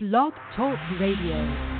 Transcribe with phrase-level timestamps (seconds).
[0.00, 1.77] Blog Talk Radio.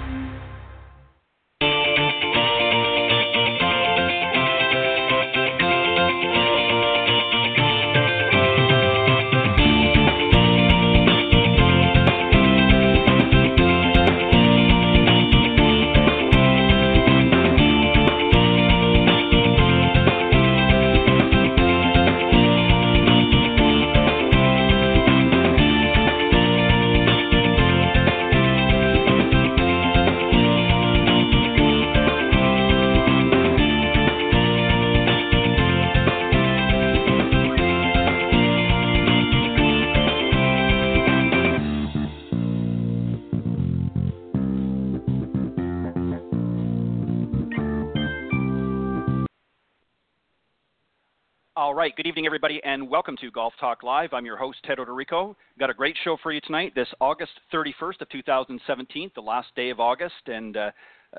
[51.79, 51.95] Right.
[51.95, 54.13] Good evening, everybody, and welcome to Golf Talk Live.
[54.13, 55.37] I'm your host, Ted Oderico.
[55.61, 56.73] Got a great show for you tonight.
[56.75, 60.73] This August 31st of 2017, the last day of August, and uh,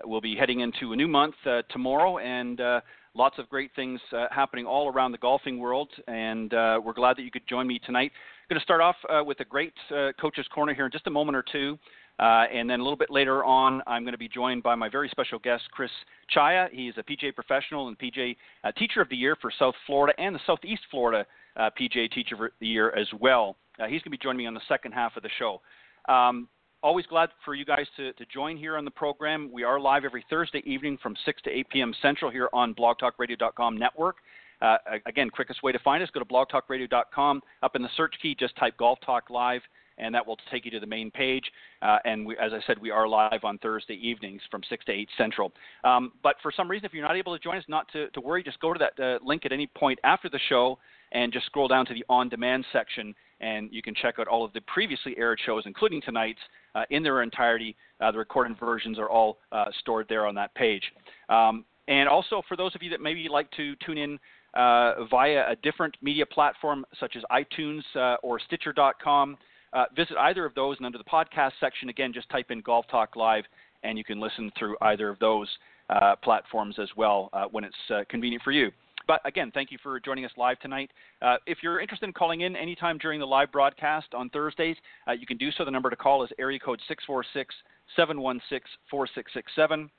[0.03, 2.81] we'll be heading into a new month uh, tomorrow, and uh,
[3.13, 5.87] lots of great things uh, happening all around the golfing world.
[6.09, 8.11] And uh, we're glad that you could join me tonight.
[8.49, 9.71] Going to start off uh, with a great
[10.19, 11.79] coach's corner here in just a moment or two.
[12.19, 14.89] Uh, and then a little bit later on, I'm going to be joined by my
[14.89, 15.91] very special guest, Chris
[16.35, 16.67] Czaja.
[16.69, 20.35] He's a PGA professional and PGA uh, Teacher of the Year for South Florida and
[20.35, 23.55] the Southeast Florida uh, PGA Teacher of the Year as well.
[23.79, 25.61] Uh, he's going to be joining me on the second half of the show.
[26.09, 26.49] Um,
[26.83, 29.49] always glad for you guys to, to join here on the program.
[29.53, 31.93] We are live every Thursday evening from 6 to 8 p.m.
[32.01, 34.17] Central here on blogtalkradio.com network.
[34.61, 37.41] Uh, again, quickest way to find us, go to blogtalkradio.com.
[37.63, 39.61] Up in the search key, just type Golf Talk Live
[39.99, 41.43] and that will take you to the main page.
[41.81, 44.91] Uh, and we, as I said, we are live on Thursday evenings from 6 to
[44.91, 45.51] 8 Central.
[45.83, 48.21] Um, but for some reason, if you're not able to join us, not to, to
[48.21, 50.77] worry, just go to that uh, link at any point after the show
[51.11, 54.45] and just scroll down to the on demand section, and you can check out all
[54.45, 56.39] of the previously aired shows, including tonight's,
[56.75, 57.75] uh, in their entirety.
[57.99, 60.83] Uh, the recorded versions are all uh, stored there on that page.
[61.29, 64.19] Um, and also, for those of you that maybe like to tune in
[64.53, 67.81] uh, via a different media platform such as iTunes
[68.21, 69.37] or Stitcher.com,
[69.73, 72.85] uh, visit either of those, and under the podcast section, again, just type in Golf
[72.89, 73.43] Talk Live,
[73.83, 75.47] and you can listen through either of those
[75.89, 78.71] uh, platforms as well uh, when it's uh, convenient for you.
[79.07, 80.91] But again, thank you for joining us live tonight.
[81.21, 84.75] Uh, if you're interested in calling in anytime during the live broadcast on Thursdays,
[85.17, 85.65] you can do so.
[85.65, 87.55] The number to call is area code 646
[87.95, 89.89] 716 4667.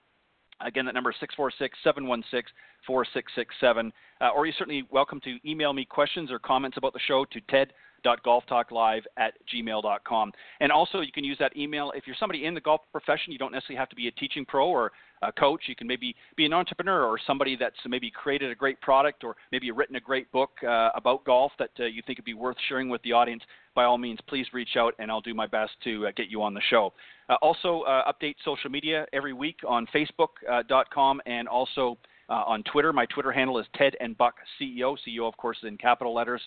[0.61, 2.55] Again, that number is 646 716
[2.87, 3.93] 4667.
[4.37, 7.73] Or you're certainly welcome to email me questions or comments about the show to ted
[8.05, 10.33] golftalklive at gmail.com.
[10.61, 13.33] And also, you can use that email if you're somebody in the golf profession.
[13.33, 15.65] You don't necessarily have to be a teaching pro or a coach.
[15.67, 19.37] You can maybe be an entrepreneur or somebody that's maybe created a great product or
[19.53, 22.57] maybe written a great book uh, about golf that uh, you think would be worth
[22.69, 23.43] sharing with the audience.
[23.75, 26.43] By all means, please reach out and I'll do my best to uh, get you
[26.43, 26.93] on the show.
[27.29, 32.93] Uh, also, uh, update social media every week on Facebook.com uh, and also on Twitter.
[32.93, 34.97] My Twitter handle is Ted and Buck CEO.
[35.07, 36.41] CEO, of course, is in capital letters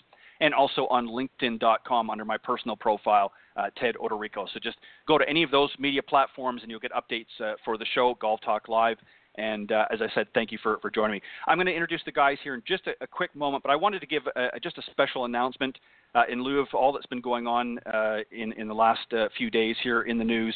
[0.44, 4.46] and also on LinkedIn.com under my personal profile, uh, Ted Odorico.
[4.52, 4.76] So just
[5.08, 8.14] go to any of those media platforms and you'll get updates uh, for the show,
[8.20, 8.98] Golf Talk Live.
[9.38, 11.22] And uh, as I said, thank you for, for joining me.
[11.46, 13.76] I'm going to introduce the guys here in just a, a quick moment, but I
[13.76, 15.78] wanted to give a, just a special announcement
[16.14, 19.28] uh, in lieu of all that's been going on uh, in, in the last uh,
[19.38, 20.54] few days here in the news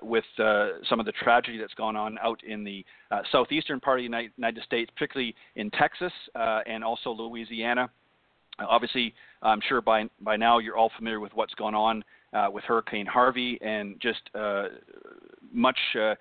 [0.00, 0.24] with
[0.88, 2.84] some of the tragedy that's gone on out in the
[3.32, 6.12] southeastern part of the United States, particularly in Texas
[6.66, 7.90] and also Louisiana.
[8.60, 12.64] Obviously, I'm sure by by now you're all familiar with what's gone on uh, with
[12.64, 14.64] Hurricane Harvey and just uh,
[15.52, 16.14] much uh,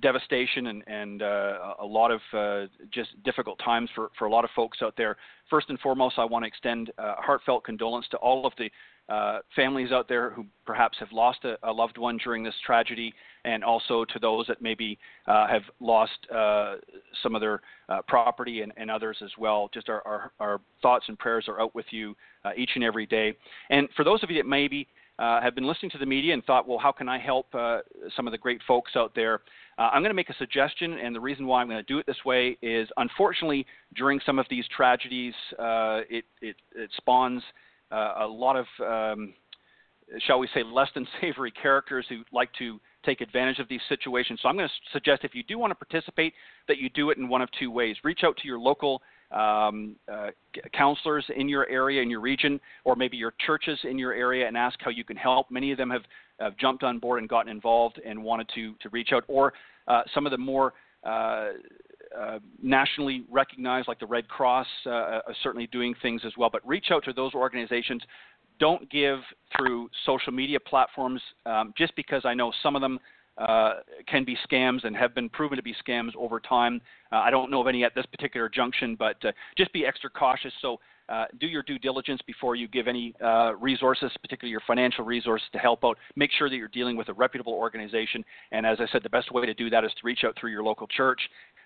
[0.00, 4.44] devastation and, and uh, a lot of uh, just difficult times for, for a lot
[4.44, 5.16] of folks out there.
[5.48, 8.70] First and foremost, I want to extend heartfelt condolence to all of the
[9.10, 13.12] uh, families out there who perhaps have lost a, a, loved one during this tragedy,
[13.44, 14.96] and also to those that maybe
[15.26, 16.76] uh, have lost uh,
[17.20, 19.68] some of their uh, property and, and, others as well.
[19.74, 23.04] Just our, our, our, thoughts and prayers are out with you uh, each and every
[23.04, 23.36] day.
[23.70, 24.86] And for those of you that maybe
[25.20, 27.46] have been listening to the media and thought, well, how can I help
[28.16, 29.40] some of the great folks out there?
[29.78, 32.06] I'm going to make a suggestion, and the reason why I'm going to do it
[32.06, 37.42] this way is unfortunately, during some of these tragedies, it, it, it spawns
[37.90, 39.34] uh, a lot of, um,
[40.26, 44.40] shall we say, less than savory characters who like to take advantage of these situations.
[44.42, 46.34] So I'm going to suggest if you do want to participate,
[46.68, 47.96] that you do it in one of two ways.
[48.04, 50.28] Reach out to your local um, uh,
[50.72, 54.56] counselors in your area, in your region, or maybe your churches in your area and
[54.56, 55.50] ask how you can help.
[55.50, 56.02] Many of them have,
[56.40, 59.52] have jumped on board and gotten involved and wanted to, to reach out, or
[59.88, 60.74] uh, some of the more
[61.04, 61.48] uh,
[62.18, 66.50] uh, nationally recognized, like the Red Cross, uh, are certainly doing things as well.
[66.50, 68.02] But reach out to those organizations.
[68.58, 69.18] don't give
[69.56, 73.00] through social media platforms um, just because I know some of them
[73.40, 73.74] uh,
[74.06, 76.80] can be scams and have been proven to be scams over time.
[77.10, 80.10] Uh, I don't know of any at this particular junction, but uh, just be extra
[80.10, 80.52] cautious.
[80.60, 80.78] So
[81.10, 85.48] uh, do your due diligence before you give any uh, resources, particularly your financial resources,
[85.52, 85.98] to help out.
[86.14, 88.24] Make sure that you're dealing with a reputable organization.
[88.52, 90.52] And as I said, the best way to do that is to reach out through
[90.52, 91.20] your local church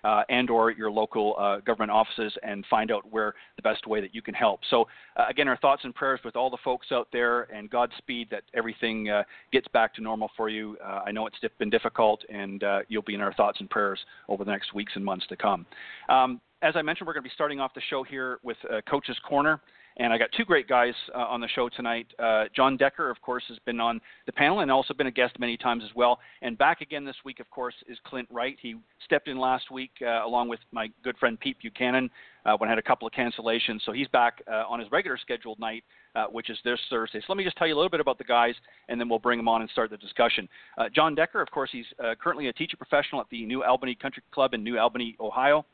[0.05, 3.99] uh, and or your local uh, government offices and find out where the best way
[3.99, 4.59] that you can help.
[4.69, 4.87] So
[5.17, 8.43] uh, again, our thoughts and prayers with all the folks out there, and Godspeed that
[8.53, 10.77] everything uh, gets back to normal for you.
[10.83, 13.99] Uh, I know it's been difficult, and uh, you'll be in our thoughts and prayers
[14.29, 15.65] over the next weeks and months to come.
[16.07, 18.57] Um, as I mentioned, we're going to be starting off the show here with
[18.89, 19.59] Coach's Corner.
[19.97, 22.07] And I got two great guys uh, on the show tonight.
[22.19, 25.39] Uh, Jon Decker, of course, has been on the panel and also been a guest
[25.39, 26.19] many times as well.
[26.41, 28.57] And back again this week, of course, is Clint Wright.
[28.61, 28.75] He
[29.05, 32.09] stepped in last week uh, along with my good friend Pete Buchanan
[32.45, 33.79] uh, when I had a couple of cancellations.
[33.85, 37.19] So he's back uh, on his regular scheduled night, uh, which is this Thursday.
[37.19, 38.55] So let me just tell you a little bit about the guys,
[38.89, 40.49] and then we'll bring them on and start the discussion.
[40.93, 41.85] Jon Decker, of course, he's
[42.21, 45.65] currently a teacher professional at the New Albany Country Club in New Albany, Ohio.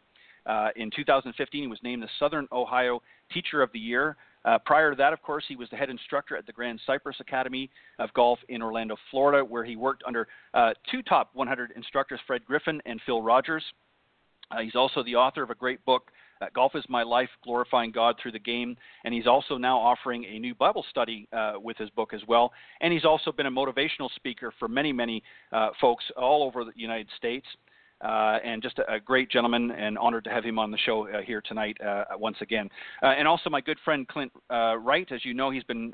[0.76, 3.02] In 2015, he was named the Southern Ohio
[3.34, 4.18] Teacher of the Year.
[4.44, 7.18] Uh, prior to that, of course, he was the head instructor at the Grand Cypress
[7.20, 12.20] Academy of Golf in Orlando, Florida, where he worked under uh, two top 100 instructors,
[12.26, 13.64] Fred Griffin and Phil Rodgers.
[14.50, 16.12] Uh, he's also the author of a great book,
[16.42, 18.76] uh, Golf is My Life Glorifying God Through the Game.
[19.06, 22.52] And he's also now offering a new Bible study uh, with his book as well.
[22.82, 26.72] And he's also been a motivational speaker for many, many uh, folks all over the
[26.76, 27.46] United States
[28.04, 31.08] uh, and just a, a, great gentleman, and honored to have him on the show
[31.08, 32.70] uh, here tonight uh, once again.
[33.04, 35.94] Uh, and also my good friend Clint uh, Wright, as you know, he's been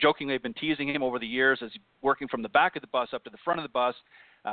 [0.00, 1.70] jokingly I've been teasing him over the years as
[2.02, 3.94] working from the back of the bus up to the front of the bus.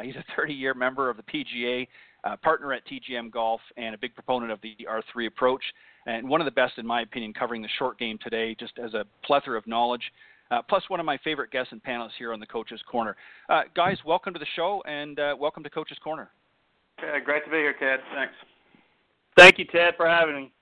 [0.04, 1.88] he's a 30-year member of the PGA,
[2.42, 5.64] partner at TGM Golf, and a big proponent of the R3 approach.
[6.06, 8.94] And one of the best, in my opinion, covering the short game today, just as
[8.94, 10.04] a plethora of knowledge.
[10.52, 13.16] Uh, plus one of my favorite guests and panelists here on the Coach's Corner.
[13.50, 16.32] Uh, guys, welcome to the show and uh, welcome to Coach's Corner.
[17.04, 18.00] Okay, great to be here, Ted.
[18.14, 18.34] Thanks.
[19.38, 20.54] Thank you, Ted, for having me.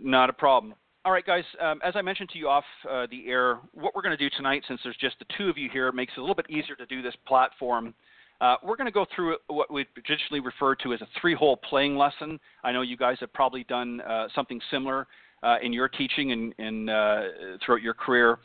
[0.00, 0.74] Not a problem.
[1.04, 1.44] All right, guys.
[1.60, 4.28] Um, as I mentioned to you off uh, the air, what we're going to do
[4.36, 6.50] tonight, since there's just the two of you here, it makes it a little bit
[6.50, 7.94] easier to do this platform.
[8.40, 11.96] Uh, we're going to go through what we traditionally refer to as a three-hole playing
[11.96, 12.40] lesson.
[12.64, 15.06] I know you guys have probably done uh, something similar
[15.42, 17.20] uh, in your teaching and, and uh,
[17.64, 18.38] throughout your career.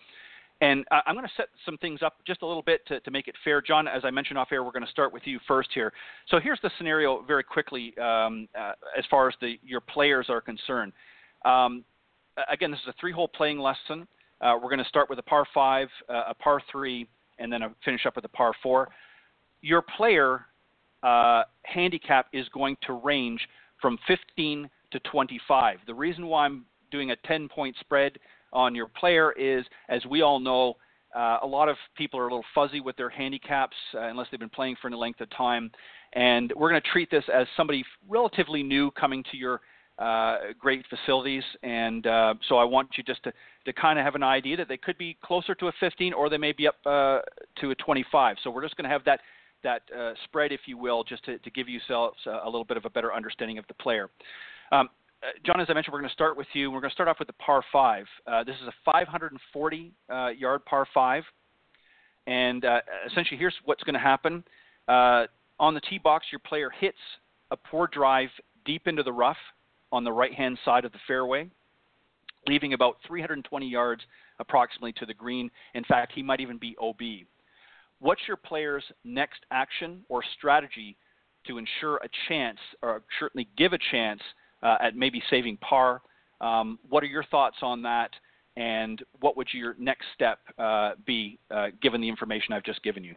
[0.62, 3.12] And uh, I'm going to set some things up just a little bit to, to,
[3.12, 3.62] make it fair.
[3.62, 5.92] Jon, as I mentioned off air, we're going to start with you first here.
[6.30, 10.40] So here's the scenario very quickly um, uh, as far as the, your players are
[10.40, 10.94] concerned.
[11.44, 11.84] Um,
[12.50, 14.08] again, this is a three hole playing lesson.
[14.42, 17.08] Uh, we're going to start with a par five, uh, a par three,
[17.40, 18.88] and then finish up with a par four.
[19.62, 20.46] Your player
[21.04, 23.42] uh, handicap is going to range
[23.82, 25.80] from 15 to 25.
[25.86, 28.18] The reason why I'm doing a 10 point spread
[28.54, 30.76] on your player is, as we all know,
[31.16, 34.40] uh, a lot of people are a little fuzzy with their handicaps uh, unless they've
[34.40, 35.72] been playing for any length of time.
[36.14, 39.62] And we're going to treat this as somebody relatively new coming to your
[39.98, 41.44] uh, great facilities.
[41.64, 43.34] And uh, so I want you just to,
[43.66, 46.30] to kind of have an idea that they could be closer to a 15 or
[46.30, 47.20] they may be up uh,
[47.62, 48.38] to a 25.
[48.44, 49.22] So we're just going to have that
[49.64, 52.86] that uh, spread, if you will, just to, to give yourselves a little bit of
[52.86, 54.12] a better understanding of the player.
[54.72, 54.90] Um,
[55.26, 56.70] uh, Jon, as I mentioned, we're going to start with you.
[56.70, 58.06] We're going to start off with the par five.
[58.28, 61.24] Uh, this is a 540 uh, yard par five,
[62.28, 64.44] and uh, essentially, here's what's going to happen.
[64.88, 65.26] Uh,
[65.60, 66.98] on the tee box, your player hits
[67.52, 68.30] a poor drive
[68.66, 69.38] deep into the rough
[69.92, 71.50] on the right-hand side of the fairway,
[72.48, 74.02] leaving about 320 yards
[74.40, 75.50] approximately to the green.
[75.74, 77.02] In fact, he might even be OB.
[78.00, 80.98] What's your player's next action or strategy
[81.48, 84.22] to ensure a chance, or certainly give a chance?
[84.64, 86.02] Uh, at maybe saving par.
[86.42, 88.12] Um, what are your thoughts on that?
[88.58, 93.04] And what would your next step uh, be, uh, given the information I've just given
[93.04, 93.14] you?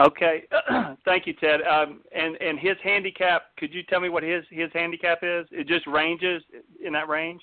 [0.00, 0.44] Okay,
[1.04, 1.60] thank you, Ted.
[1.62, 3.54] Um, and and his handicap.
[3.58, 5.46] Could you tell me what his his handicap is?
[5.50, 6.42] It just ranges
[6.82, 7.42] in that range.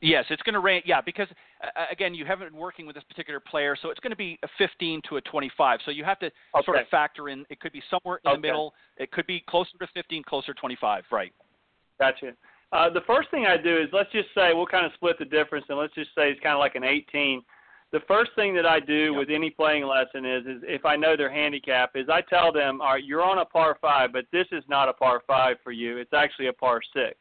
[0.00, 0.84] Yes, it's going to range.
[0.86, 1.28] Yeah, because
[1.62, 4.38] uh, again, you haven't been working with this particular player, so it's going to be
[4.42, 5.80] a 15 to a 25.
[5.84, 6.64] So you have to okay.
[6.64, 7.44] sort of factor in.
[7.50, 8.36] It could be somewhere in okay.
[8.36, 8.72] the middle.
[8.96, 11.04] It could be closer to 15, closer to 25.
[11.12, 11.32] Right.
[12.00, 12.32] Gotcha.
[12.72, 15.24] Uh, the first thing I do is let's just say we'll kind of split the
[15.24, 17.42] difference, and let's just say it's kind of like an 18.
[17.92, 19.18] The first thing that I do yep.
[19.18, 22.80] with any playing lesson is, is if I know their handicap, is I tell them,
[22.80, 25.72] all right, you're on a par five, but this is not a par five for
[25.72, 25.98] you.
[25.98, 27.16] It's actually a par six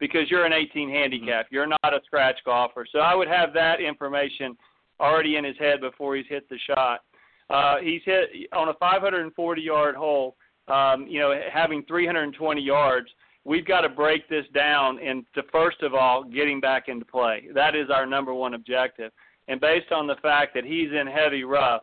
[0.00, 1.46] because you're an 18 handicap.
[1.46, 1.54] Mm-hmm.
[1.54, 2.84] You're not a scratch golfer.
[2.90, 4.56] So I would have that information
[5.00, 7.00] already in his head before he's hit the shot.
[7.48, 10.36] Uh, he's hit on a 540 yard hole.
[10.66, 13.08] Um, you know, having 320 yards
[13.48, 17.48] we've got to break this down into first of all getting back into play.
[17.54, 19.10] That is our number one objective.
[19.48, 21.82] And based on the fact that he's in heavy rough,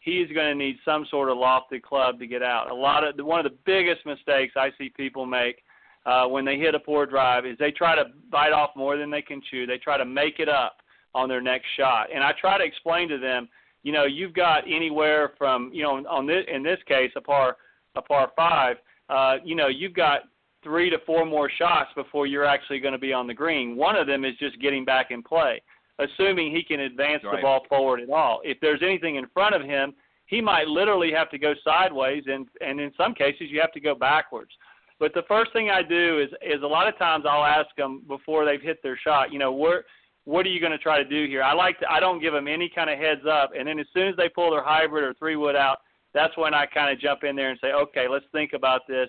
[0.00, 2.68] he's going to need some sort of lofted club to get out.
[2.68, 5.62] A lot of one of the biggest mistakes I see people make
[6.04, 9.10] uh, when they hit a poor drive is they try to bite off more than
[9.10, 9.66] they can chew.
[9.66, 10.78] They try to make it up
[11.14, 12.08] on their next shot.
[12.12, 13.48] And I try to explain to them,
[13.84, 17.56] you know, you've got anywhere from, you know, on this in this case a par
[17.94, 18.76] a par 5,
[19.08, 20.22] uh, you know, you've got
[20.64, 23.76] three to four more shots before you're actually going to be on the green.
[23.76, 25.62] One of them is just getting back in play,
[25.98, 27.36] assuming he can advance right.
[27.36, 28.40] the ball forward at all.
[28.42, 29.94] If there's anything in front of him,
[30.26, 33.80] he might literally have to go sideways, and and in some cases you have to
[33.80, 34.50] go backwards.
[34.98, 38.02] But the first thing I do is is a lot of times I'll ask them
[38.08, 39.84] before they've hit their shot, you know, where
[40.24, 41.42] what are you going to try to do here?
[41.42, 43.86] I like to I don't give them any kind of heads up, and then as
[43.92, 45.78] soon as they pull their hybrid or three wood out,
[46.14, 49.08] that's when I kind of jump in there and say, okay, let's think about this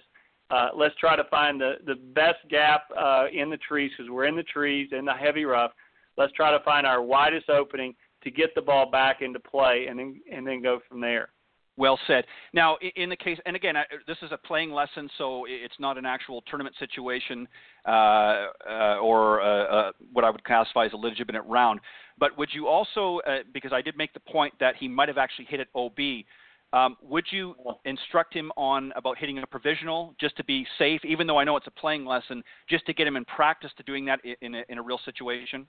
[0.51, 4.25] uh, let's try to find the, the best gap uh, in the trees because we're
[4.25, 5.71] in the trees in the heavy rough.
[6.17, 9.99] Let's try to find our widest opening to get the ball back into play and
[9.99, 11.29] then and then go from there.
[11.77, 12.23] Well said.
[12.53, 13.75] Now, in the case, and again,
[14.07, 17.45] this is a playing lesson, so it's not an actual tournament situation
[17.85, 21.81] uh, uh, or uh, uh, what I would classify as a legitimate round.
[22.17, 25.17] But would you also, uh, because I did make the point that he might have
[25.17, 25.97] actually hit it OB,
[26.75, 27.55] um, would you
[27.85, 31.55] instruct him on about hitting a provisional just to be safe, even though I know
[31.55, 34.63] it's a playing lesson, just to get him in practice to doing that in a,
[34.67, 35.65] in a real situation?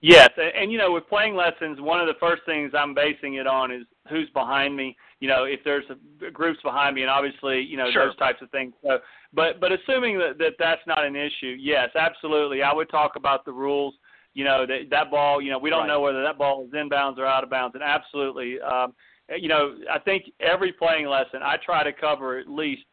[0.00, 3.34] Yes, and, and you know, with playing lessons, one of the first things I'm basing
[3.34, 4.96] it on is who's behind me.
[5.20, 8.06] You know, if there's a, groups behind me, and obviously, you know, sure.
[8.06, 8.74] those types of things.
[8.82, 8.98] So,
[9.32, 13.44] but but assuming that, that that's not an issue, yes, absolutely, I would talk about
[13.44, 13.94] the rules.
[14.34, 15.40] You know, that that ball.
[15.40, 15.88] You know, we don't right.
[15.88, 18.60] know whether that ball is inbounds or out of bounds, and absolutely.
[18.60, 18.94] Um,
[19.36, 22.84] you know, I think every playing lesson I try to cover at least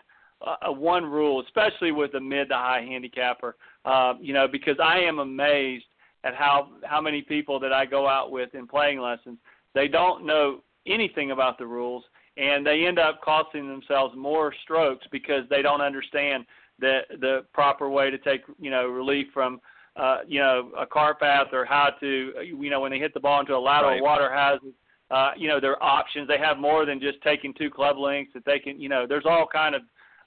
[0.45, 3.55] uh, one rule, especially with a mid to high handicapper.
[3.85, 5.85] Uh, you know, because I am amazed
[6.25, 9.37] at how how many people that I go out with in playing lessons
[9.75, 12.03] they don't know anything about the rules
[12.37, 16.45] and they end up costing themselves more strokes because they don't understand
[16.79, 19.61] the the proper way to take you know relief from
[19.95, 23.19] uh, you know a car path or how to you know when they hit the
[23.19, 24.03] ball into a lateral right.
[24.03, 24.73] water hazard
[25.11, 26.27] uh, you know, their options.
[26.27, 29.25] They have more than just taking two club links that they can, you know, there's
[29.25, 29.81] all kind of,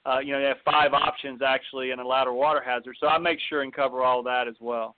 [0.05, 2.95] uh, you know, they have five options actually in a lateral water hazard.
[2.99, 4.95] So I make sure and cover all that as well.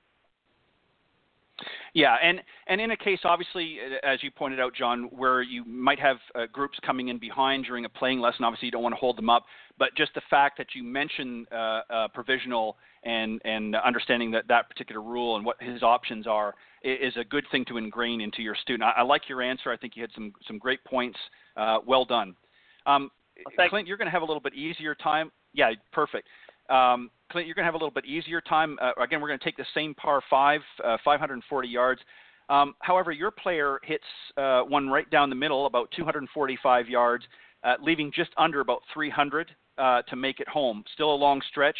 [1.93, 5.99] Yeah, and and in a case, obviously, as you pointed out, Jon, where you might
[5.99, 8.99] have uh, groups coming in behind during a playing lesson, obviously you don't want to
[8.99, 9.45] hold them up.
[9.77, 14.69] But just the fact that you mention uh, uh, provisional and and understanding that that
[14.69, 16.53] particular rule and what his options are
[16.83, 18.83] is a good thing to ingrain into your student.
[18.83, 19.71] I, I like your answer.
[19.71, 21.17] I think you had some some great points.
[21.57, 22.35] Uh, well done.
[22.85, 23.11] Um,
[23.57, 25.31] well, Clint, you're going to have a little bit easier time.
[25.53, 26.27] Yeah, perfect.
[26.71, 28.77] Um, Clint, you're going to have a little bit easier time.
[28.81, 32.01] Uh, again, we're going to take the same par five, uh, 540 yards.
[32.49, 34.03] Um, however, your player hits
[34.37, 37.25] uh, one right down the middle, about 245 yards,
[37.63, 40.83] uh, leaving just under about 300 uh, to make it home.
[40.93, 41.77] Still a long stretch.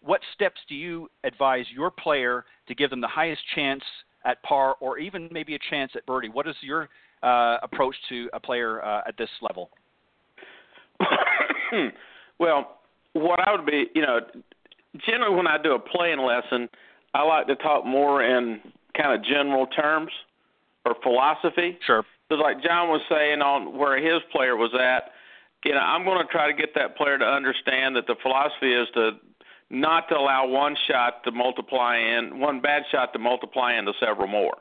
[0.00, 3.82] What steps do you advise your player to give them the highest chance
[4.24, 6.28] at par, or even maybe a chance at birdie?
[6.28, 6.88] What is your
[7.22, 9.70] uh, approach to a player at this level?
[12.38, 12.78] well,
[13.16, 14.20] what I would be, you know,
[15.06, 16.68] generally when I do a playing lesson,
[17.14, 18.60] I like to talk more in
[18.96, 20.10] kind of general terms
[20.84, 21.78] or philosophy.
[21.86, 22.04] Sure.
[22.28, 25.12] Because like Jon was saying on where his player was at,
[25.64, 28.72] you know, I'm going to try to get that player to understand that the philosophy
[28.72, 29.12] is to
[29.70, 34.28] not to allow one shot to multiply in one bad shot to multiply into several
[34.28, 34.56] more.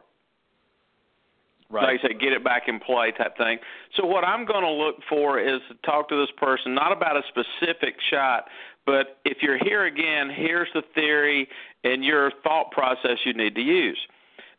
[1.69, 1.93] Right.
[1.93, 3.57] Like I say, get it back in play type thing.
[3.98, 7.17] So what I'm going to look for is to talk to this person not about
[7.17, 8.45] a specific shot,
[8.86, 11.48] but if you're here again, here's the theory
[11.84, 13.98] and your thought process you need to use.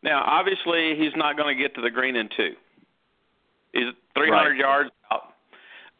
[0.03, 2.53] Now, obviously, he's not going to get to the green in two.
[3.73, 4.57] He's 300 right.
[4.57, 5.33] yards out.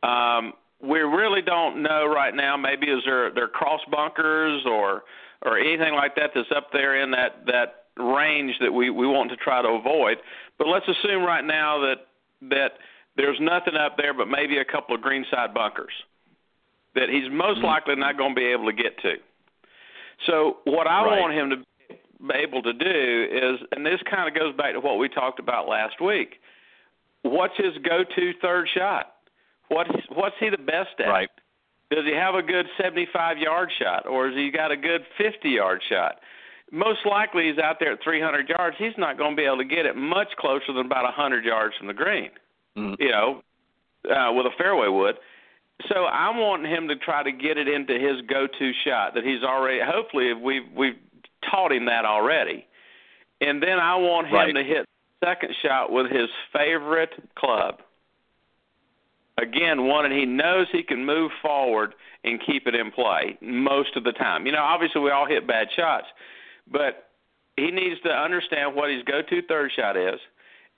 [0.07, 2.55] Um, we really don't know right now.
[2.55, 5.03] Maybe is there there cross bunkers or
[5.43, 9.29] or anything like that that's up there in that that range that we we want
[9.31, 10.17] to try to avoid.
[10.57, 12.07] But let's assume right now that
[12.49, 12.71] that
[13.15, 15.93] there's nothing up there but maybe a couple of greenside bunkers
[16.95, 17.65] that he's most mm-hmm.
[17.65, 19.13] likely not going to be able to get to.
[20.25, 21.19] So what I right.
[21.19, 21.57] want him to
[22.27, 25.39] be able to do is, and this kind of goes back to what we talked
[25.39, 26.35] about last week.
[27.21, 29.13] What's his go-to third shot?
[29.69, 31.07] What what's he the best at?
[31.07, 31.29] Right.
[31.91, 35.49] Does he have a good 75 yard shot, or has he got a good 50
[35.49, 36.19] yard shot?
[36.71, 38.75] Most likely he's out there at 300 yards.
[38.77, 41.75] He's not going to be able to get it much closer than about 100 yards
[41.77, 42.29] from the green.
[42.77, 42.95] Mm.
[42.99, 43.41] You know,
[44.09, 45.15] uh, with a fairway wood.
[45.89, 49.43] so I want him to try to get it into his go-to shot that he's
[49.43, 49.79] already.
[49.83, 50.97] Hopefully, we've we've
[51.49, 52.65] taught him that already,
[53.41, 54.53] and then I want him right.
[54.53, 54.85] to hit
[55.23, 57.79] second shot with his favorite club.
[59.39, 61.93] Again, one that he knows he can move forward
[62.23, 64.45] and keep it in play most of the time.
[64.45, 66.07] You know, obviously we all hit bad shots,
[66.71, 67.09] but
[67.55, 70.19] he needs to understand what his go-to third shot is,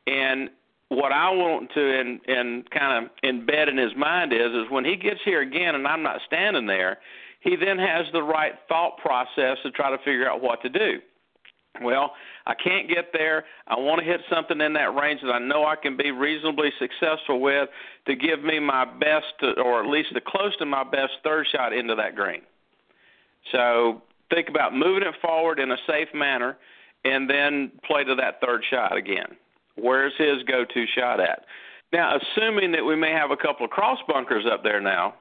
[0.08, 0.50] and
[0.90, 4.86] what I want to and and kind of embed in his mind is is when
[4.86, 6.98] he gets here again and I'm not standing there,
[7.42, 11.00] he then has the right thought process to try to figure out what to do.
[11.82, 12.14] Well,
[12.46, 13.46] I can't get there.
[13.68, 16.72] I want to hit something in that range that I know I can be reasonably
[16.80, 17.70] successful with
[18.08, 21.72] to give me my best, or at least the close to my best third shot
[21.72, 22.42] into that green.
[23.52, 26.58] So think about moving it forward in a safe manner,
[27.06, 29.38] and then play to that third shot again.
[29.76, 31.46] Where's his go-to shot at?
[31.92, 35.16] Now, assuming that we may have a couple of cross bunkers up there now,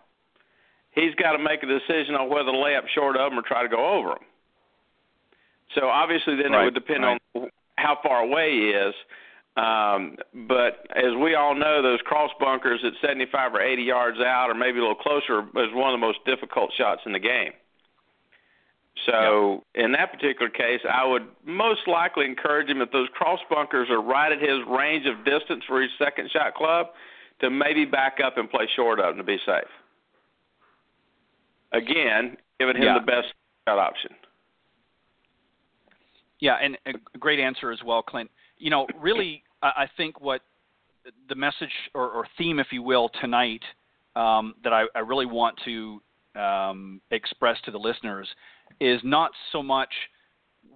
[0.92, 3.42] he's got to make a decision on whether to lay up short of them or
[3.42, 4.26] try to go over them.
[5.74, 7.20] So obviously, then right, it would depend right.
[7.34, 8.94] on how far away he is.
[9.56, 14.50] Um, but as we all know, those cross bunkers at 75 or 80 yards out,
[14.50, 17.52] or maybe a little closer, is one of the most difficult shots in the game.
[19.06, 23.88] So in that particular case, I would most likely encourage him if those cross bunkers
[23.90, 26.88] are right at his range of distance for his second shot club,
[27.40, 29.64] to maybe back up and play short of them to be safe.
[31.72, 32.98] Again, giving him Yeah.
[32.98, 33.28] the best
[33.68, 34.14] shot option.
[36.40, 38.30] Yeah, and a great answer as well, Clint.
[38.58, 40.42] You know, really, I I think what
[41.28, 43.62] the message or, or theme, if you will, tonight
[44.16, 46.00] um, that I, I really want to
[46.36, 48.28] um, express to the listeners
[48.80, 49.90] is not so much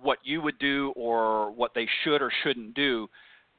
[0.00, 3.08] what you would do or what they should or shouldn't do,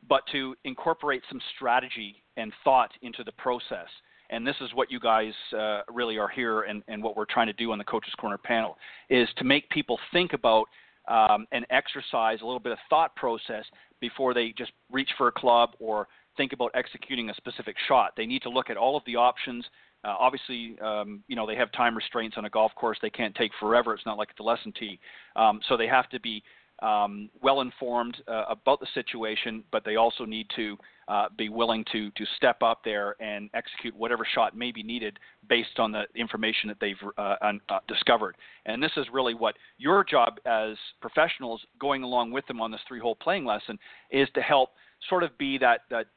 [0.08, 3.88] but to incorporate some strategy and thought into the process.
[4.30, 7.48] And this is what you guys uh, really are here, and, and what we're trying
[7.48, 8.78] to do on the Coaches Corner panel
[9.10, 10.66] is to make people think about
[11.08, 13.66] um, and exercise a little bit of thought process
[14.00, 18.14] before they just reach for a club or think about executing a specific shot.
[18.18, 19.66] They need to look at all of the options.
[20.04, 23.36] Uh, obviously, um, you know they have time restraints on a golf course; they can't
[23.36, 23.94] take forever.
[23.94, 25.00] It's not like the lesson tee,
[25.36, 26.44] um, so they have to be
[26.82, 29.64] um, well informed uh, about the situation.
[29.72, 30.78] But they also need to
[31.08, 35.20] uh, be willing to to step up there and execute whatever shot may be needed
[35.48, 38.36] based on the information that they've uh, un, uh, discovered.
[38.66, 42.82] And this is really what your job as professionals, going along with them on this
[42.88, 43.78] three-hole playing lesson,
[44.12, 44.72] is to help
[45.10, 46.08] sort of be that that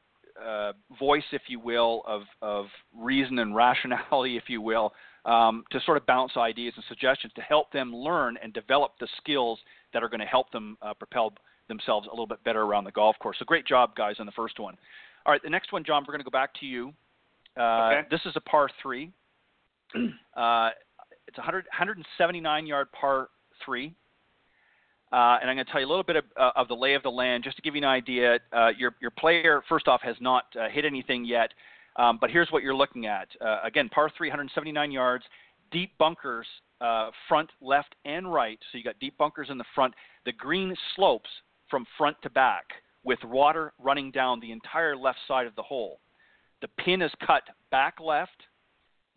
[0.45, 4.93] uh, voice, if you will, of, of reason and rationality, if you will,
[5.25, 9.07] um, to sort of bounce ideas and suggestions to help them learn and develop the
[9.17, 9.59] skills
[9.93, 11.33] that are going to help them uh, propel
[11.67, 13.37] themselves a little bit better around the golf course.
[13.39, 14.75] So great job, guys, on the first one.
[15.25, 16.93] All right, the next one, Jon, we're going to go back to you.
[17.59, 18.07] Uh, Okay.
[18.09, 19.11] This is a par three.
[20.35, 20.69] Uh,
[21.27, 23.29] it's a 100, 179 yard par
[23.65, 23.95] three.
[25.11, 26.93] Uh, and I'm going to tell you a little bit of, uh, of the lay
[26.93, 28.39] of the land just to give you an idea.
[28.51, 31.53] Uh, your, your player, first off, has not uh, hit anything yet,
[31.95, 33.29] um, but here's what you're looking at.
[33.39, 35.23] Uh, again, par 379 yards,
[35.71, 36.45] deep bunkers,
[36.81, 38.59] uh, front, left, and right.
[38.71, 39.93] So you got deep bunkers in the front.
[40.25, 41.29] The green slopes
[41.69, 42.65] from front to back
[43.05, 46.01] with water running down the entire left side of the hole.
[46.61, 48.43] The pin is cut back left,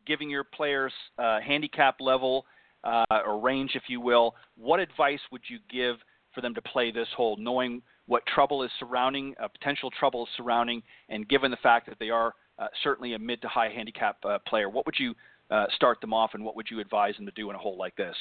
[0.07, 2.44] giving your players handicap level
[2.85, 4.35] uh, or range, if you will.
[4.57, 5.97] What advice would you give
[6.35, 10.29] for them to play this hole, knowing what trouble is surrounding, uh, potential trouble is
[10.37, 14.16] surrounding, and given the fact that they are uh, certainly a mid to high handicap
[14.25, 14.69] uh, player?
[14.69, 15.14] What would you
[15.51, 17.77] uh, start them off, and what would you advise them to do in a hole
[17.77, 18.14] like this?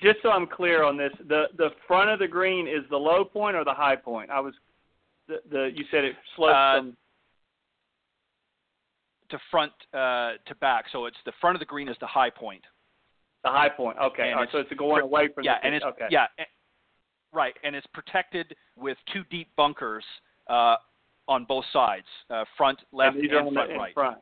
[0.00, 3.24] Just so I'm clear on this, the the front of the green is the low
[3.24, 4.30] point or the high point?
[4.30, 4.54] I was
[5.28, 6.96] the, the you said it slopes Uh, from
[9.30, 12.30] To front uh, to back, so it's the front of the green is the high
[12.30, 12.62] point.
[13.44, 13.96] The high point.
[14.02, 16.06] Okay, all right, so it's going away from yeah, the and it's okay.
[16.10, 16.44] yeah, eh,
[17.32, 20.04] right, and it's protected with two deep bunkers
[20.50, 20.76] uh,
[21.28, 23.94] on both sides, uh, front left and and front the, right.
[23.94, 24.18] front.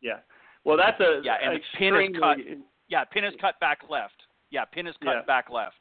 [0.00, 0.18] Yeah.
[0.64, 2.38] Well, that's a Yeah, and the pin is cut.
[2.88, 4.14] Yeah, pin is cut back left.
[4.50, 5.22] Yeah, pin is cut Yeah.
[5.26, 5.76] back left.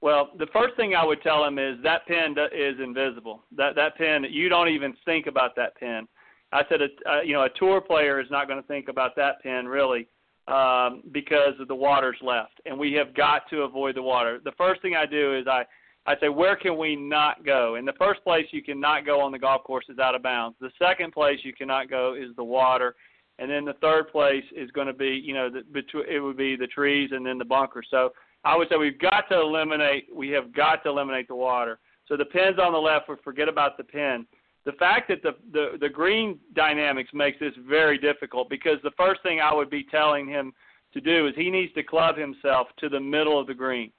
[0.00, 3.44] Well, the first thing I would tell him is that pin is invisible.
[3.56, 6.08] That that pin, you don't even think about that pin.
[6.52, 9.14] I said, a, uh, you know, a tour player is not going to think about
[9.16, 10.08] that pin really
[10.48, 14.40] um, because of the water's left, and we have got to avoid the water.
[14.42, 15.64] The first thing I do is I
[16.06, 17.74] I say, where can we not go?
[17.74, 20.56] In the first place, you cannot go on the golf course is out of bounds.
[20.60, 22.94] The second place you cannot go is the water,
[23.38, 25.62] and then the third place is going to be, you know, the,
[26.08, 27.82] it would be the trees and then the bunker.
[27.90, 28.12] So
[28.44, 30.08] I would say we've got to eliminate.
[30.14, 31.78] We have got to eliminate the water.
[32.06, 34.26] So the pins on the left, we forget about the pin.
[34.64, 39.22] The fact that the, the the green dynamics makes this very difficult because the first
[39.22, 40.52] thing I would be telling him
[40.92, 43.92] to do is he needs to club himself to the middle of the green.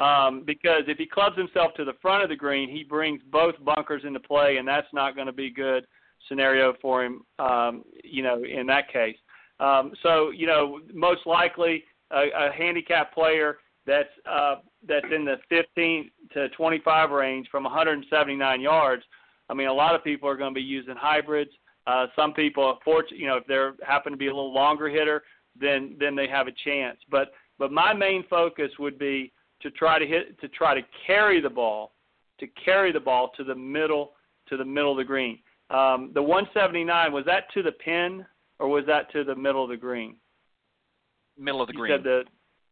[0.00, 3.54] Um, because if he clubs himself to the front of the green, he brings both
[3.64, 5.86] bunkers into play, and that's not going to be good
[6.28, 7.22] scenario for him.
[7.38, 9.16] Um, you know, in that case.
[9.60, 15.36] Um, so you know, most likely a, a handicap player that's uh, that's in the
[15.48, 19.02] 15 to 25 range from 179 yards.
[19.48, 21.50] I mean, a lot of people are going to be using hybrids.
[21.86, 22.78] Uh, some people,
[23.10, 25.22] you know, if they happen to be a little longer hitter,
[25.58, 26.98] then then they have a chance.
[27.10, 31.40] But but my main focus would be to try to hit to try to carry
[31.40, 31.92] the ball,
[32.40, 34.12] to carry the ball to the middle
[34.48, 35.38] to the middle of the green.
[35.70, 38.24] Um, the 179 was that to the pin
[38.58, 40.16] or was that to the middle of the green?
[41.38, 41.92] Middle of the you green.
[41.92, 42.24] Said the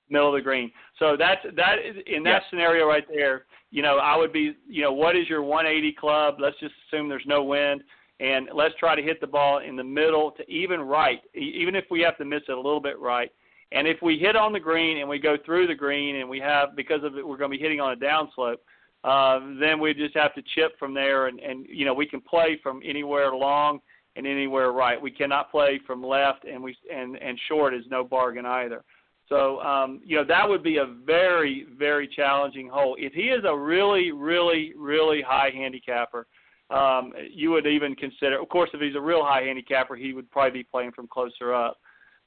[0.09, 0.71] middle of the green.
[0.99, 2.43] So that's that in that yes.
[2.51, 3.47] scenario right there.
[3.71, 4.57] You know, I would be.
[4.69, 6.37] You know, what is your 180 club?
[6.38, 7.83] Let's just assume there's no wind,
[8.21, 11.85] and let's try to hit the ball in the middle to even right, even if
[11.91, 13.31] we have to miss it a little bit right.
[13.73, 16.38] And if we hit on the green and we go through the green and we
[16.41, 18.57] have because of it we're going to be hitting on a downslope,
[19.05, 22.21] uh, then we just have to chip from there and, and you know we can
[22.21, 23.81] play from anywhere long
[24.15, 25.01] and anywhere right.
[25.01, 28.85] We cannot play from left and we and and short is no bargain either.
[29.33, 32.97] So um, you know that would be a very very challenging hole.
[32.99, 36.27] If he is a really really really high handicapper,
[36.68, 38.38] um, you would even consider.
[38.40, 41.55] Of course, if he's a real high handicapper, he would probably be playing from closer
[41.55, 41.79] up.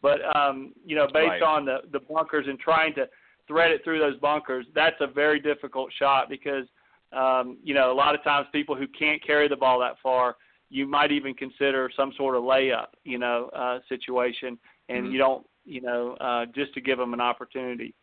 [0.02, 1.44] But um, you know, based right.
[1.44, 3.08] on the the bunkers and trying to
[3.48, 6.66] thread it through those bunkers, that's a very difficult shot because
[7.14, 10.38] um, you know a lot of times people who can't carry the ball that far,
[10.70, 14.58] you might even consider some sort of layup, you know, uh, situation,
[14.90, 15.12] and mm-hmm.
[15.14, 17.94] you don't, you know, uh, just to give them an opportunity.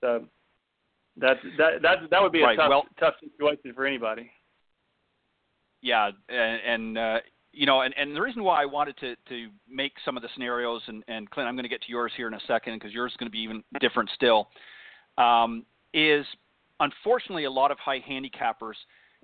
[0.00, 0.24] So
[1.16, 2.56] that's that that that would be a right.
[2.56, 4.30] tough well, tough situation for anybody.
[5.80, 7.18] Yeah, and, and uh,
[7.52, 10.28] you know, and, and the reason why I wanted to, to make some of the
[10.34, 12.92] scenarios, and, and Clint, I'm going to get to yours here in a second because
[12.92, 14.48] yours is going to be even different still,
[15.16, 16.26] um, is
[16.80, 18.74] unfortunately a lot of high handicappers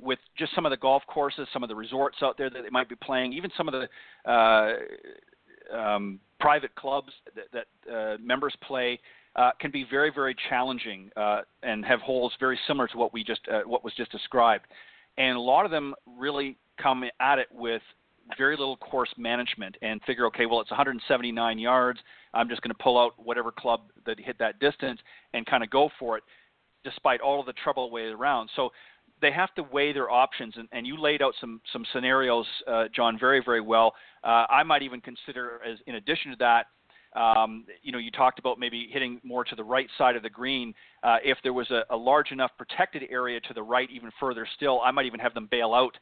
[0.00, 2.70] with just some of the golf courses, some of the resorts out there that they
[2.70, 8.54] might be playing, even some of the uh, um, private clubs that, that uh, members
[8.66, 9.00] play.
[9.36, 13.24] Uh, can be very, very challenging uh, and have holes very similar to what we
[13.24, 14.64] just uh, what was just described,
[15.18, 17.82] and a lot of them really come at it with
[18.38, 21.98] very little course management and figure, okay, well, it's 179 yards.
[22.32, 25.00] I'm just going to pull out whatever club that hit that distance
[25.32, 26.22] and kind of go for it,
[26.84, 28.50] despite all of the trouble way around.
[28.54, 28.70] So
[29.20, 32.84] they have to weigh their options, and, and you laid out some some scenarios, uh,
[32.94, 33.94] Jon, very very well.
[34.24, 36.66] Uh, I might even consider as in addition to that.
[37.18, 40.30] Um, you know, you talked about maybe hitting more to the right side of the
[40.30, 40.74] green.
[41.04, 44.48] Uh, if there was a, a large enough protected area to the right, even further
[44.56, 45.96] still, I might even have them bail out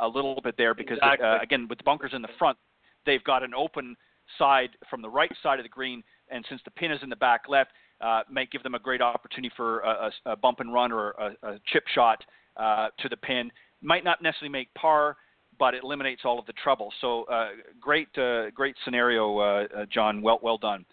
[0.00, 1.26] a little bit there because uh, exactly.
[1.26, 2.58] uh, again with the bunkers in the front,
[3.04, 3.96] they've got an open
[4.38, 7.16] side from the right side of the green, and since the pin is in the
[7.16, 10.72] back left, uh, may give them a great opportunity for a, a, a bump and
[10.72, 12.22] run or a, a chip shot
[12.56, 13.50] uh, to the pin.
[13.82, 15.16] Might not necessarily make par,
[15.58, 16.92] but it eliminates all of the trouble.
[17.00, 17.48] So uh,
[17.80, 20.22] great, uh, great scenario, uh, uh, Jon.
[20.22, 20.84] Well, well done.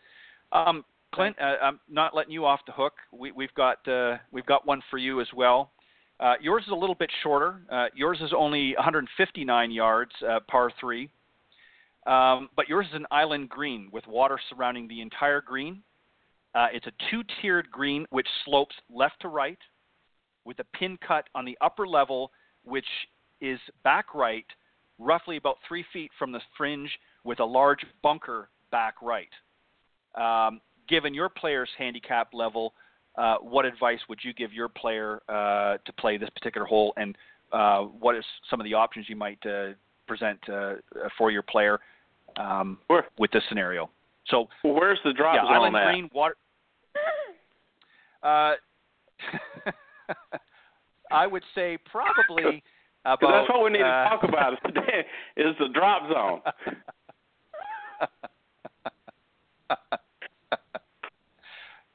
[0.52, 2.94] Um, Clint, uh, I'm not letting you off the hook.
[3.12, 5.72] We, we've got uh, we've got one for you as well.
[6.20, 7.62] Uh, yours is a little bit shorter.
[7.72, 11.10] Uh, yours is only 159 yards, uh, par three.
[12.06, 15.82] Um, but yours is an island green with water surrounding the entire green.
[16.56, 19.58] Uh, it's a two-tiered green which slopes left to right,
[20.46, 22.32] with a pin cut on the upper level,
[22.64, 22.86] which
[23.44, 24.46] is back right,
[24.98, 26.90] roughly about three feet from the fringe,
[27.26, 29.28] with a large bunker back right.
[30.16, 32.74] Um, given your player's handicap level,
[33.18, 37.16] uh, what advice would you give your player uh, to play this particular hole, and
[37.52, 39.74] uh, what is some of the options you might uh,
[40.08, 40.76] present uh,
[41.18, 41.80] for your player
[42.38, 42.80] um,
[43.20, 43.90] with this scenario?
[44.28, 45.92] So, well, where's the drop yeah, zone island at?
[45.92, 46.36] green water.
[48.24, 48.54] Uh,
[51.12, 52.64] I would say probably
[53.06, 53.20] about.
[53.32, 55.06] that's what we need uh, to talk about today
[55.38, 56.42] is the drop zone.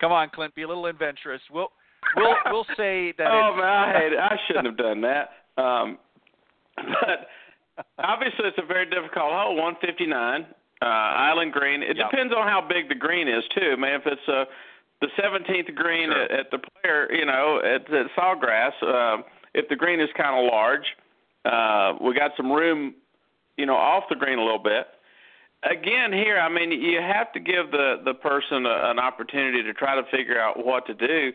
[0.01, 1.41] Come on, Clint, be a little adventurous.
[1.53, 1.69] We'll
[2.17, 3.27] we'll we'll say that.
[3.27, 4.19] oh man, I hate it.
[4.19, 5.31] I shouldn't have done that.
[5.61, 5.99] Um,
[6.77, 7.27] but
[7.99, 9.57] obviously, it's a very difficult hole.
[9.57, 10.47] 159,
[10.81, 11.83] uh, Island Green.
[11.83, 12.11] It Yep.
[12.11, 13.77] depends on how big the green is too.
[13.77, 14.45] Man, if it's uh,
[15.01, 16.23] the 17th green Sure.
[16.23, 19.23] at, at the player, you know, at, at Sawgrass, uh,
[19.55, 20.87] if the green is kind of large,
[21.45, 22.95] uh, we got some room,
[23.57, 24.87] you know, off the green a little bit
[25.65, 29.73] again here i mean you have to give the the person a, an opportunity to
[29.73, 31.33] try to figure out what to do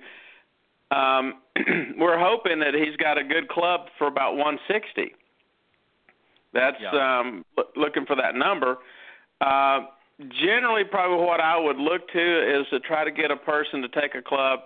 [0.96, 1.42] um
[2.00, 5.14] we're hoping that he's got a good club for about 160
[6.54, 7.20] That's yeah.
[7.20, 7.44] um,
[7.76, 8.78] looking for that number.
[9.42, 9.88] Uh,
[10.40, 13.90] generally, probably what I would look to is to try to get a person to
[13.90, 14.60] take a club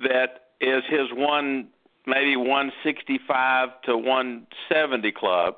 [0.00, 1.68] that is his one,
[2.08, 5.56] maybe 165 to 170 club,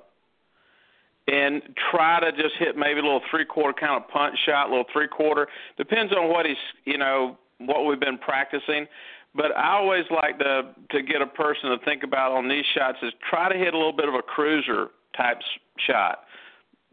[1.28, 4.70] and try to just hit maybe a little three quarter kind of punch shot, a
[4.70, 5.46] little three quarter.
[5.76, 8.86] Depends on what he's, you know, what we've been practicing.
[9.34, 12.98] But I always like to to get a person to think about on these shots
[13.02, 15.38] is try to hit a little bit of a cruiser type
[15.78, 16.24] shot.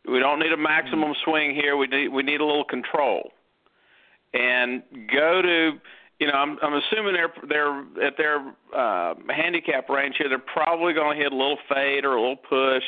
[0.07, 1.29] We don't need a maximum mm-hmm.
[1.29, 1.75] swing here.
[1.77, 3.31] We need we need a little control,
[4.33, 5.71] and go to
[6.19, 10.29] you know I'm I'm assuming they're they're at their uh, handicap range here.
[10.29, 12.83] They're probably going to hit a little fade or a little push.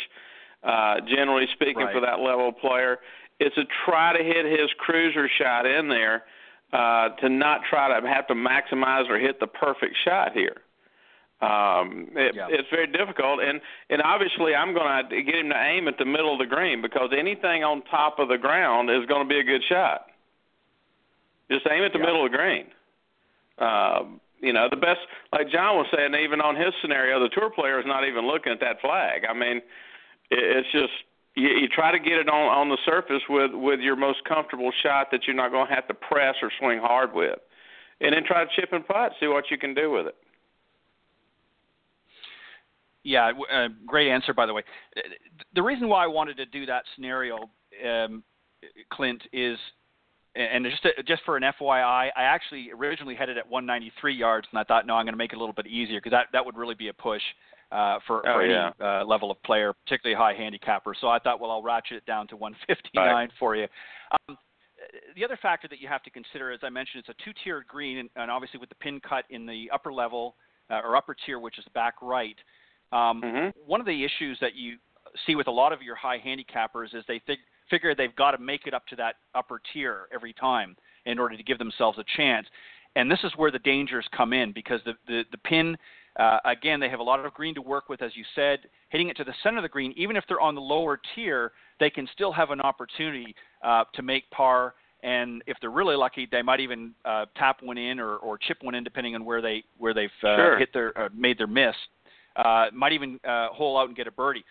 [0.61, 1.93] Uh, generally speaking, right.
[1.93, 2.99] for that level of player,
[3.39, 6.23] is to try to hit his cruiser shot in there
[6.73, 10.57] uh, to not try to have to maximize or hit the perfect shot here.
[11.41, 12.47] Um, it, yeah.
[12.49, 16.03] It's very difficult, and and obviously I'm going to get him to aim at the
[16.03, 19.39] middle of the green because anything on top of the ground is going to be
[19.39, 20.07] a good shot.
[21.49, 22.05] Just aim at the yeah.
[22.05, 22.65] middle of the green.
[23.59, 24.99] Um, you know, the best,
[25.33, 28.53] like Jon was saying, even on his scenario, the tour player is not even looking
[28.53, 29.23] at that flag.
[29.29, 29.57] I mean,
[30.31, 30.93] it, it's just
[31.35, 34.71] you, you try to get it on on the surface with with your most comfortable
[34.81, 37.39] shot that you're not going to have to press or swing hard with,
[38.01, 40.15] and then try to chip and putt, see what you can do with it.
[43.03, 44.63] Yeah, uh, great answer, by the way.
[45.55, 47.49] The reason why I wanted to do that scenario,
[47.87, 48.23] um,
[48.91, 49.57] Clint, is,
[50.35, 54.47] and just to, just for an FYI, I actually originally had it at 193 yards,
[54.51, 56.27] and I thought, no, I'm going to make it a little bit easier because that
[56.33, 57.21] that would really be a push
[57.71, 58.71] uh, for, oh, for yeah.
[58.79, 60.93] any uh, level of player, particularly high handicapper.
[60.99, 63.29] So I thought, well, I'll ratchet it down to 159 right.
[63.39, 63.67] for you.
[64.27, 64.37] Um,
[65.15, 67.97] the other factor that you have to consider, as I mentioned, it's a two-tiered green,
[67.97, 70.35] and, and obviously with the pin cut in the upper level
[70.69, 72.37] uh, or upper tier, which is back right.
[72.91, 73.49] Um, mm-hmm.
[73.65, 74.77] One of the issues that you
[75.25, 78.37] see with a lot of your high handicappers is they think, figure they've got to
[78.37, 82.03] make it up to that upper tier every time in order to give themselves a
[82.17, 82.47] chance.
[82.95, 85.77] And this is where the dangers come in because the, the, the pin
[86.19, 88.59] uh, again, they have a lot of green to work with, as you said.
[88.89, 91.53] Hitting it to the center of the green, even if they're on the lower tier,
[91.79, 94.73] they can still have an opportunity uh, to make par.
[95.01, 98.57] And if they're really lucky, they might even uh, tap one in or, or chip
[98.61, 100.59] one in, depending on where they where they've uh, sure.
[100.59, 101.75] hit their uh, made their miss.
[102.35, 104.43] Uh, might even uh, hole out and get a birdie.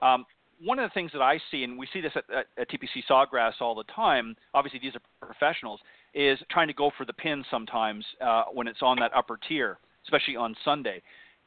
[0.00, 0.24] Um,
[0.64, 3.02] one of the things that I see, and we see this at, at, at TPC
[3.08, 4.36] Sawgrass all the time.
[4.54, 5.80] Obviously, these are professionals.
[6.14, 9.78] Is trying to go for the pin sometimes uh, when it's on that upper tier
[10.06, 11.02] especially on Sunday.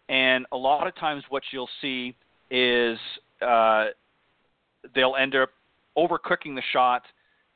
[0.07, 2.15] And a lot of times, what you'll see
[2.49, 2.97] is
[3.45, 3.87] uh,
[4.95, 5.49] they'll end up
[5.97, 7.03] overcooking the shot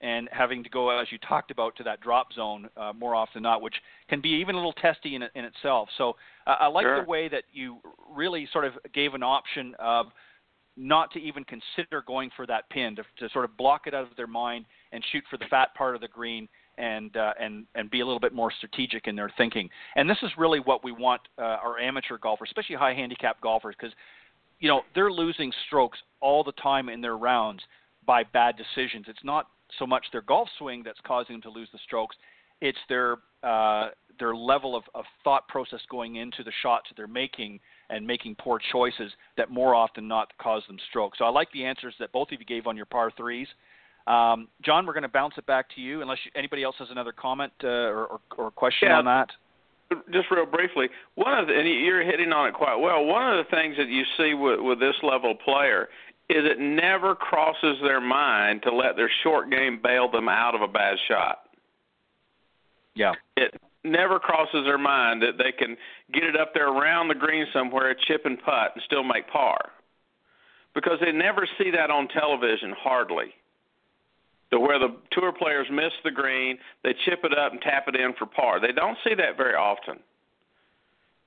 [0.01, 3.35] and having to go, as you talked about, to that drop zone uh, more often
[3.35, 3.75] than not, which
[4.09, 5.87] can be even a little testy in, in itself.
[5.97, 7.01] So uh, I like sure.
[7.01, 7.77] the way that you
[8.13, 10.07] really sort of gave an option of
[10.75, 14.09] not to even consider going for that pin, to, to sort of block it out
[14.09, 17.65] of their mind and shoot for the fat part of the green and uh, and
[17.75, 19.69] and be a little bit more strategic in their thinking.
[19.95, 23.75] And this is really what we want uh, our amateur golfers, especially high handicap golfers,
[23.79, 23.93] because
[24.59, 27.61] you know they're losing strokes all the time in their rounds
[28.05, 29.05] by bad decisions.
[29.07, 32.15] It's not so much their golf swing that's causing them to lose the strokes;
[32.61, 37.07] it's their uh, their level of, of thought process going into the shots that they're
[37.07, 37.59] making
[37.89, 41.17] and making poor choices that more often not cause them strokes.
[41.19, 43.47] So I like the answers that both of you gave on your par threes.
[44.07, 46.89] Um, Jon, we're going to bounce it back to you, unless you, anybody else has
[46.91, 48.97] another comment uh, or, or, or, question yeah.
[48.97, 49.29] on that.
[50.11, 53.05] Just real briefly, one of the, and you're hitting on it quite well.
[53.05, 55.87] One of the things that you see with, with this level player
[56.29, 60.61] is it never crosses their mind to let their short game bail them out of
[60.61, 61.43] a bad shot.
[62.95, 63.13] Yeah.
[63.37, 65.75] It never crosses their mind that they can
[66.13, 69.71] get it up there around the green somewhere, chip and putt, and still make par.
[70.73, 73.33] Because they never see that on television, hardly
[74.53, 77.95] to where the tour players miss the green, they chip it up and tap it
[77.95, 78.61] in for par.
[78.61, 79.97] They don't see that very often.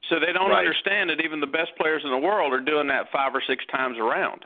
[0.09, 0.61] So they don't right.
[0.61, 3.65] understand that even the best players in the world are doing that five or six
[3.67, 4.45] times around.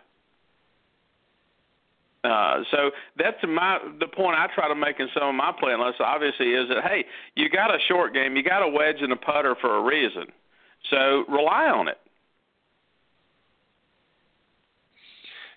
[2.22, 5.72] Uh, so that's my the point I try to make in some of my play
[5.72, 9.12] unless obviously is that hey, you got a short game, you got a wedge and
[9.12, 10.26] a putter for a reason.
[10.90, 11.98] So rely on it.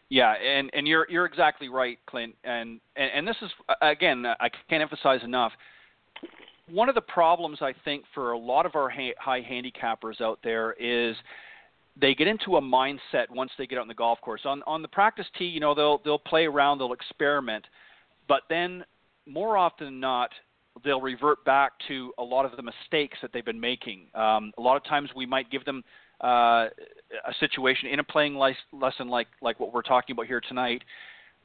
[0.10, 2.36] Yeah, and and you're you're exactly right, Clint.
[2.44, 3.50] And and, and this is
[3.82, 5.52] again, I can't emphasize enough.
[6.70, 10.40] One of the problems I think for a lot of our ha- high handicappers out
[10.44, 11.16] there is
[12.00, 14.42] they get into a mindset once they get out on the golf course.
[14.46, 17.66] On on the practice tee, you know, they'll they'll play around, they'll experiment,
[18.28, 18.84] but then
[19.26, 20.32] more often than not,
[20.84, 24.08] they'll revert back to a lot of the mistakes that they've been making.
[24.16, 25.84] Um, a lot of times we might give them
[26.22, 26.68] uh,
[27.28, 30.84] a situation in a playing lesson like like what we're talking about here tonight,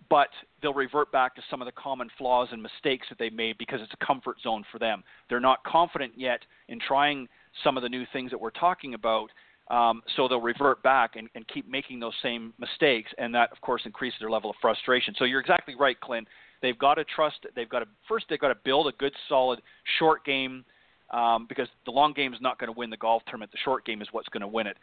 [0.09, 0.29] but
[0.63, 3.81] they'll revert back to some of the common flaws and mistakes that they made because
[3.83, 5.03] it's a comfort zone for them.
[5.29, 7.29] They're not confident yet in trying
[7.65, 9.31] some of the new things that we're talking about.
[9.71, 13.61] Um, so they'll revert back and, and keep making those same mistakes, and that, of
[13.61, 15.15] course, increases their level of frustration.
[15.19, 16.27] So you're exactly right, Clint.
[16.63, 17.47] They've got to trust.
[17.55, 18.27] They've got to first.
[18.31, 19.61] They've got to build a good, solid
[19.99, 20.65] short game
[21.11, 23.53] um, because the long game is not going to win the golf tournament.
[23.53, 24.77] The short game is what's going to win it.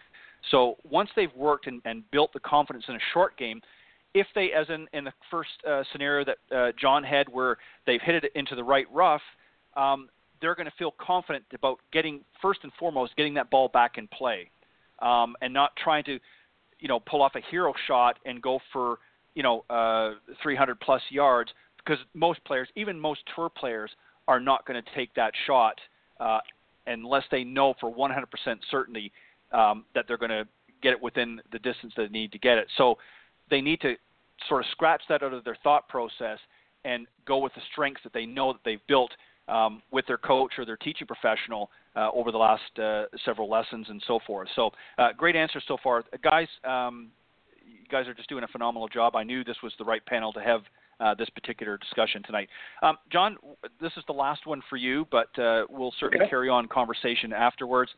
[0.51, 3.61] So once they've worked and, and built the confidence in a short game,
[4.13, 8.01] if they, as in, in the first uh, scenario that uh, Jon had, where they've
[8.01, 9.21] hit it into the right rough,
[9.75, 10.09] um,
[10.41, 14.07] they're going to feel confident about getting first and foremost getting that ball back in
[14.07, 14.49] play,
[14.99, 16.19] um, and not trying to,
[16.79, 18.99] you know, pull off a hero shot and go for
[19.33, 23.91] you know uh, 300 plus yards because most players, even most tour players,
[24.27, 25.75] are not going to take that shot
[26.19, 26.39] uh,
[26.87, 28.23] unless they know for 100%
[28.71, 29.11] certainty
[29.51, 30.47] um, that they're going to
[30.81, 32.67] get it within the distance they need to get it.
[32.77, 32.97] So
[33.49, 33.95] they need to
[34.49, 36.39] sort of scratch that out of their thought process
[36.83, 39.11] and go with the strengths that they know that they've built
[39.47, 43.87] um, with their coach or their teaching professional uh, over the last uh, several lessons
[43.89, 44.47] and so forth.
[44.55, 46.47] So, uh, great answer so far, guys.
[46.63, 47.11] Um,
[47.65, 49.15] you guys are just doing a phenomenal job.
[49.15, 50.61] I knew this was the right panel to have
[50.99, 52.49] uh, this particular discussion tonight.
[52.81, 53.37] Um, John,
[53.81, 56.29] this is the last one for you, but uh, we'll certainly okay.
[56.29, 57.91] carry on conversation afterwards.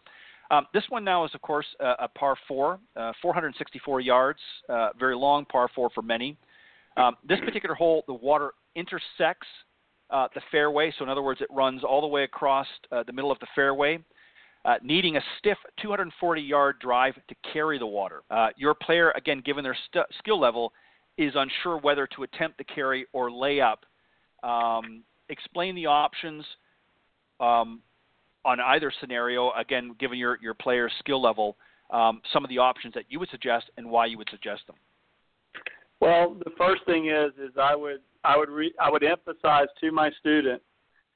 [0.50, 4.90] Um, this one now is, of course, uh, a par four, uh, 464 yards, uh,
[4.98, 6.38] very long par four for many.
[6.96, 9.48] Um, this particular hole, the water intersects
[10.10, 13.14] uh, the fairway, so in other words, it runs all the way across uh, the
[13.14, 14.00] middle of the fairway,
[14.66, 18.22] uh, needing a stiff 240 yard drive to carry the water.
[18.58, 20.74] your player, again, given their st- skill level,
[21.18, 23.86] is unsure whether to attempt the carry or lay up.
[24.44, 26.46] Um, explain the options.
[27.40, 27.82] Um,
[28.48, 31.58] on either scenario, again, given your, your player's skill level,
[31.92, 34.78] um, some of the options that you would suggest and why you would suggest them?
[36.00, 39.92] Well, the first thing is is I would I would re, I would emphasize to
[39.92, 40.62] my student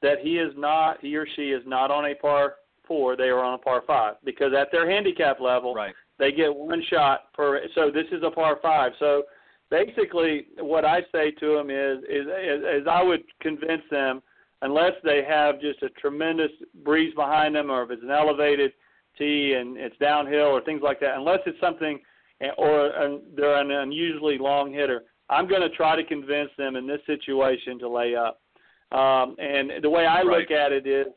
[0.01, 2.55] that he is not he or she is not on a par
[2.87, 5.93] four, they are on a par five because at their handicap level, right.
[6.19, 7.61] they get one shot per.
[7.75, 8.91] So this is a par five.
[8.99, 9.23] So
[9.69, 14.21] basically, what I say to them is is, is, is I would convince them
[14.61, 16.51] unless they have just a tremendous
[16.83, 18.73] breeze behind them or if it's an elevated
[19.17, 21.99] tee and it's downhill or things like that, unless it's something
[22.57, 27.01] or they're an unusually long hitter, I'm going to try to convince them in this
[27.05, 28.41] situation to lay up.
[28.91, 30.39] Um, and the way I right.
[30.39, 31.07] look at it is,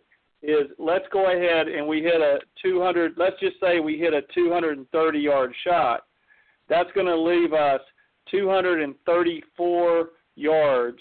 [0.43, 3.15] is let's go ahead and we hit a 200.
[3.17, 6.03] Let's just say we hit a 230 yard shot.
[6.69, 7.81] That's going to leave us
[8.31, 10.99] 234 yards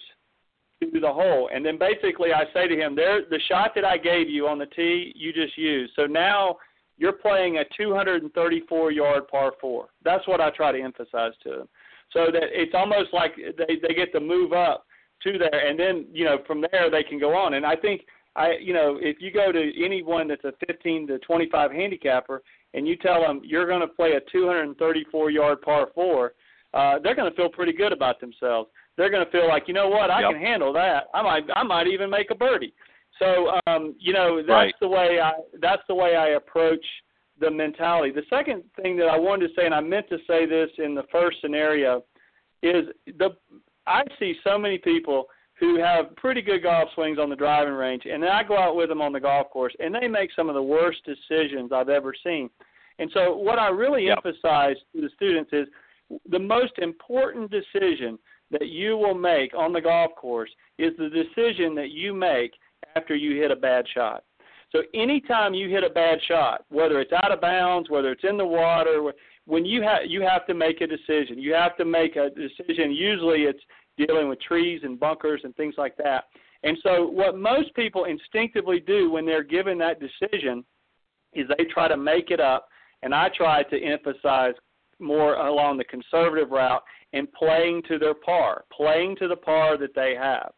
[0.82, 1.50] to the hole.
[1.54, 4.58] And then basically I say to him, there the shot that I gave you on
[4.58, 5.94] the tee, you just used.
[5.96, 6.58] So now
[6.98, 9.88] you're playing a 234 yard par four.
[10.04, 11.70] That's what I try to emphasize to them.
[12.12, 14.86] So that it's almost like they they get to move up
[15.24, 17.56] to there, and then you know from there they can go on.
[17.56, 18.02] And I think
[18.36, 22.88] I you know if you go to anyone that's a 15 to 25 handicapper and
[22.88, 26.34] you tell them you're going to play a 234 yard par four,
[26.74, 29.74] uh, they're going to feel pretty good about themselves they're going to feel like, you
[29.74, 30.32] know what, I yep.
[30.32, 31.06] can handle that.
[31.14, 32.74] I might, I might even make a birdie.
[33.20, 34.74] So, um, you know, that's right.
[34.82, 36.86] the way I, that's the way I approach
[37.40, 38.12] the mentality.
[38.12, 40.96] The second thing that I wanted to say, and I meant to say this in
[40.96, 42.04] the first scenario,
[42.62, 43.30] is the
[43.86, 45.26] I see so many people
[45.60, 48.76] who have pretty good golf swings on the driving range, and then I go out
[48.76, 51.90] with them on the golf course, and they make some of the worst decisions I've
[51.90, 52.50] ever seen.
[53.00, 54.20] And so, what I really yep.
[54.24, 55.68] emphasize to the students is
[56.30, 58.18] the most important decision
[58.52, 62.52] that you will make on the golf course is the decision that you make
[62.96, 64.24] after you hit a bad shot.
[64.72, 68.38] So anytime you hit a bad shot, whether it's out of bounds, whether it's in
[68.38, 69.14] the water,
[69.46, 71.38] when you have you have to make a decision.
[71.38, 72.92] You have to make a decision.
[72.92, 73.64] Usually it's
[73.98, 76.26] dealing with trees and bunkers and things like that.
[76.64, 80.64] And so what most people instinctively do when they're given that decision
[81.34, 82.70] is they try to make it up
[83.02, 84.54] and I try to emphasize
[85.00, 89.94] more along the conservative route and playing to their par, playing to the par that
[89.94, 90.52] they have.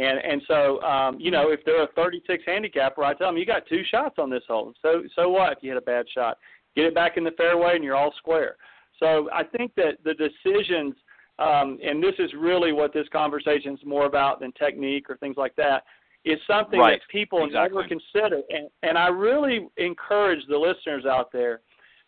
[0.00, 3.44] And and so um, you know if they're a 36 handicapper, I tell them you
[3.44, 4.72] got two shots on this hole.
[4.80, 6.38] So so what if you hit a bad shot?
[6.74, 8.56] Get it back in the fairway and you're all square.
[8.98, 10.94] So I think that the decisions,
[11.38, 15.36] um, and this is really what this conversation is more about than technique or things
[15.36, 15.84] like that,
[16.24, 17.00] is something right.
[17.00, 17.76] that people exactly.
[17.76, 18.42] never consider.
[18.48, 21.60] And and I really encourage the listeners out there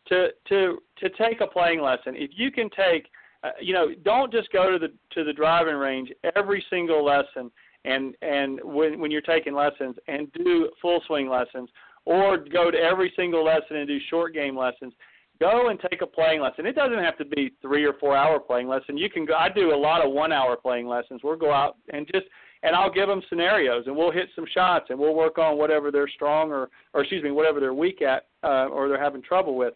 [0.09, 2.15] to to to take a playing lesson.
[2.17, 3.11] If you can take
[3.45, 7.51] uh, you know, don't just go to the to the driving range every single lesson
[7.85, 11.69] and and when when you're taking lessons and do full swing lessons
[12.05, 14.93] or go to every single lesson and do short game lessons.
[15.41, 16.67] go and take a playing lesson.
[16.67, 18.97] It doesn't have to be three or four hour playing lesson.
[18.97, 19.35] You can go.
[19.35, 21.21] I do a lot of one hour playing lessons.
[21.25, 22.27] We'll go out and just
[22.63, 25.91] and I'll give them scenarios and we'll hit some shots and we'll work on whatever
[25.91, 29.57] they're strong or or excuse me whatever they're weak at uh, or they're having trouble
[29.57, 29.75] with.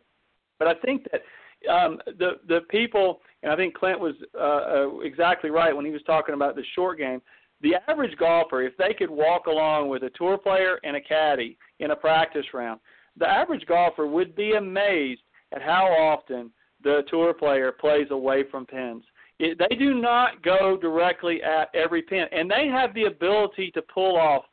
[0.59, 1.22] But I think that
[1.70, 5.90] um, the the people and I think Clint was uh, uh, exactly right when he
[5.90, 7.20] was talking about the short game.
[7.62, 11.57] The average golfer, if they could walk along with a tour player and a caddy
[11.80, 12.80] in a practice round,
[13.18, 16.50] the average golfer would be amazed at how often
[16.82, 19.04] the tour player plays away from pins.
[19.38, 23.82] It, they do not go directly at every pin, and they have the ability to
[23.82, 24.44] pull off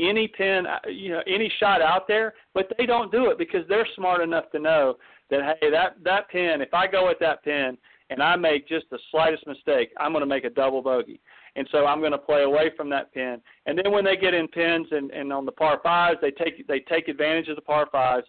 [0.00, 3.66] any pin, uh, you know, any shot out there, but they don't do it because
[3.68, 4.96] they're smart enough to know
[5.30, 7.76] that hey, that that pin, if I go at that pin
[8.10, 11.20] and I make just the slightest mistake, I'm going to make a double bogey,
[11.56, 13.40] and so I'm going to play away from that pin.
[13.66, 16.66] And then when they get in pins and, and on the par fives, they take
[16.66, 18.26] they take advantage of the par fives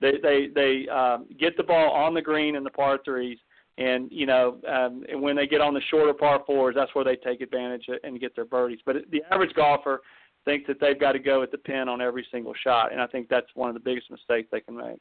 [0.00, 3.38] they they they um, get the ball on the green in the par threes,
[3.78, 7.04] and you know, um, and when they get on the shorter par fours, that's where
[7.04, 8.80] they take advantage and get their birdies.
[8.84, 10.00] But the average golfer
[10.44, 13.06] thinks that they've got to go at the pin on every single shot, and I
[13.06, 14.98] think that's one of the biggest mistakes they can make.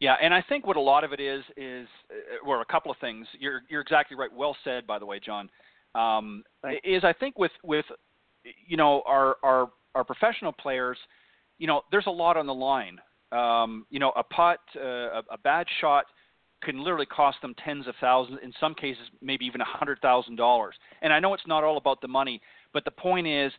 [0.00, 2.90] Yeah, and I think what a lot of it is is uh, well, a couple
[2.90, 3.28] of things.
[3.38, 4.30] You're you're exactly right.
[4.34, 5.48] Well said, by the way, John.
[5.94, 6.42] Um,
[6.82, 7.84] is I think with with
[8.66, 10.98] you know our our our professional players
[11.58, 12.98] you know, there's a lot on the line.
[13.32, 16.06] Um, you know, a putt, uh, a, a bad shot
[16.62, 20.36] can literally cost them tens of thousands, in some cases, maybe even a hundred thousand
[20.36, 20.74] dollars.
[21.02, 22.40] And I know it's not all about the money,
[22.72, 23.52] but the point is,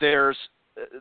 [0.00, 0.36] there's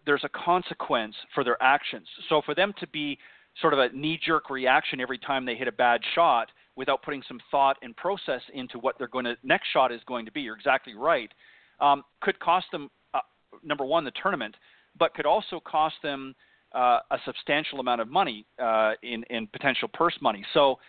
[0.05, 2.07] there's a consequence for their actions.
[2.27, 3.17] So for them to be
[3.61, 6.49] sort of a knee-jerk reaction every time they hit a bad shot
[6.81, 10.25] without putting some thought and process into what their going to next shot is going
[10.25, 11.31] to be, you're exactly right.
[11.79, 13.19] Um, could cost them uh,
[13.63, 14.55] number one the tournament,
[14.97, 16.33] but could also cost them
[16.73, 20.43] uh, a substantial amount of money uh, in, in potential purse money.
[20.55, 20.79] So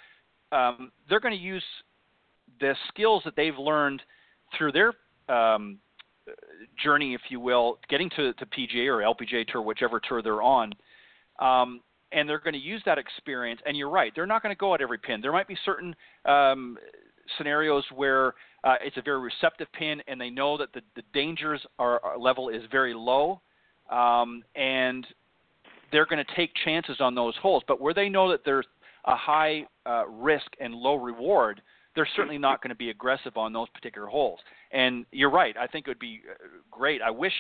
[0.51, 1.65] um, they're going to use
[2.59, 4.01] the skills that they've learned
[4.57, 4.95] through their
[5.29, 5.77] um,
[6.83, 10.73] journey, if you will, getting to, to PGA or LPGA tour, whichever tour they're on.
[11.39, 11.83] Um,
[12.13, 13.61] and they're going to use that experience.
[13.67, 15.21] And you're right, they're not going to go at every pin.
[15.21, 15.95] There might be certain
[16.25, 16.79] um,
[17.39, 18.35] scenarios where
[18.65, 22.49] uh, it's a very receptive pin, and they know that the, the dangers are, level
[22.49, 23.41] is very low,
[23.91, 25.07] um, and
[25.91, 27.63] they're going to take chances on those holes.
[27.67, 28.67] But where they know that there's
[29.05, 31.61] a high uh, risk and low reward,
[31.95, 34.41] they're certainly not going to be aggressive on those particular holes.
[34.71, 35.57] And you're right.
[35.57, 36.35] I think it would be uh,
[36.71, 37.03] great.
[37.03, 37.33] I wish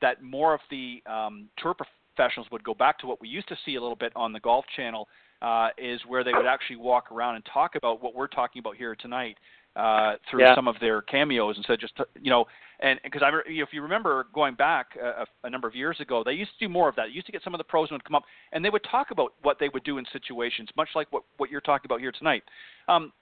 [0.00, 1.74] that more of the um, tour
[2.20, 4.40] professionals would go back to what we used to see a little bit on the
[4.40, 5.08] Golf Channel,
[5.40, 8.76] uh, is where they would actually walk around and talk about what we're talking about
[8.76, 9.38] here tonight
[9.74, 10.54] uh, through yeah.
[10.54, 12.44] some of their cameos instead of just you know
[12.80, 16.32] and because I if you remember going back a, a number of years ago they
[16.32, 17.06] used to do more of that.
[17.06, 19.12] They used to get some of the pros would come up and they would talk
[19.12, 22.12] about what they would do in situations much like what what you're talking about here
[22.12, 22.42] tonight.
[22.88, 23.12] Um,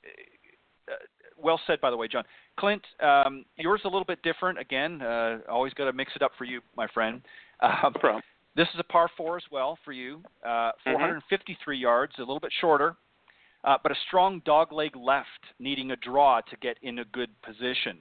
[0.91, 0.95] uh,
[1.41, 2.25] well said by the way John.
[2.59, 4.59] Clint um, yours a little bit different.
[4.59, 7.21] Again uh, always got to mix it up for you my friend.
[7.61, 8.23] Um, no problem.
[8.59, 11.83] This is a par four as well for you uh, 453 mm-hmm.
[11.83, 12.97] yards a little bit shorter
[13.65, 15.29] uh, but a strong dog leg left,
[15.59, 17.99] needing a draw to get in a good position.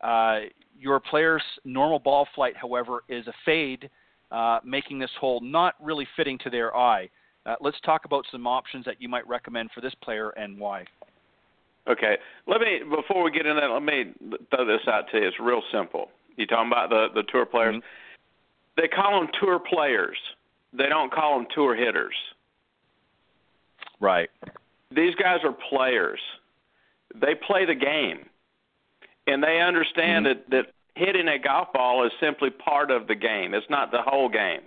[0.00, 0.40] Uh,
[0.78, 3.90] your player's normal ball flight, however, is a fade,
[4.30, 7.08] uh, making this hole not really fitting to their eye.
[7.44, 10.84] Uh, let's talk about some options that you might recommend for this player and why.
[11.88, 12.16] Okay,
[12.48, 14.12] let me before we get into that, let me
[14.50, 15.28] throw this out to you.
[15.28, 16.08] It's real simple.
[16.36, 17.76] You talking about the the tour players?
[17.76, 17.86] Mm-hmm.
[18.76, 20.18] They call them tour players.
[20.72, 22.14] They don't call them tour hitters.
[24.00, 24.30] Right
[24.90, 26.20] these guys are players.
[27.14, 28.26] They play the game,
[29.26, 30.50] and they understand mm-hmm.
[30.50, 33.54] that that hitting a golf ball is simply part of the game.
[33.54, 34.62] It's not the whole game.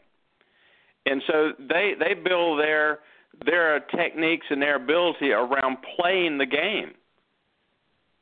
[1.06, 3.00] And so they they build their
[3.46, 6.92] their techniques and their ability around playing the game.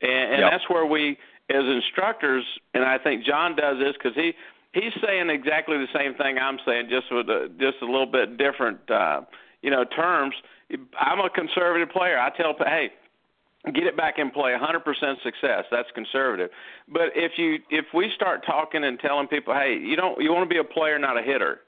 [0.00, 0.52] And, and yep.
[0.52, 1.18] that's where we,
[1.50, 4.32] as instructors, and I think John does this because he
[4.80, 8.38] he's saying exactly the same thing I'm saying, just with a, just a little bit
[8.38, 9.22] different, uh,
[9.62, 10.34] you know, terms.
[10.98, 12.18] I'm a conservative player.
[12.18, 12.90] I tell, hey,
[13.66, 16.48] get it back in play 100% success that's conservative
[16.88, 20.48] but if you if we start talking and telling people hey you don't you want
[20.48, 21.60] to be a player not a hitter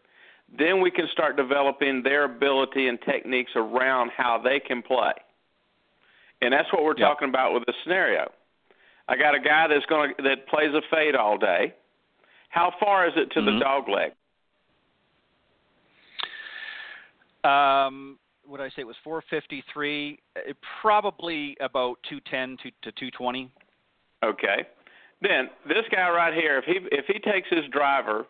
[0.56, 5.12] then we can start developing their ability and techniques around how they can play
[6.40, 7.08] and that's what we're yep.
[7.08, 8.30] talking about with the scenario
[9.08, 11.74] i got a guy that's going to that plays a fade all day
[12.50, 13.58] how far is it to mm-hmm.
[13.58, 14.12] the dog leg
[17.42, 18.18] um
[18.50, 18.82] what did I say?
[18.82, 20.18] It was 453.
[20.34, 23.48] It, probably about 210 to, to 220.
[24.24, 24.66] Okay.
[25.22, 28.26] Then this guy right here, if he if he takes his driver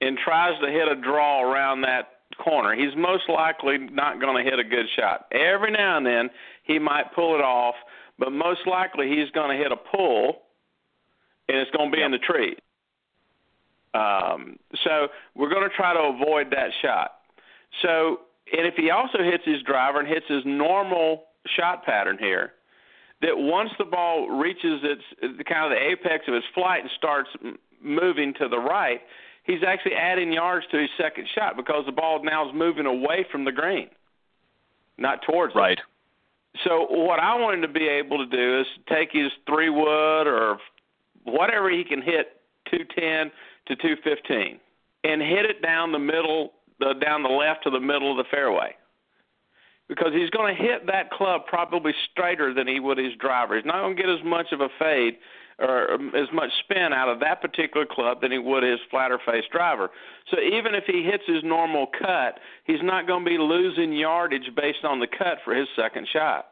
[0.00, 4.50] and tries to hit a draw around that corner, he's most likely not going to
[4.50, 5.26] hit a good shot.
[5.32, 6.30] Every now and then
[6.64, 7.74] he might pull it off,
[8.18, 10.42] but most likely he's going to hit a pull,
[11.48, 12.06] and it's going to be yep.
[12.06, 12.56] in the tree.
[13.94, 17.12] Um, so we're going to try to avoid that shot.
[17.82, 18.20] So,
[18.52, 21.24] and if he also hits his driver and hits his normal
[21.56, 22.52] shot pattern here,
[23.20, 25.02] that once the ball reaches its
[25.48, 27.30] kind of the apex of its flight and starts
[27.82, 29.00] moving to the right,
[29.44, 33.24] he's actually adding yards to his second shot because the ball now is moving away
[33.30, 33.88] from the green,
[34.98, 35.72] not towards right.
[35.72, 35.80] it.
[35.80, 35.88] Right.
[36.64, 40.26] So what I want him to be able to do is take his three wood
[40.26, 40.58] or
[41.24, 42.40] whatever he can hit
[42.70, 43.30] 210
[43.68, 44.58] to 215
[45.04, 48.28] and hit it down the middle, the, down the left to the middle of the
[48.30, 48.74] fairway
[49.88, 53.56] because he's going to hit that club probably straighter than he would his driver.
[53.56, 55.18] He's not going to get as much of a fade
[55.58, 59.18] or um, as much spin out of that particular club than he would his flatter
[59.26, 59.90] face driver.
[60.30, 64.50] So even if he hits his normal cut, he's not going to be losing yardage
[64.56, 66.48] based on the cut for his second shot.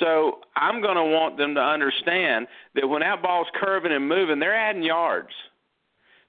[0.00, 4.40] So I'm going to want them to understand that when that ball's curving and moving,
[4.40, 5.30] they're adding yards.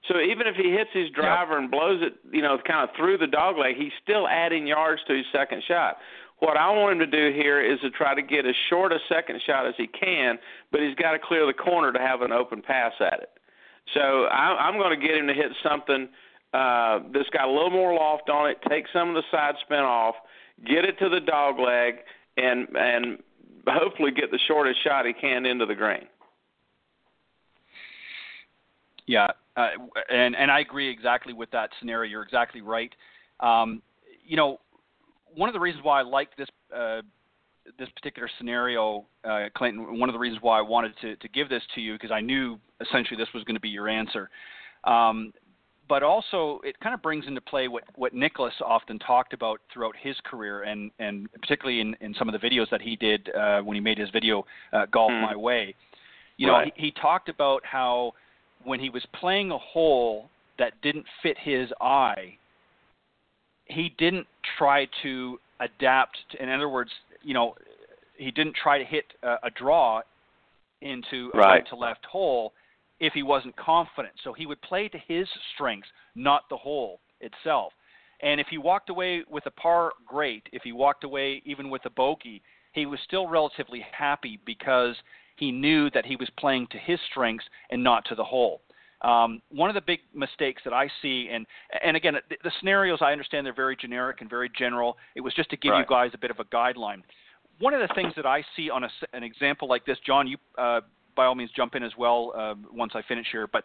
[0.08, 3.18] So even if he hits his driver and blows it, you know, kind of through
[3.18, 5.96] the dog leg, he's still adding yards to his second shot.
[6.40, 8.98] What I want him to do here is to try to get as short a
[9.08, 10.38] second shot as he can,
[10.70, 13.30] but he's got to clear the corner to have an open pass at it.
[13.94, 16.08] So I, I'm going to get him to hit something
[16.52, 19.80] uh, that's got a little more loft on it, take some of the side spin
[19.80, 20.16] off,
[20.66, 21.94] get it to the dog leg,
[22.36, 23.18] and and
[23.66, 26.06] hopefully get the shortest shot he can into the green.
[29.06, 29.68] Yeah, uh,
[30.10, 32.10] and and I agree exactly with that scenario.
[32.10, 32.92] You're exactly right.
[33.40, 33.82] Um,
[34.24, 34.60] you know,
[35.34, 37.02] one of the reasons why I like this uh,
[37.78, 41.48] this particular scenario, uh, Clinton, one of the reasons why I wanted to, to give
[41.48, 44.28] this to you because I knew essentially this was going to be your answer.
[44.84, 45.32] Um,
[45.88, 49.94] but also, it kind of brings into play what, what Nicklaus often talked about throughout
[50.00, 53.60] his career, and, and particularly in, in some of the videos that he did uh,
[53.60, 55.20] when he made his video uh, "Golf mm.
[55.20, 55.74] My Way."
[56.38, 56.66] You right.
[56.66, 58.14] know, he, he talked about how
[58.64, 62.36] when he was playing a hole that didn't fit his eye,
[63.66, 64.26] he didn't
[64.58, 66.18] try to adapt.
[66.32, 66.90] To, in other words,
[67.22, 67.54] you know,
[68.16, 70.02] he didn't try to hit a, a draw
[70.80, 71.46] into a right.
[71.46, 72.52] right to left hole
[73.00, 74.14] if he wasn't confident.
[74.22, 77.72] So he would play to his strengths, not the hole itself.
[78.22, 80.44] And if he walked away with a par, great.
[80.52, 82.42] If he walked away even with a bogey,
[82.72, 84.94] he was still relatively happy because
[85.36, 88.60] he knew that he was playing to his strengths and not to the hole.
[89.02, 91.46] Um, one of the big mistakes that I see, and
[91.84, 94.96] and again, the, the, scenarios I understand they're very generic and very general.
[95.14, 95.80] It was just to give right.
[95.80, 97.02] you guys a bit of a guideline.
[97.58, 100.38] One of the things that I see on a, an example like this, John, you
[100.56, 100.80] uh,
[101.14, 103.64] by all means jump in as well uh, once I finish here, but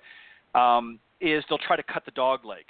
[0.59, 2.65] um, is they'll try to cut the dog leg.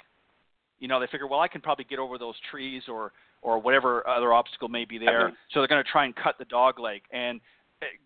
[0.78, 4.06] You know, they figure, well, I can probably get over those trees or or whatever
[4.06, 5.32] other obstacle may be there.
[5.52, 7.00] So they're going to try and cut the dog leg.
[7.10, 7.40] And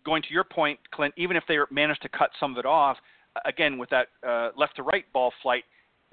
[0.05, 2.97] going to your point, Clint, even if they manage to cut some of it off,
[3.45, 5.63] again, with that uh, left to right ball flight,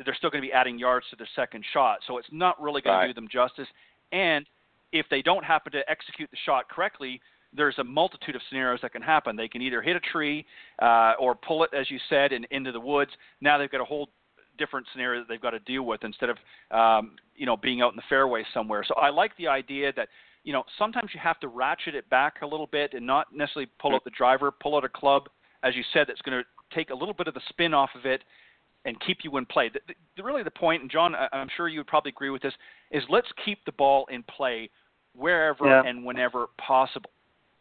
[0.05, 1.99] they're still going to be adding yards to their second shot.
[2.07, 3.07] So it's not really going right.
[3.07, 3.69] to do them justice.
[4.11, 4.47] And
[4.93, 7.21] if they don't happen to execute the shot correctly,
[7.55, 9.37] there's a multitude of scenarios that can happen.
[9.37, 10.47] They can either hit a tree
[10.81, 13.11] uh, or pull it, as you said, and into the woods.
[13.41, 14.09] Now they've got a whole
[14.59, 16.37] different scenario that they've got to deal with instead of
[16.71, 18.85] um, you know being out in the fairway somewhere.
[18.87, 20.09] So I like the idea that
[20.45, 23.70] you know sometimes you have to ratchet it back a little bit and not necessarily
[23.80, 25.28] pull out the driver, pull out a club,
[25.62, 28.07] as you said, that's going to take a little bit of the spin off of
[28.07, 28.22] it
[28.84, 29.70] and keep you in play.
[29.72, 29.80] The,
[30.16, 32.55] the, really, the point, and John, I'm sure you would probably agree with this,
[32.90, 34.68] is let's keep the ball in play
[35.14, 35.82] wherever yeah.
[35.86, 37.11] and whenever possible,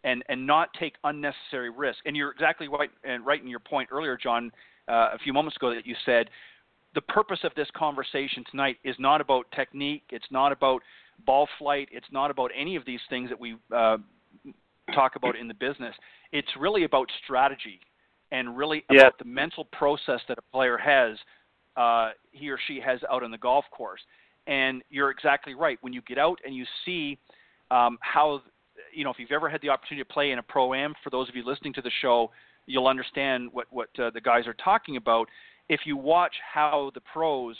[0.03, 1.99] and and not take unnecessary risk.
[2.05, 4.51] And you're exactly right, and right in your point earlier, John,
[4.88, 6.29] uh, a few moments ago that you said
[6.93, 10.03] the purpose of this conversation tonight is not about technique.
[10.09, 10.82] It's not about
[11.26, 11.89] ball flight.
[11.91, 13.97] It's not about any of these things that we uh,
[14.93, 15.95] talk about in the business.
[16.32, 17.80] It's really about strategy
[18.32, 19.01] and really yeah.
[19.01, 21.17] about the mental process that a player has,
[21.76, 24.01] uh, he or she has out on the golf course.
[24.47, 25.78] And you're exactly right.
[25.82, 27.17] When you get out and you see
[27.69, 28.41] um, how,
[28.93, 31.09] you know, if you've ever had the opportunity to play in a pro am, for
[31.09, 32.32] those of you listening to the show,
[32.65, 35.28] you'll understand what what uh, the guys are talking about.
[35.69, 37.55] If you watch how the pros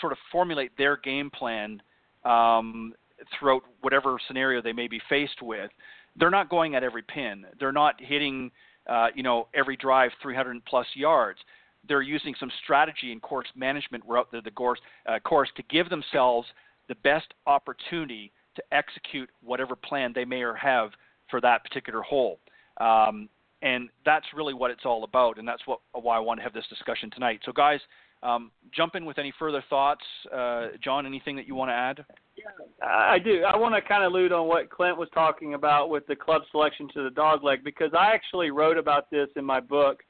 [0.00, 1.80] sort of formulate their game plan
[2.26, 2.94] um,
[3.38, 5.70] throughout whatever scenario they may be faced with,
[6.16, 7.44] they're not going at every pin.
[7.58, 8.50] They're not hitting
[8.86, 11.38] uh, you know, every drive 300 plus yards.
[11.88, 15.88] They're using some strategy and course management route the, the course, uh, course to give
[15.88, 16.48] themselves
[16.88, 20.90] the best opportunity to execute whatever plan they may or have
[21.30, 22.38] for that particular hole.
[22.80, 23.28] Um,
[23.62, 26.52] and that's really what it's all about, and that's what why I want to have
[26.52, 27.40] this discussion tonight.
[27.44, 27.80] So, guys,
[28.22, 30.04] Um, jump in with any further thoughts,
[30.34, 31.06] uh, John.
[31.06, 32.04] Anything that you want to add?
[32.36, 33.44] Yeah, I do.
[33.44, 36.42] I want to kind of allude on what Clint was talking about with the club
[36.50, 40.02] selection to the dog leg because I actually wrote about this in my book.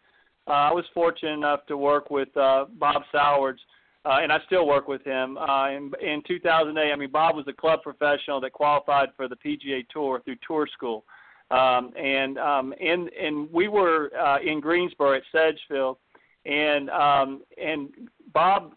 [0.48, 3.60] Uh, I was fortunate enough to work with uh, Bob Sowards,
[4.04, 5.36] uh, and I still work with him.
[5.36, 9.36] Uh, in, in 2008, I mean, Bob was a club professional that qualified for the
[9.36, 11.04] PGA Tour through Tour School,
[11.50, 15.98] um, and um, and and we were uh, in Greensboro at Sedgefield,
[16.46, 17.90] and um, and
[18.32, 18.72] Bob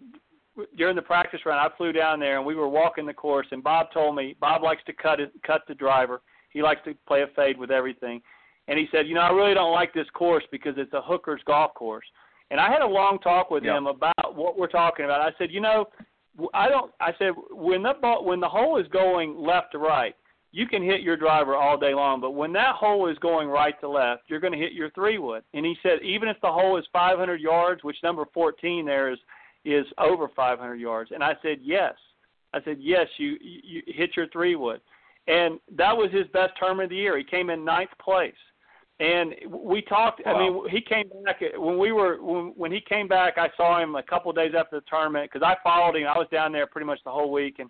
[0.77, 3.63] during the practice run, I flew down there and we were walking the course, and
[3.63, 6.21] Bob told me Bob likes to cut it, cut the driver.
[6.51, 8.21] He likes to play a fade with everything,
[8.67, 11.41] and he said, you know, I really don't like this course because it's a hooker's
[11.45, 12.05] golf course.
[12.51, 15.21] And I had a long talk with him about what we're talking about.
[15.21, 15.85] I said, you know,
[16.53, 16.91] I don't.
[16.99, 20.15] I said when the ball, when the hole is going left to right,
[20.51, 23.79] you can hit your driver all day long, but when that hole is going right
[23.81, 25.43] to left, you're going to hit your three wood.
[25.53, 29.19] And he said, even if the hole is 500 yards, which number 14 there is
[29.65, 31.11] is over 500 yards.
[31.13, 31.93] And I said, yes.
[32.53, 34.81] I said, yes, you, you hit your three wood.
[35.27, 37.17] And that was his best tournament of the year.
[37.17, 38.33] He came in ninth place.
[38.99, 40.21] And we talked.
[40.25, 40.35] Wow.
[40.35, 43.37] I mean, he came back when we were when, when he came back.
[43.37, 46.07] I saw him a couple of days after the tournament because I followed him.
[46.07, 47.69] I was down there pretty much the whole week, and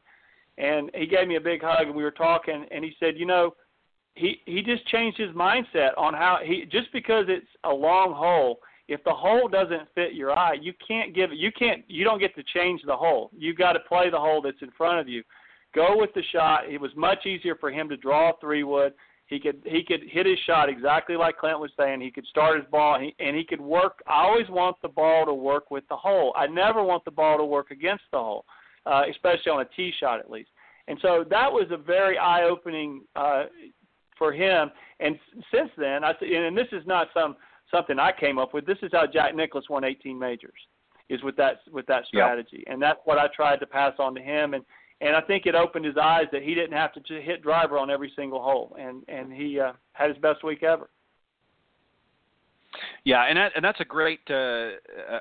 [0.59, 2.65] and he gave me a big hug, and we were talking.
[2.69, 3.55] And he said, you know,
[4.15, 8.59] he he just changed his mindset on how he just because it's a long hole
[8.89, 11.29] if the hole doesn't fit your eye, you can't give.
[11.31, 11.83] You can't.
[11.87, 13.29] You don't get to change the hole.
[13.37, 15.23] You got to play the hole that's in front of you.
[15.75, 16.67] Go with the shot.
[16.67, 18.93] It was much easier for him to draw three wood.
[19.27, 22.01] He could he could hit his shot exactly like Clint was saying.
[22.01, 24.01] He could start his ball and he, and he could work.
[24.07, 26.33] I always want the ball to work with the hole.
[26.35, 28.45] I never want the ball to work against the hole,
[28.85, 30.49] uh, especially on a tee shot at least.
[30.87, 33.45] And so that was a very eye opening uh,
[34.17, 34.71] for him.
[34.99, 35.17] And
[35.53, 37.35] since then, I and this is not some
[37.73, 38.65] something I came up with.
[38.65, 40.59] This is how Jack Nicklaus won 18 majors,
[41.07, 42.73] is with that with that strategy, yep.
[42.73, 44.53] and that's what I tried to pass on to him.
[44.55, 44.65] And
[45.01, 47.89] and I think it opened his eyes that he didn't have to hit driver on
[47.89, 50.89] every single hole, and and he uh, had his best week ever.
[53.03, 54.71] Yeah, and that, and that's a great uh,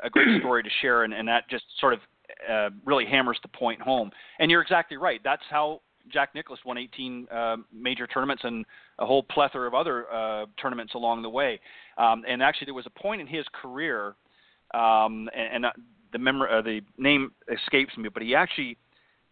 [0.03, 2.01] a great story to share, and, and that just sort of
[2.51, 4.11] uh, really hammers the point home.
[4.39, 5.21] And you're exactly right.
[5.25, 5.81] That's how
[6.13, 8.65] Jack Nicklaus won 18 uh, major tournaments and
[8.99, 11.61] a whole plethora of other uh, tournaments along the way.
[11.97, 14.15] Um, and actually, there was a point in his career,
[14.75, 15.71] um, and, and uh,
[16.13, 18.77] the uh, the name escapes me, but he actually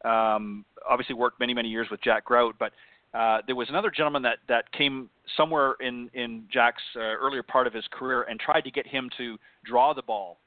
[0.04, 2.72] um, obviously worked many many years with Jack Grout, but.
[3.14, 7.66] Uh, there was another gentleman that, that came somewhere in, in Jack's uh, earlier part
[7.66, 10.38] of his career and tried to get him to draw the ball.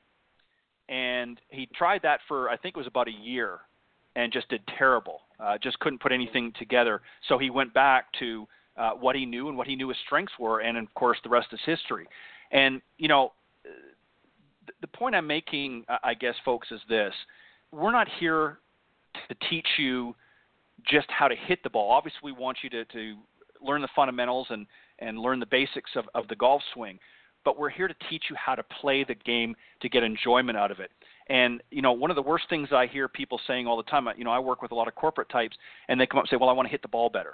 [0.90, 3.60] And he tried that for, I think it was about a year
[4.16, 5.22] and just did terrible.
[5.40, 7.02] Uh, just couldn't put anything together.
[7.28, 10.34] So he went back to uh, what he knew and what he knew his strengths
[10.40, 12.08] were, and of course the rest is history.
[12.52, 13.34] And you know,
[14.82, 17.14] the point I'm making, I guess, folks, is this:
[17.72, 18.60] we're not here
[19.28, 20.16] to teach you
[20.90, 21.92] just how to hit the ball.
[21.92, 23.16] Obviously, we want you to, to
[23.62, 24.66] learn the fundamentals and
[25.00, 27.00] and learn the basics of, of the golf swing.
[27.46, 30.72] But we're here to teach you how to play the game to get enjoyment out
[30.72, 30.92] of it.
[31.30, 34.08] And you know, one of the worst things I hear people saying all the time,
[34.18, 35.56] you know, I work with a lot of corporate types,
[35.88, 37.34] and they come up and say, "Well, I want to hit the ball better.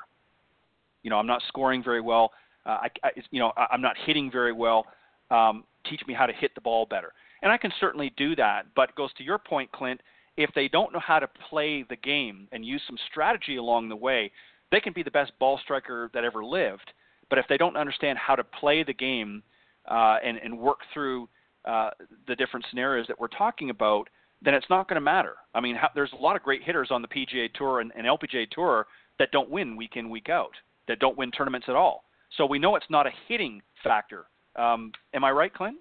[1.04, 2.32] You know, I'm not scoring very well.
[2.66, 4.86] Uh, I, I, you know, I, I'm not hitting very well.
[5.32, 8.66] Um, teach me how to hit the ball better." And I can certainly do that.
[8.76, 10.02] But it goes to your point, Clint.
[10.36, 13.96] If they don't know how to play the game and use some strategy along the
[13.96, 14.32] way,
[14.72, 16.92] they can be the best ball striker that ever lived.
[17.30, 19.44] But if they don't understand how to play the game
[19.90, 21.28] uh, and, and work through
[21.66, 21.90] uh,
[22.28, 24.08] the different scenarios that we're talking about,
[24.42, 25.34] then it's not going to matter.
[25.54, 28.50] I mean, there's a lot of great hitters on the PGA Tour and, and LPGA
[28.52, 28.86] Tour
[29.20, 30.52] that don't win week in, week out,
[30.88, 32.04] that don't win tournaments at all.
[32.38, 34.26] So we know it's not a hitting factor.
[34.56, 35.78] Um, am I right, Clint?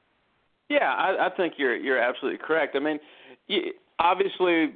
[0.69, 2.75] Yeah, I, I think you're you're absolutely correct.
[2.75, 2.99] I mean,
[3.49, 4.75] you, obviously,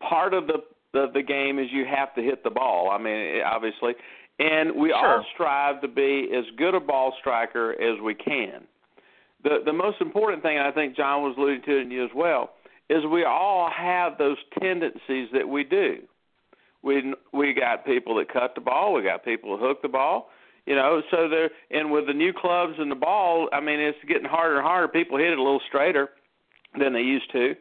[0.00, 2.90] part of the, the the game is you have to hit the ball.
[2.90, 3.92] I mean, obviously,
[4.38, 4.96] and we sure.
[4.96, 8.66] all strive to be as good a ball striker as we can
[9.44, 12.50] the the most important thing I think John was alluding to in you as well
[12.90, 15.98] is we all have those tendencies that we do.
[16.82, 20.30] We we got people that cut the ball, we got people that hook the ball,
[20.66, 21.02] you know.
[21.10, 24.56] So there, and with the new clubs and the ball, I mean, it's getting harder
[24.56, 24.88] and harder.
[24.88, 26.10] People hit it a little straighter
[26.78, 27.54] than they used to,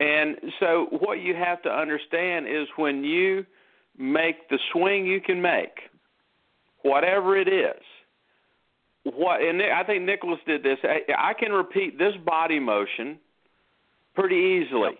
[0.00, 3.44] and so what you have to understand is when you
[3.98, 5.90] make the swing you can make,
[6.82, 7.82] whatever it is,
[9.04, 10.78] what and I think Nicklaus did this.
[10.84, 13.18] I, I can repeat this body motion
[14.14, 14.90] pretty easily.
[14.90, 14.98] Yep.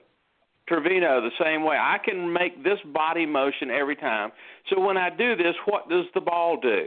[0.69, 1.77] Trevino the same way.
[1.77, 4.31] I can make this body motion every time.
[4.71, 6.87] So when I do this, what does the ball do?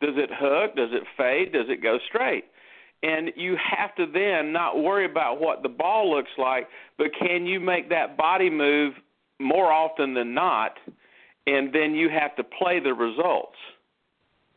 [0.00, 0.76] Does it hook?
[0.76, 1.52] Does it fade?
[1.52, 2.44] Does it go straight?
[3.04, 7.44] and you have to then not worry about what the ball looks like, but can
[7.44, 8.94] you make that body move
[9.38, 10.72] more often than not,
[11.46, 13.56] and then you have to play the results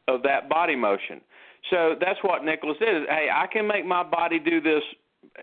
[0.07, 1.21] of that body motion.
[1.69, 3.03] So that's what Nicklaus did.
[3.03, 4.83] Is, hey, I can make my body do this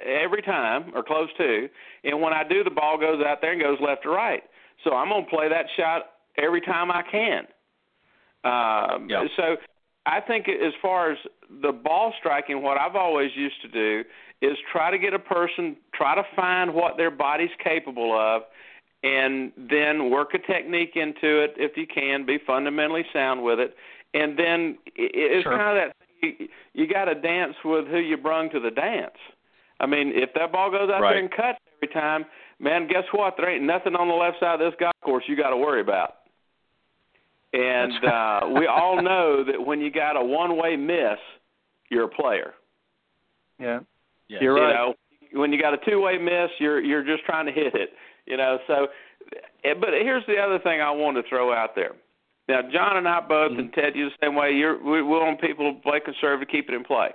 [0.04, 1.68] every time or close to,
[2.04, 4.42] and when I do, the ball goes out there and goes left or right.
[4.82, 7.46] So I'm going to play that shot every time I can.
[8.44, 9.22] Um, yep.
[9.36, 9.56] So
[10.06, 11.18] I think as far as
[11.62, 14.04] the ball striking, what I've always used to do
[14.42, 18.42] is try to get a person, try to find what their body's capable of,
[19.02, 23.74] and then work a technique into it if you can, be fundamentally sound with it,
[24.14, 25.56] and then it's sure.
[25.56, 29.16] kind of that you, you got to dance with who you brung to the dance.
[29.80, 31.14] I mean, if that ball goes out right.
[31.14, 32.24] there and cuts every time,
[32.60, 33.34] man, guess what?
[33.36, 35.80] There ain't nothing on the left side of this golf course you got to worry
[35.80, 36.14] about.
[37.52, 41.18] And uh, we all know that when you got a one-way miss,
[41.90, 42.54] you're a player.
[43.58, 43.80] Yeah,
[44.28, 44.40] yes.
[44.42, 44.68] you're right.
[44.68, 47.90] You know, when you got a two-way miss, you're you're just trying to hit it.
[48.26, 48.86] You know, so.
[49.64, 51.92] eh, But here's the other thing I want to throw out there.
[52.48, 53.60] Now, John and I both, Mm-hmm.
[53.60, 54.52] and Ted, you the same way.
[54.52, 57.10] You're we, we want people to play conservative, keep it in play.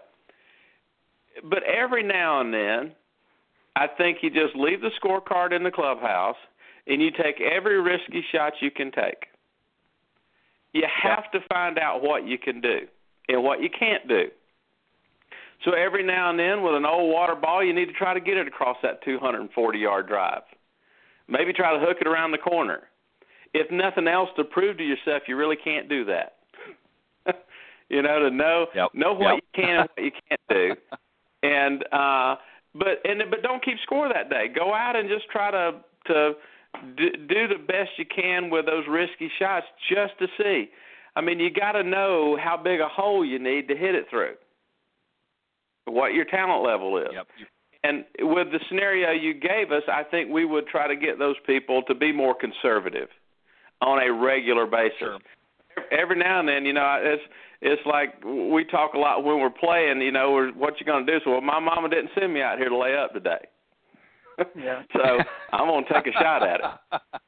[1.43, 2.93] But every now and then,
[3.75, 6.35] I think you just leave the scorecard in the clubhouse
[6.87, 9.27] and you take every risky shot you can take.
[10.73, 12.79] You have to find out what you can do
[13.27, 14.25] and what you can't do.
[15.65, 18.19] So every now and then, with an old water ball, you need to try to
[18.19, 20.41] get it across that 240 yard drive.
[21.27, 22.83] Maybe try to hook it around the corner.
[23.53, 26.35] If nothing else, to prove to yourself you really can't do that.
[27.89, 28.89] you know, to know Yep.
[28.93, 29.43] know what Yep.
[29.43, 30.75] you can and what you can't do,
[31.43, 32.35] and uh,
[32.75, 34.47] but and but don't keep score that day.
[34.53, 36.33] Go out and just try to to
[36.85, 40.69] do the best you can with those risky shots, just to see.
[41.15, 44.05] I mean, you got to know how big a hole you need to hit it
[44.09, 44.35] through.
[45.85, 47.07] What your talent level is.
[47.11, 47.27] Yep.
[47.83, 51.37] And with the scenario you gave us, I think we would try to get those
[51.47, 53.07] people to be more conservative
[53.81, 54.97] on a regular basis.
[54.99, 55.19] Sure.
[55.91, 57.23] Every now and then, you know, it's
[57.61, 60.01] it's like we talk a lot when we're playing.
[60.01, 61.19] You know, we're, what you going to do?
[61.23, 63.45] So, well, my mama didn't send me out here to lay up today.
[64.57, 64.83] Yeah.
[64.93, 65.19] so
[65.51, 67.01] I'm going to take a shot at it.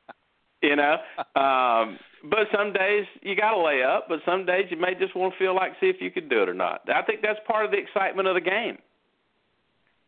[0.63, 0.93] You know,
[1.41, 1.97] um,
[2.29, 5.33] but some days you got to lay up, but some days you may just want
[5.33, 6.81] to feel like see if you can do it or not.
[6.87, 8.77] I think that's part of the excitement of the game.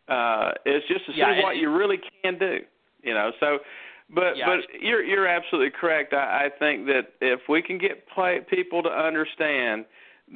[0.07, 2.59] Uh, it's just to see Yeah, what it- you really can do.
[3.01, 3.57] You know, so
[4.09, 4.45] but Yeah.
[4.47, 6.13] but you're you're absolutely correct.
[6.13, 9.85] I, I think that if we can get play, people to understand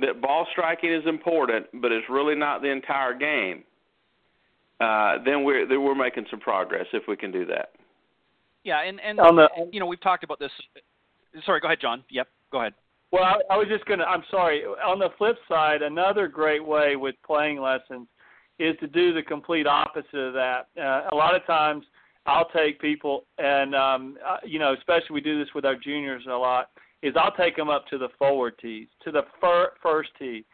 [0.01, 3.63] that ball striking is important, but it's really not the entire game,
[4.79, 7.71] uh, then we're then we're making some progress if we can do that.
[8.63, 10.51] Yeah, and and On the- you know we've talked about this.
[11.45, 12.03] Sorry, go ahead, John.
[12.09, 12.73] Yep, go ahead.
[13.11, 14.63] Well, I, I was just going to, I'm sorry.
[14.65, 18.07] On the flip side, another great way with playing lessons
[18.59, 20.67] is to do the complete opposite of that.
[20.77, 21.85] Uh, a lot of times
[22.27, 26.23] I'll take people, and, um, uh, you know, especially we do this with our juniors
[26.29, 26.69] a lot,
[27.01, 30.45] is I'll take them up to the forward tees, to the fir- first tee.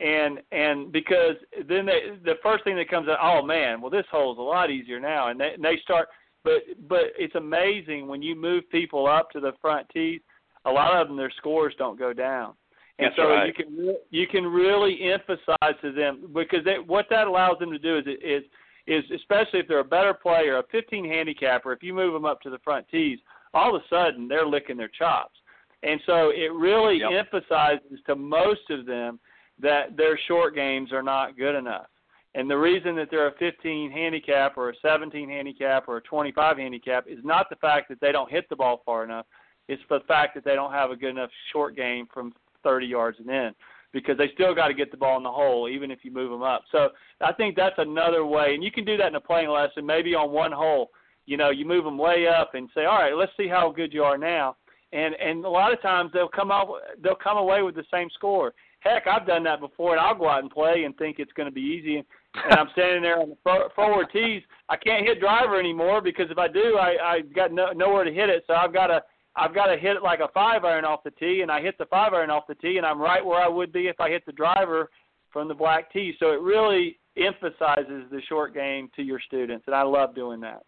[0.00, 1.36] And and because
[1.68, 4.68] then they, the first thing that comes out, oh man, well this hole's a lot
[4.68, 6.08] easier now, and they and they start.
[6.42, 10.20] But but it's amazing when you move people up to the front tees
[10.64, 12.54] a lot of them their scores don't go down.
[12.98, 13.46] And That's so right.
[13.46, 17.78] you can you can really emphasize to them because they, what that allows them to
[17.78, 18.42] do is is
[18.86, 22.40] is especially if they're a better player, a 15 handicapper, if you move them up
[22.42, 23.18] to the front tees,
[23.54, 25.38] all of a sudden they're licking their chops.
[25.82, 27.12] And so it really Yep.
[27.12, 29.18] emphasizes to most of them
[29.58, 31.86] that their short games are not good enough.
[32.34, 36.56] And the reason that they're a 15 handicap or a 17 handicap or a 25
[36.56, 39.26] handicap is not the fact that they don't hit the ball far enough.
[39.68, 43.18] It's the fact that they don't have a good enough short game from 30 yards
[43.18, 43.54] and in
[43.92, 46.30] because they still got to get the ball in the hole even if you move
[46.30, 46.64] them up.
[46.72, 46.88] So
[47.20, 49.84] I think that's another way, and you can do that in a playing lesson.
[49.84, 50.90] Maybe on one hole,
[51.26, 53.92] you know, you move them way up and say, all right, let's see how good
[53.92, 54.56] you are now.
[54.92, 56.68] And and a lot of times they'll come out
[57.02, 58.52] they'll come away with the same score.
[58.80, 61.46] Heck, I've done that before, and I'll go out and play and think it's going
[61.46, 62.06] to be easy, and,
[62.50, 64.42] I'm standing there on the for- forward tees.
[64.68, 68.12] I can't hit driver anymore because if I do, I I got no, nowhere to
[68.12, 68.44] hit it.
[68.46, 69.02] So I've got to
[69.34, 71.78] I've got to hit it like a five iron off the tee, and I hit
[71.78, 74.10] the five iron off the tee, and I'm right where I would be if I
[74.10, 74.90] hit the driver
[75.32, 76.14] from the black tee.
[76.20, 80.64] So it really emphasizes the short game to your students, and I love doing that.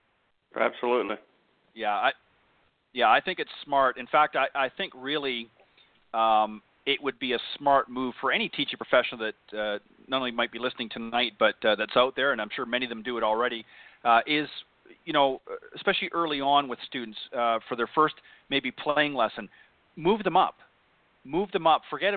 [0.59, 1.17] Absolutely.
[1.75, 2.11] Yeah, I
[2.93, 3.99] yeah, I think it's smart.
[3.99, 5.49] In fact, I, I think really
[6.15, 10.31] um, it would be a smart move for any teaching professional that uh, not only
[10.31, 13.03] might be listening tonight, but uh, that's out there, and I'm sure many of them
[13.03, 13.65] do it already.
[14.05, 14.49] Uh, is
[15.05, 15.41] you know,
[15.75, 18.15] especially early on with students uh, for their first
[18.51, 19.49] maybe playing lesson,
[19.97, 20.57] move them up,
[21.25, 21.83] move them up.
[21.91, 22.15] Forget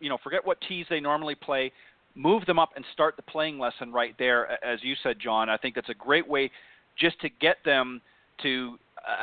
[0.00, 1.72] you know, forget what tees they normally play.
[2.14, 5.48] move them up and start the playing lesson right there, as you said, John.
[5.48, 6.50] I think that's a great way
[6.98, 8.00] just to get them
[8.42, 8.78] to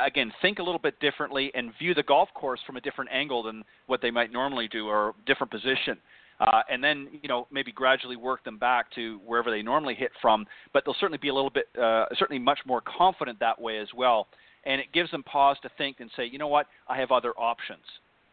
[0.06, 3.42] again think a little bit differently and view the golf course from a different angle
[3.42, 5.98] than what they might normally do or different position.
[6.42, 10.10] Uh, and then you know maybe gradually work them back to wherever they normally hit
[10.20, 10.44] from.
[10.72, 13.88] But they'll certainly be a little bit, uh, certainly much more confident that way as
[13.96, 14.26] well.
[14.64, 17.32] And it gives them pause to think and say, you know what, I have other
[17.32, 17.82] options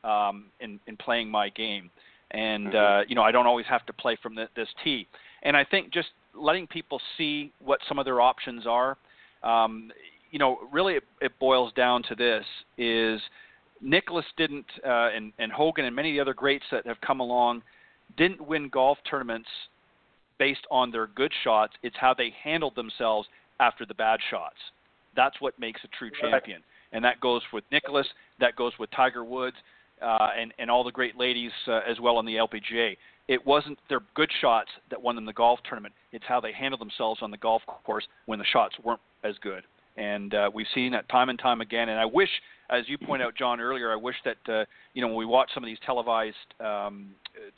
[0.04, 1.92] um, in in playing my game,
[2.32, 2.78] and mm-hmm.
[2.78, 5.08] uh, you know I don't always have to play from the, this tee.
[5.44, 8.98] And I think just letting people see what some of their options are.
[9.44, 9.92] Um,
[10.32, 12.46] you know, really it, it boils down to this:
[12.78, 13.22] is
[13.82, 17.20] Nicklaus didn't, uh, and, and Hogan and many of the other greats that have come
[17.20, 17.62] along
[18.18, 19.48] didn't win golf tournaments
[20.38, 21.74] based on their good shots.
[21.84, 23.28] It's how they handled themselves
[23.60, 24.56] after the bad shots.
[25.16, 26.62] That's what makes a true champion.
[26.92, 28.08] And that goes with Nicklaus,
[28.40, 29.58] That goes with Tiger Woods,
[30.02, 32.96] uh, and and all the great ladies uh, as well on the LPGA.
[33.28, 35.94] It wasn't their good shots that won them the golf tournament.
[36.12, 39.64] It's how they handled themselves on the golf course when the shots weren't as good.
[39.98, 41.90] And uh, we've seen that time and time again.
[41.90, 42.30] And I wish,
[42.70, 45.50] as you point out, John, earlier, I wish that uh, you know when we watch
[45.54, 47.10] some of these televised um,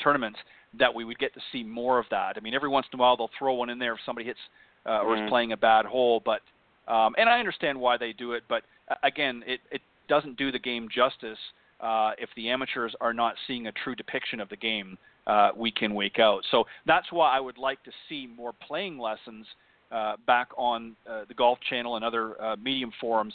[0.04, 0.40] tournaments
[0.80, 2.34] that we would get to see more of that.
[2.38, 4.40] I mean, every once in a while they'll throw one in there if somebody hits
[4.86, 5.26] uh, or mm-hmm.
[5.26, 6.42] is playing a bad hole, but
[6.88, 10.52] um, and I understand why they do it, but uh, again, it, it doesn't do
[10.52, 11.38] the game justice
[11.80, 14.98] uh, if the amateurs are not seeing a true depiction of the game
[15.28, 16.42] uh, week in week out.
[16.52, 19.46] So that's why I would like to see more playing lessons
[19.92, 23.34] uh, back on uh, the Golf Channel and other uh, medium forums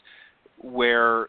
[0.59, 1.29] where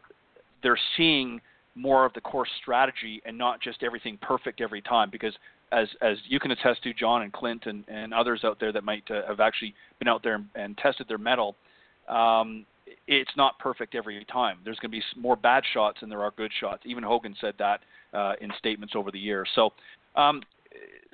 [0.63, 1.41] they're seeing
[1.75, 5.33] more of the course strategy and not just everything perfect every time because
[5.71, 8.83] as as you can attest to John and Clint and, and others out there that
[8.83, 11.55] might uh, have actually been out there and, and tested their mettle
[12.09, 12.65] um,
[13.07, 14.59] it's not perfect every time.
[14.63, 16.83] There's going to be more bad shots than there are good shots.
[16.85, 17.81] Even Hogan said that
[18.13, 19.49] uh, in statements over the years.
[19.55, 19.71] So,
[20.15, 20.41] um,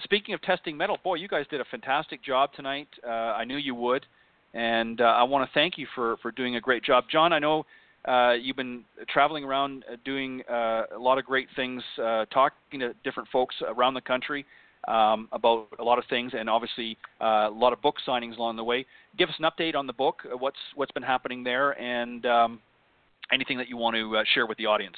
[0.04, 2.88] speaking of testing mettle, boy, you guys did a fantastic job tonight.
[3.06, 4.06] Uh, I knew you would,
[4.54, 7.34] and uh, I want to thank you for for doing a great job, John.
[7.34, 7.66] I know
[8.06, 12.80] uh, you've been traveling around uh, doing uh, a lot of great things, uh, talking
[12.80, 14.46] to different folks around the country
[14.88, 18.58] um, about a lot of things, and obviously uh, a lot of book signings along
[18.58, 18.86] the way.
[19.18, 20.24] Give us an update on the book.
[20.26, 22.60] Uh, what's what's been happening there, and um,
[23.32, 24.96] anything that you want to uh, share with the audience.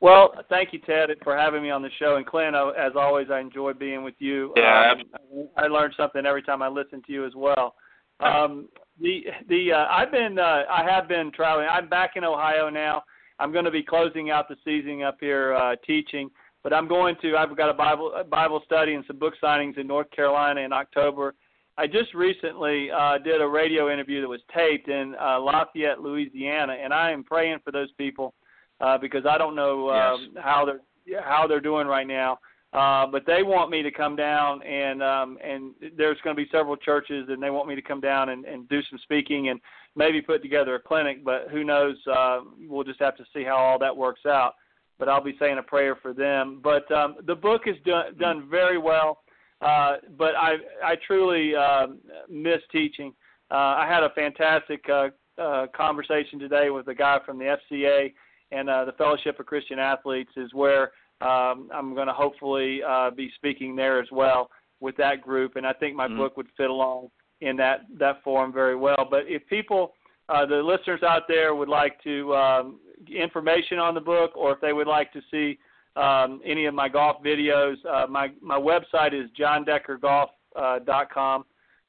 [0.00, 2.16] Well, thank you, Ted, for having me on the show.
[2.16, 4.52] And Clint, as always, I enjoy being with you.
[4.56, 7.74] Yeah, um, I learn something every time I listen to you as well.
[8.20, 8.68] Um,
[9.02, 11.66] the the uh, I've been uh, I have been traveling.
[11.70, 13.02] I'm back in Ohio now.
[13.38, 16.30] I'm going to be closing out the season up here uh, teaching,
[16.62, 17.36] but I'm going to.
[17.36, 20.72] I've got a Bible a Bible study and some book signings in North Carolina in
[20.72, 21.34] October.
[21.76, 26.74] I just recently uh, did a radio interview that was taped in uh, Lafayette, Louisiana,
[26.74, 28.34] and I am praying for those people
[28.80, 30.44] uh, because I don't know um, yes.
[30.44, 32.38] how they're how they're doing right now.
[32.72, 36.48] Uh, but they want me to come down and um, and there's going to be
[36.50, 39.60] several churches and they want me to come down and, and do some speaking and
[39.94, 41.22] maybe put together a clinic.
[41.22, 41.96] But who knows?
[42.10, 44.54] Uh, we'll just have to see how all that works out.
[44.98, 46.60] But I'll be saying a prayer for them.
[46.64, 49.18] But um, the book is done done very well.
[49.60, 51.88] Uh, but I I truly uh,
[52.30, 53.12] miss teaching.
[53.50, 55.08] Uh, I had a fantastic uh,
[55.38, 58.14] uh, conversation today with a guy from the FCA
[58.50, 60.92] and uh, the Fellowship of Christian Athletes, is where
[61.22, 64.50] um, I'm going to hopefully uh, be speaking there as well
[64.80, 66.18] with that group, and I think my mm-hmm.
[66.18, 67.08] book would fit along
[67.40, 69.06] in that that forum very well.
[69.08, 69.94] But if people,
[70.28, 74.60] uh, the listeners out there, would like to um, information on the book, or if
[74.60, 75.58] they would like to see
[75.96, 81.44] um, any of my golf videos, uh, my my website is jondeckergolf.com,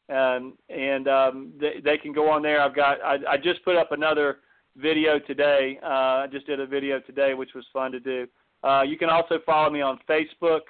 [0.09, 2.61] uh, and and um, they, they can go on there.
[2.61, 4.38] I've got I, I just put up another
[4.77, 5.79] video today.
[5.84, 8.27] Uh, I just did a video today, which was fun to do.
[8.64, 10.61] Uh, you can also follow me on Facebook,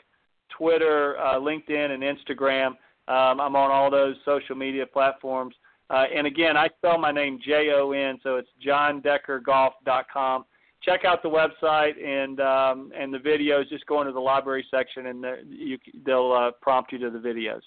[0.58, 2.70] Twitter, uh, LinkedIn, and Instagram.
[3.08, 5.56] Um, I'm on all those social media platforms.
[5.90, 10.46] Uh, and again, I spell my name J O N, so it's jondeckergolf.com.
[10.82, 13.70] Check out the website and um, and the videos.
[13.70, 17.20] Just go into the library section, and the, you, they'll uh, prompt you to the
[17.20, 17.62] videos.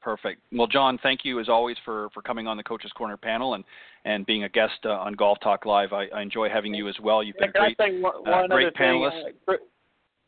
[0.00, 0.40] Perfect.
[0.52, 3.64] Well, John, thank you as always for, for coming on the Coaches Corner panel and,
[4.04, 5.92] and being a guest uh, on Golf Talk Live.
[5.92, 7.22] I, I enjoy having you as well.
[7.22, 9.24] You've been great, one, uh, great panelist.
[9.24, 9.52] Thing, uh,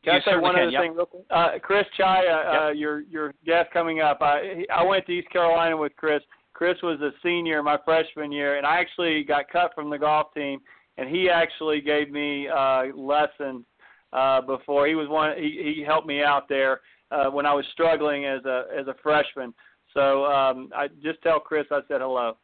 [0.03, 0.81] can I say one other yep.
[0.81, 1.23] thing real quick?
[1.31, 2.77] Uh, Chris Czaja, uh, yep.
[2.77, 4.19] your your guest coming up.
[4.21, 6.21] I I went to East Carolina with Chris.
[6.53, 10.33] Chris was a senior my freshman year, and I actually got cut from the golf
[10.33, 10.59] team,
[10.97, 13.63] and he actually gave me uh, lessons
[14.11, 14.87] uh, before.
[14.87, 15.37] He was one.
[15.37, 16.81] He he helped me out there
[17.11, 19.53] uh, when I was struggling as a as a freshman.
[19.93, 22.37] So um, I just tell Chris I said hello.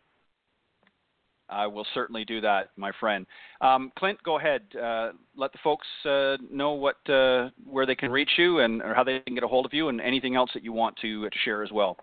[1.49, 3.25] I will certainly do that, my friend.
[3.61, 4.61] Um, Clint, go ahead.
[4.75, 8.93] Uh, let the folks uh, know what uh, where they can reach you and or
[8.93, 11.29] how they can get a hold of you, and anything else that you want to,
[11.29, 11.97] to share as well.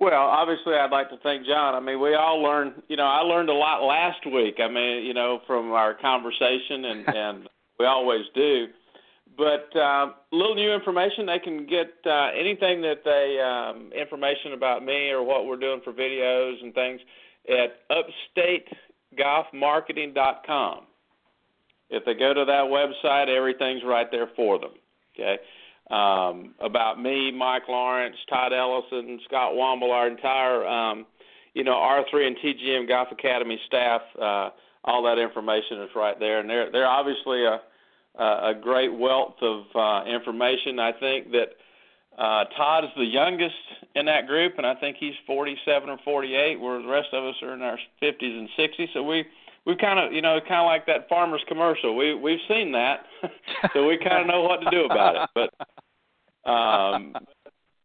[0.00, 1.74] Well, obviously, I'd like to thank John.
[1.74, 2.82] I mean, we all learned.
[2.88, 4.56] You know, I learned a lot last week.
[4.60, 8.66] I mean, you know, from our conversation, and and we always do.
[9.36, 14.84] But uh, little new information, they can get uh, anything that they um, information about
[14.84, 17.00] me or what we're doing for videos and things
[17.48, 17.80] at
[19.18, 20.80] upstategolfmarketing.com.
[21.90, 24.70] If they go to that website, everything's right there for them.
[25.14, 25.38] Okay.
[25.90, 31.04] Um, about me, Mike Lawrence, Todd Ellison, Scott Womble, our entire, um,
[31.52, 34.00] you know, R3 and TGM Golf Academy staff.
[34.20, 34.48] Uh,
[34.84, 37.60] all that information is right there, and they're they're obviously a
[38.18, 40.78] a great wealth of uh, information.
[40.78, 41.48] I think that
[42.18, 43.54] uh, Todd is the youngest
[43.94, 47.34] in that group, and I think he's 47 or 48, where the rest of us
[47.42, 48.92] are in our 50s and 60s.
[48.92, 49.24] So we
[49.66, 51.96] we kind of you know kind of like that farmers commercial.
[51.96, 53.06] We we've seen that,
[53.72, 55.50] so we kind of know what to do about it.
[56.44, 57.14] But um,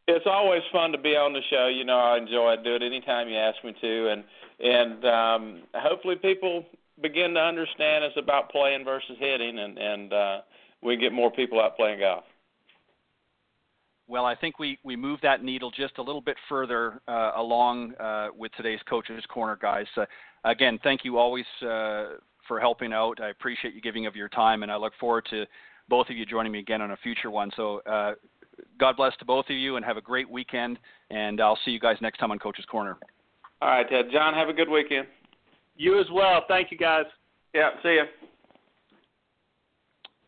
[0.07, 1.67] it's always fun to be on the show.
[1.67, 2.63] You know, I enjoy it.
[2.63, 4.23] Do it anytime you ask me to, and
[4.59, 6.65] and um, hopefully people
[7.01, 10.37] begin to understand it's about playing versus hitting, and and uh,
[10.81, 12.23] we get more people out playing golf.
[14.07, 17.93] Well, I think we, we move that needle just a little bit further uh, along
[17.99, 19.85] uh, with today's Coaches Corner, guys.
[19.95, 20.05] Uh,
[20.45, 22.15] again, thank you always uh,
[22.47, 23.21] for helping out.
[23.21, 25.45] I appreciate you giving of your time, and I look forward to
[25.89, 27.51] both of you joining me again on a future one.
[27.55, 28.13] So, uh,
[28.79, 30.79] God bless to both of you, and have a great weekend.
[31.11, 32.97] And I'll see you guys next time on Coaches Corner.
[33.61, 34.05] All right, Ted.
[34.11, 35.05] Jon, have a good weekend.
[35.79, 36.43] You as well.
[36.49, 37.05] Thank you, guys.
[37.55, 38.03] Yeah, see you.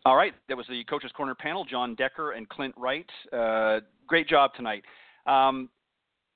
[0.05, 3.05] All right, that was the Coaches Corner panel, Jon Decker and Clint Wright.
[3.33, 4.83] Uh, great job tonight.
[5.27, 5.69] Um,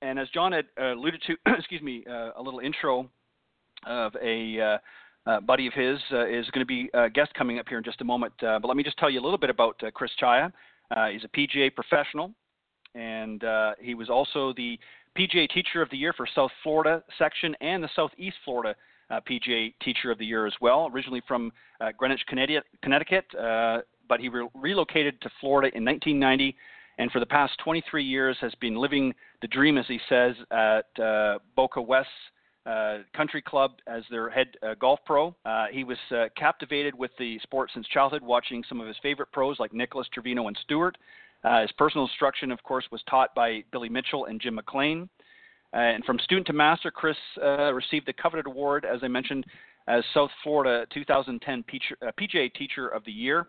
[0.02, 3.10] and as Jon had uh, alluded to, excuse me, uh, a little intro
[3.88, 4.78] of a uh,
[5.30, 7.86] uh, buddy of his uh, is going to be a guest coming up here in
[7.86, 8.34] just a moment.
[8.42, 10.52] but let me just tell you a little bit about Chris Czaja.
[11.14, 12.32] he's a PGA professional,
[12.96, 13.46] and
[13.80, 14.78] he was also the
[15.18, 18.76] PGA Teacher of the Year for South Florida section and the Southeast Florida
[19.10, 20.90] uh, PGA Teacher of the Year as well.
[20.94, 21.52] Originally from
[21.82, 26.56] uh, Greenwich, Connecticut, uh, but he re- relocated to Florida in 1990,
[26.98, 31.04] and for the past 23 years has been living the dream, as he says, at
[31.04, 32.10] uh, Boca West.
[32.66, 35.36] Uh, country Club as their head uh, golf pro.
[35.72, 36.00] he was
[36.36, 40.48] captivated with the sport since childhood, watching some of his favorite pros like Nicklaus, Trevino,
[40.48, 40.98] and Stewart.
[41.62, 45.08] his personal instruction, of course, was taught by Billy Mitchell and Jim McLean.
[45.76, 49.46] Uh, and from student to master, Chris uh, received the coveted award, as I mentioned,
[49.88, 53.48] as South Florida 2010 PGA uh, Teacher of the Year.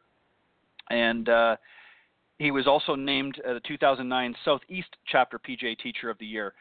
[0.90, 1.28] And
[2.38, 6.52] he was also named the 2009 Southeast Chapter PGA Teacher of the Year.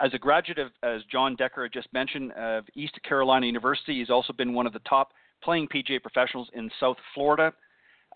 [0.00, 4.32] As a graduate of, as Jon Decker just mentioned, of East Carolina University, he's also
[4.32, 5.12] been one of the top
[5.42, 7.52] playing PGA professionals in South Florida.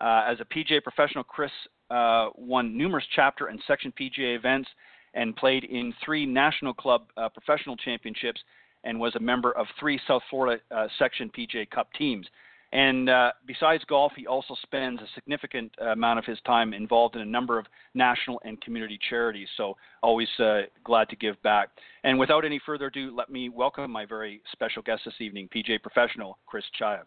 [0.01, 1.51] Uh, as a PGA professional, Chris
[1.89, 4.69] uh, won numerous chapter and section PGA events
[5.13, 8.41] and played in three National Club uh, professional championships
[8.83, 12.27] and was a member of three South Florida uh, Section PJ Cup teams.
[12.73, 17.21] And uh, besides golf, he also spends a significant amount of his time involved in
[17.21, 19.47] a number of national and community charities.
[19.57, 21.69] So, always uh, glad to give back.
[22.03, 25.83] And without any further ado, let me welcome my very special guest this evening, PJ
[25.83, 27.01] professional Chris Czaja.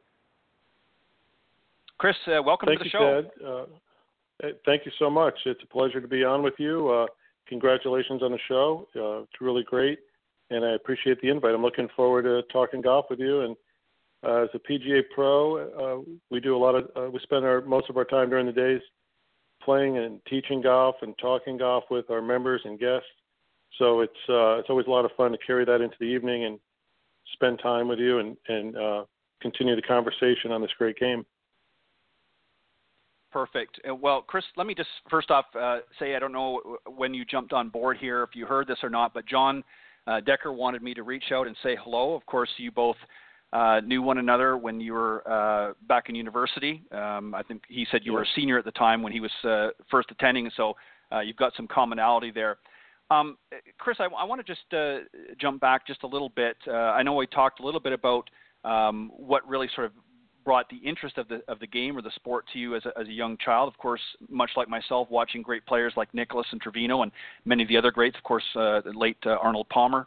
[1.99, 3.23] Chris, uh, welcome thank to the you, show.
[3.23, 4.49] Ted.
[4.49, 5.35] Uh, thank you so much.
[5.47, 7.09] It's a pleasure to be on with you
[7.49, 8.89] congratulations on the show.
[8.97, 9.99] Uh, it's really great,
[10.51, 11.55] and I appreciate the invite.
[11.55, 13.43] I'm looking forward to talking golf with you.
[13.43, 13.57] And
[14.27, 17.61] uh, as a PGA pro, uh, we do a lot of uh, we spend our
[17.63, 18.81] most of our time during the days
[19.63, 23.09] playing and teaching golf and talking golf with our members and guests.
[23.79, 26.45] So it's uh, it's always a lot of fun to carry that into the evening
[26.45, 26.59] and
[27.33, 29.05] spend time with you and and uh,
[29.41, 31.27] continue the conversation on this great game.
[33.37, 33.79] Perfect.
[33.87, 37.27] Uh, well, Chris, let me just first off uh, say I don't know when you
[37.27, 39.63] jumped on board here, if you heard this or not, but Jon
[40.07, 42.15] uh, Decker wanted me to reach out and say hello.
[42.15, 42.97] Of course, you both
[43.53, 46.83] uh, knew one another when you were uh, back in university.
[46.93, 49.33] Um, I think he said you were a senior at the time when he was
[49.45, 50.73] uh, first attending, so
[51.23, 52.57] you've got some commonality there.
[53.11, 53.37] Um,
[53.77, 54.63] Chris, I, I want to just
[55.39, 56.57] jump back just a little bit.
[56.73, 58.31] I know we talked a little bit about
[58.65, 59.93] um, what really sort of
[60.47, 62.99] brought the interest of the of the game or the sport to you as a,
[62.99, 63.69] as a young child.
[63.69, 67.13] Of course, much like myself, watching great players like Nicklaus and Trevino and
[67.45, 68.17] many of the other greats.
[68.17, 70.07] Of course, uh, the late uh, Arnold Palmer.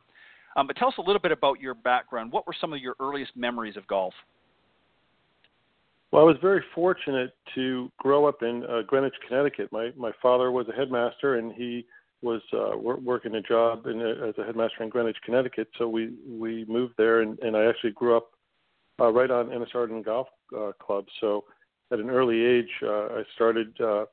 [0.55, 2.31] Um, but tell us a little bit about your background.
[2.31, 4.13] What were some of your earliest memories of golf?
[6.11, 9.71] Well, I was very fortunate to grow up in uh, Greenwich, Connecticut.
[9.71, 11.85] My my father was a headmaster, and he
[12.21, 15.67] was uh, working a job in a, as a headmaster in Greenwich, Connecticut.
[15.77, 18.31] So we we moved there, and, and I actually grew up
[18.99, 20.27] uh, right on Innis Arden Golf
[20.57, 21.05] uh, Club.
[21.19, 21.45] So
[21.91, 24.05] at an early age, uh, I started uh,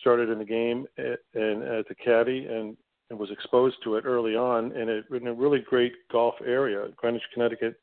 [0.00, 2.76] started in the game and as a caddy, and,
[3.10, 4.72] and was exposed to it early on.
[4.72, 7.80] And it in a really great golf area, Greenwich, Connecticut.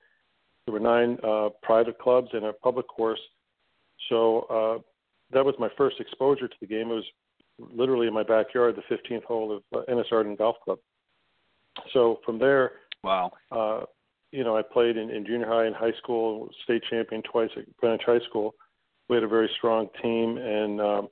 [0.66, 3.20] There were nine uh, private clubs and a public course.
[4.10, 4.82] So uh,
[5.32, 6.90] that was my first exposure to the game.
[6.90, 7.06] It was
[7.60, 10.80] literally in my backyard, the 15th hole of uh, Innis Arden Golf Club.
[11.94, 12.72] So from there,
[13.04, 13.82] wow, uh,
[14.36, 17.64] you know, I played in, in junior high and high school, state champion twice at
[17.78, 18.54] Greenwich High School.
[19.08, 21.08] We had a very strong team, and um,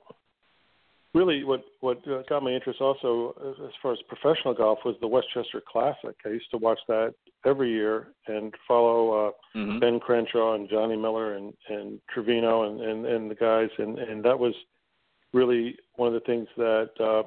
[1.14, 5.06] really, what what uh, got my interest also as far as professional golf was the
[5.06, 6.16] Westchester Classic.
[6.26, 7.14] I used to watch that
[7.46, 9.78] every year and follow uh, mm-hmm.
[9.78, 14.24] Ben Crenshaw and Johnny Miller and and Trevino and and, and the guys, and and
[14.24, 14.54] that was
[15.32, 17.22] really one of the things that uh,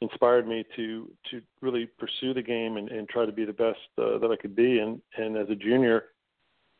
[0.00, 3.78] inspired me to to really pursue the game and, and try to be the best
[3.98, 4.78] uh, that I could be.
[4.78, 6.04] And and as a junior,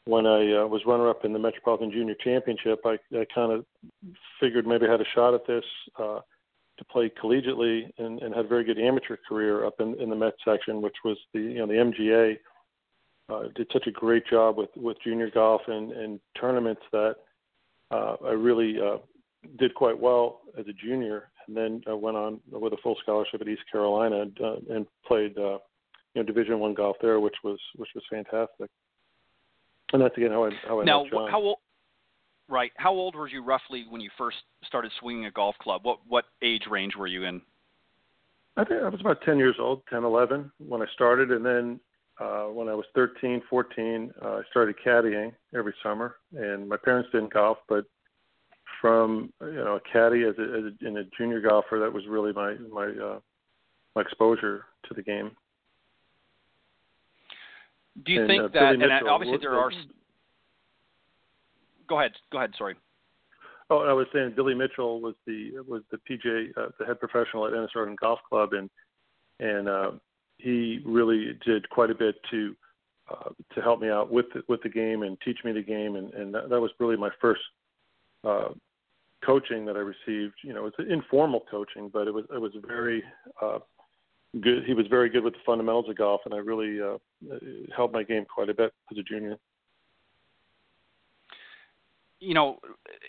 [0.04, 3.64] when I uh, was runner up in the Metropolitan Junior Championship, I, I kind of
[4.40, 5.64] figured maybe I had a shot at this
[5.98, 6.20] uh,
[6.78, 10.16] to play collegiately and, and had a very good amateur career up in, in the
[10.16, 12.38] Met section, which was the you know the MGA.
[13.28, 17.16] Uh, did such a great job with with junior golf and and tournaments that
[17.90, 18.98] uh, I really uh,
[19.58, 23.40] did quite well as a junior, and then uh, went on with a full scholarship
[23.40, 25.58] at East Carolina and, uh, and played uh,
[26.14, 28.70] you know Division One golf there, which was which was fantastic.
[29.92, 31.30] And that's again how I how I now met Jon.
[31.30, 31.58] how old
[32.48, 35.82] right how old were you roughly when you first started swinging a golf club?
[35.84, 37.40] What what age range were you in?
[38.56, 41.78] I think I was about 10 years old, 10, 11 when I started, and then
[42.18, 46.16] uh, when I was 13, 14, uh, I started caddying every summer.
[46.34, 47.84] And my parents didn't golf, but
[48.80, 51.78] from you know a caddy as a, as a, in a junior golfer.
[51.78, 53.18] That was really my my uh,
[53.94, 55.30] my exposure to the game.
[58.04, 58.78] Do you and, think uh, that?
[58.78, 59.70] Billy and obviously there are.
[61.88, 62.12] Go ahead.
[62.32, 62.52] Go ahead.
[62.58, 62.76] Sorry.
[63.68, 67.46] Oh, I was saying Billy Mitchell was the was the PJ uh, the head professional
[67.46, 68.70] at Innis Arden Golf Club, and
[69.40, 69.90] and uh,
[70.38, 72.54] he really did quite a bit to
[73.10, 75.96] uh, to help me out with the, with the game and teach me the game,
[75.96, 77.40] and and that, that was really my first
[78.24, 78.48] uh,
[79.26, 83.02] coaching that I received, you know, it's informal coaching, but it was it was very
[83.42, 83.58] uh,
[84.40, 84.64] good.
[84.64, 86.98] He was very good with the fundamentals of golf, and I really uh,
[87.76, 89.36] helped my game quite a bit as a junior
[92.18, 92.58] you know,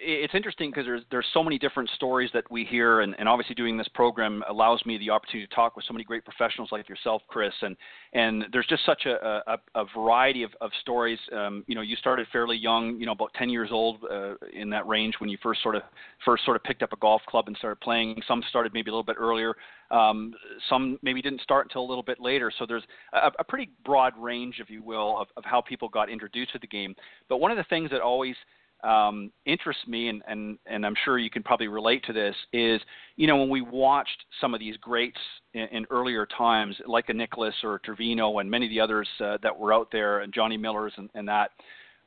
[0.02, 3.56] it's interesting because there's there's so many different stories that we hear, and, and obviously
[3.56, 6.90] doing this program allows me the opportunity to talk with so many great professionals like
[6.90, 7.78] yourself, Chris, and
[8.14, 11.20] and there's just such a, a, a variety of, of stories.
[11.34, 14.70] Um, you know, you started fairly young, you know, about 10 years old uh, in
[14.72, 15.84] that range when you first sort of
[16.26, 18.22] first sort of picked up a golf club and started playing.
[18.28, 19.56] Some started maybe a little bit earlier.
[19.90, 20.34] Um,
[20.70, 22.52] some maybe didn't start until a little bit later.
[22.60, 22.84] So there's
[23.14, 26.60] a, a pretty broad range, if you will, of, of how people got introduced to
[26.60, 26.94] the game.
[27.30, 28.36] But one of the things that always
[28.84, 32.80] um, interests me, and, and, and I'm sure you can probably relate to this, is
[33.16, 35.20] you know when we watched some of these greats
[35.54, 39.38] in, in earlier times, like a Nicklaus or Trevino and many of the others uh,
[39.42, 41.52] that were out there, and Johnny Miller's and, and that,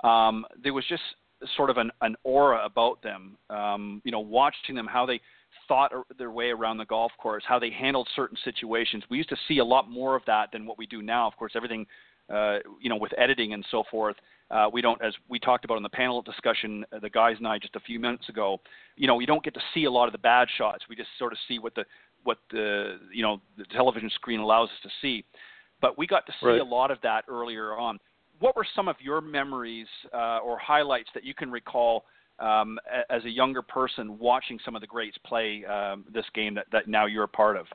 [0.06, 1.02] um, there was just
[1.56, 3.36] sort of an, an aura about them.
[3.48, 5.20] Um, you know, watching them how they
[5.66, 9.04] thought their way around the golf course, how they handled certain situations.
[9.10, 11.26] We used to see a lot more of that than what we do now.
[11.26, 11.86] Of course, everything,
[12.30, 14.16] uh, you know, with editing and so forth,
[14.50, 17.46] uh, we don't, as we talked about in the panel discussion, uh, the guys and
[17.46, 18.58] I just a few minutes ago.
[18.96, 20.84] You know, we don't get to see a lot of the bad shots.
[20.88, 21.84] We just sort of see what the
[22.24, 25.24] what the you know the television screen allows us to see.
[25.80, 26.60] But we got to see right.
[26.60, 27.98] a lot of that earlier on.
[28.40, 32.04] What were some of your memories uh, or highlights that you can recall
[32.38, 32.78] um,
[33.08, 36.88] as a younger person watching some of the greats play um, this game that, that
[36.88, 37.66] now you're a part of?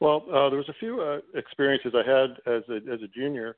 [0.00, 3.56] Well, uh, there was a few uh, experiences I had as a as a junior.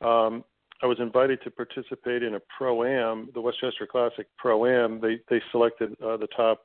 [0.00, 0.44] Um,
[0.82, 5.00] I was invited to participate in a pro am, the Westchester Classic pro am.
[5.00, 6.62] They they selected uh, the top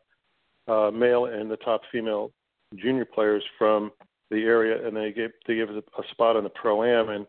[0.68, 2.32] uh, male and the top female
[2.76, 3.91] junior players from
[4.30, 7.10] the area, and they gave they gave us a, a spot on the pro am.
[7.10, 7.28] And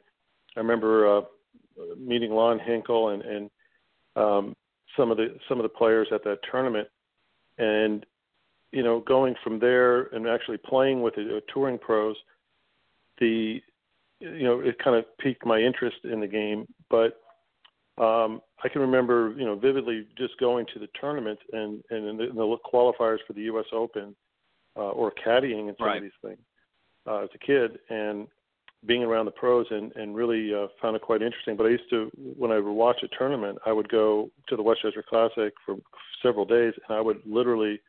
[0.56, 1.22] I remember uh,
[1.98, 3.50] meeting Lon Hinkle and and
[4.16, 4.56] um,
[4.96, 6.88] some of the some of the players at that tournament,
[7.58, 8.06] and
[8.72, 12.16] you know going from there and actually playing with the uh, touring pros.
[13.18, 13.60] The
[14.20, 16.66] you know, it kind of piqued my interest in the game.
[16.90, 17.20] But
[18.02, 22.16] um, I can remember, you know, vividly just going to the tournament and and in
[22.16, 23.66] the, in the qualifiers for the U.S.
[23.72, 24.14] Open
[24.76, 25.96] uh, or caddying and some right.
[25.96, 26.40] of these things
[27.06, 28.28] uh, as a kid and
[28.86, 31.56] being around the pros and and really uh, found it quite interesting.
[31.56, 34.62] But I used to, when I would watch a tournament, I would go to the
[34.62, 35.76] Westchester Classic for
[36.22, 37.80] several days, and I would literally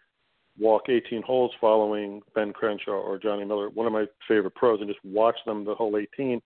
[0.62, 4.88] walk 18 holes following Ben Crenshaw or Johnny Miller, one of my favorite pros, and
[4.88, 6.40] just watch them the whole 18.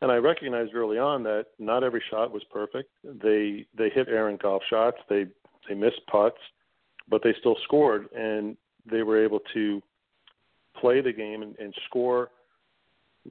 [0.00, 2.90] And I recognized early on that not every shot was perfect.
[3.02, 4.98] They they hit errant golf shots.
[5.08, 5.26] They
[5.68, 6.38] they missed putts,
[7.08, 8.56] but they still scored, and
[8.90, 9.82] they were able to
[10.78, 12.30] play the game and, and score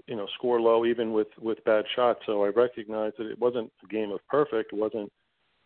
[0.07, 3.71] you know score low even with with bad shots so i recognized that it wasn't
[3.83, 5.11] a game of perfect it wasn't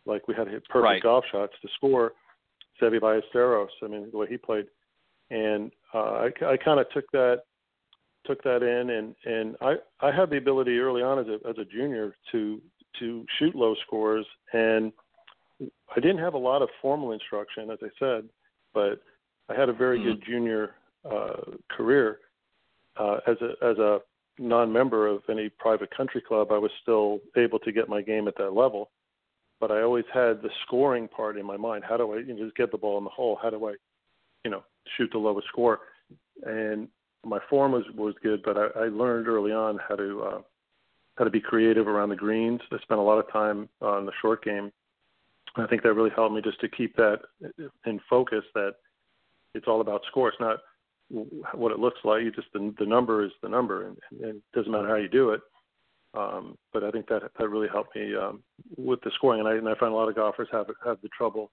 [0.06, 1.04] like we had to hit perfect right.
[1.04, 2.12] golf shots to score
[2.82, 3.68] Seve Ballesteros.
[3.84, 4.66] I mean, the way he played,
[5.30, 7.44] and uh, I, I kind of took that
[8.26, 11.58] took that in, and and I I had the ability early on as a as
[11.58, 12.62] a junior to
[12.99, 14.91] to shoot low scores, and
[15.62, 18.30] I didn't have a lot of formal instruction, as I said,
[18.74, 19.02] but
[19.49, 20.10] I had a very mm-hmm.
[20.10, 20.76] good junior
[21.10, 22.20] uh, career
[22.98, 23.99] uh, as a as a
[24.40, 26.52] non-member of any private country club.
[26.52, 28.91] I was still able to get my game at that level
[29.60, 31.84] but I always had the scoring part in my mind.
[31.88, 33.38] How do I you know, just get the ball in the hole?
[33.42, 33.74] How do I,
[34.44, 34.64] you know,
[34.96, 35.80] shoot the lowest score?
[36.44, 36.88] And
[37.26, 40.42] my form was was good, but I, I learned early on how to uh,
[41.18, 42.62] how to be creative around the greens.
[42.72, 44.72] I spent a lot of time on the short game.
[45.56, 47.20] I think that really helped me just to keep that
[47.86, 48.44] in focus.
[48.54, 48.76] That
[49.56, 50.30] it's all about score.
[50.30, 50.60] It's not
[51.54, 52.24] what it looks like.
[52.24, 55.10] You just the the number is the number, and, and it doesn't matter how you
[55.10, 55.42] do it.
[56.18, 58.41] Um, but I think that that really helped me um,
[58.76, 61.10] with the scoring, and I, and I find a lot of golfers have have the
[61.10, 61.52] trouble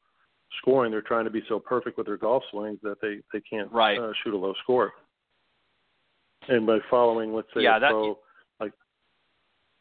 [0.63, 0.91] scoring.
[0.91, 3.99] They're trying to be so perfect with their golf swings that they they can't right.
[3.99, 4.93] uh, shoot a low score.
[6.49, 8.19] And by following, let's say, yeah, a pro
[8.59, 8.73] like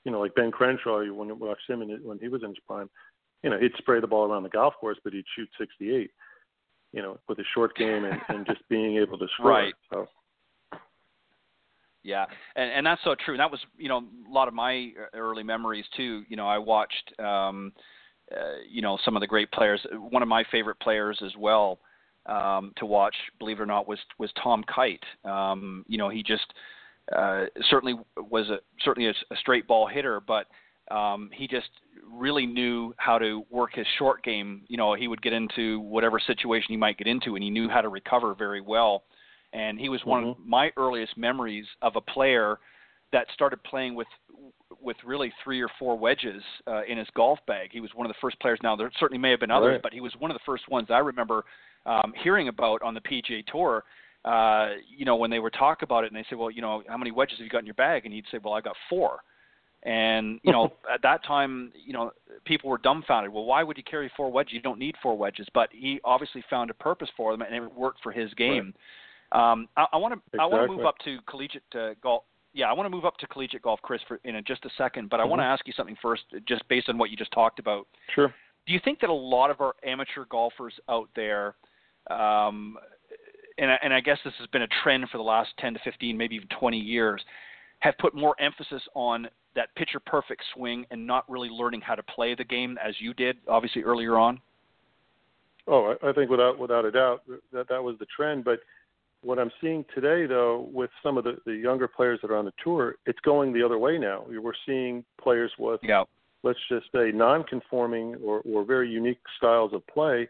[0.04, 2.50] you know, like Ben Crenshaw, you when you watch him in, when he was in
[2.50, 2.90] his prime,
[3.42, 6.12] you know, he'd spray the ball around the golf course, but he'd shoot 68.
[6.92, 9.50] You know, with his short game and, and just being able to score.
[9.50, 9.74] Right.
[9.92, 10.08] So
[12.04, 12.26] yeah,
[12.56, 13.34] and and that's so true.
[13.34, 16.24] And that was you know a lot of my early memories too.
[16.28, 17.72] You know, I watched um,
[18.32, 19.86] uh, you know some of the great players.
[19.92, 21.80] One of my favorite players as well
[22.26, 25.04] um, to watch, believe it or not, was was Tom Kite.
[25.24, 26.54] Um, you know, he just
[27.16, 30.48] uh, certainly was a certainly a, a straight ball hitter, but
[30.94, 31.70] um, he just
[32.12, 34.64] really knew how to work his short game.
[34.68, 37.70] You know, he would get into whatever situation he might get into, and he knew
[37.70, 39.04] how to recover very well
[39.54, 40.10] and he was mm-hmm.
[40.10, 40.50] one of mm-hmm.
[40.50, 42.60] my earliest memories of a player
[43.12, 44.08] that started playing with
[44.82, 47.70] with really three or four wedges uh, in his golf bag.
[47.72, 48.60] He was one of the first players.
[48.62, 49.82] Now there certainly may have been others, right.
[49.82, 51.46] but he was one of the first ones I remember
[51.86, 53.84] um, hearing about on the PGA Tour.
[54.26, 56.82] Uh, you know, when they would talk about it, and they say, "Well, you know,
[56.88, 58.76] how many wedges have you got in your bag?" And he'd say, "Well, I got
[58.90, 59.20] four.
[59.84, 62.12] And you know, at that time, you know,
[62.46, 63.34] people were dumbfounded.
[63.34, 64.54] Well, why would you carry four wedges?
[64.54, 65.48] You don't need four wedges.
[65.54, 68.66] But he obviously found a purpose for them, and it worked for his game.
[68.66, 68.76] Right.
[69.34, 70.40] Um, I want to exactly.
[70.40, 72.24] I want to move up to collegiate uh, golf.
[72.54, 74.70] Yeah, I want to move up to collegiate golf, Chris, for, in a, just a
[74.78, 75.10] second.
[75.10, 75.32] But I mm-hmm.
[75.32, 77.88] want to ask you something first, just based on what you just talked about.
[78.14, 78.32] Sure.
[78.68, 81.56] Do you think that a lot of our amateur golfers out there,
[82.12, 82.78] um,
[83.58, 86.16] and, and I guess this has been a trend for the last 10 to 15,
[86.16, 87.22] maybe even 20 years,
[87.80, 92.04] have put more emphasis on that picture perfect swing and not really learning how to
[92.04, 94.40] play the game as you did, obviously earlier on?
[95.68, 97.24] Oh, I think without without a doubt
[97.54, 98.60] that that was the trend, but
[99.24, 102.46] what I'm seeing today, though, with some of the, the younger players that are on
[102.46, 104.26] the tour, it's going the other way now.
[104.28, 106.04] We're seeing players with, yeah.
[106.44, 110.30] let's just say, non-conforming or, or very unique styles of play.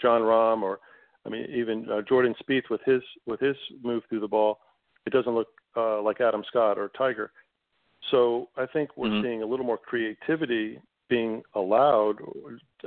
[0.00, 0.80] Jon Rahm, or
[1.24, 4.58] I mean, even uh, Jordan Spieth with his with his move through the ball,
[5.06, 7.30] it doesn't look uh, like Adam Scott or Tiger.
[8.10, 9.24] So I think we're mm-hmm.
[9.24, 12.16] seeing a little more creativity being allowed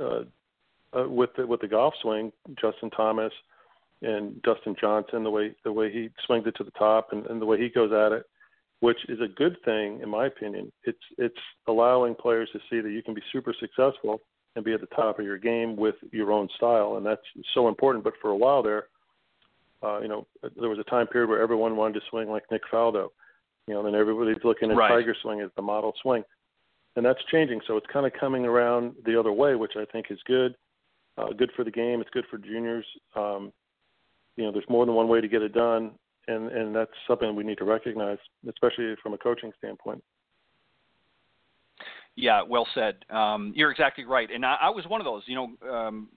[0.00, 0.20] uh,
[0.92, 2.32] uh, with the, with the golf swing.
[2.60, 3.32] Justin Thomas,
[4.02, 7.40] and Dustin Johnson, the way the way he swings it to the top and, and
[7.40, 8.24] the way he goes at it,
[8.80, 10.72] which is a good thing in my opinion.
[10.84, 14.20] It's it's allowing players to see that you can be super successful
[14.56, 17.22] and be at the top of your game with your own style, and that's
[17.54, 18.04] so important.
[18.04, 18.86] But for a while there,
[19.82, 22.62] uh, you know, there was a time period where everyone wanted to swing like Nick
[22.72, 23.08] Faldo,
[23.66, 24.88] you know, and everybody's looking at right.
[24.88, 26.22] Tiger swing as the model swing,
[26.96, 27.60] and that's changing.
[27.66, 30.54] So it's kind of coming around the other way, which I think is good.
[31.16, 32.00] Uh, good for the game.
[32.00, 32.86] It's good for juniors.
[33.16, 33.52] Um,
[34.38, 35.90] you know, there's more than one way to get it done,
[36.28, 40.02] and and that's something we need to recognize, especially from a coaching standpoint.
[42.14, 43.04] Yeah, well said.
[43.10, 45.24] Um, you're exactly right, and I, I was one of those.
[45.26, 46.08] You know, um,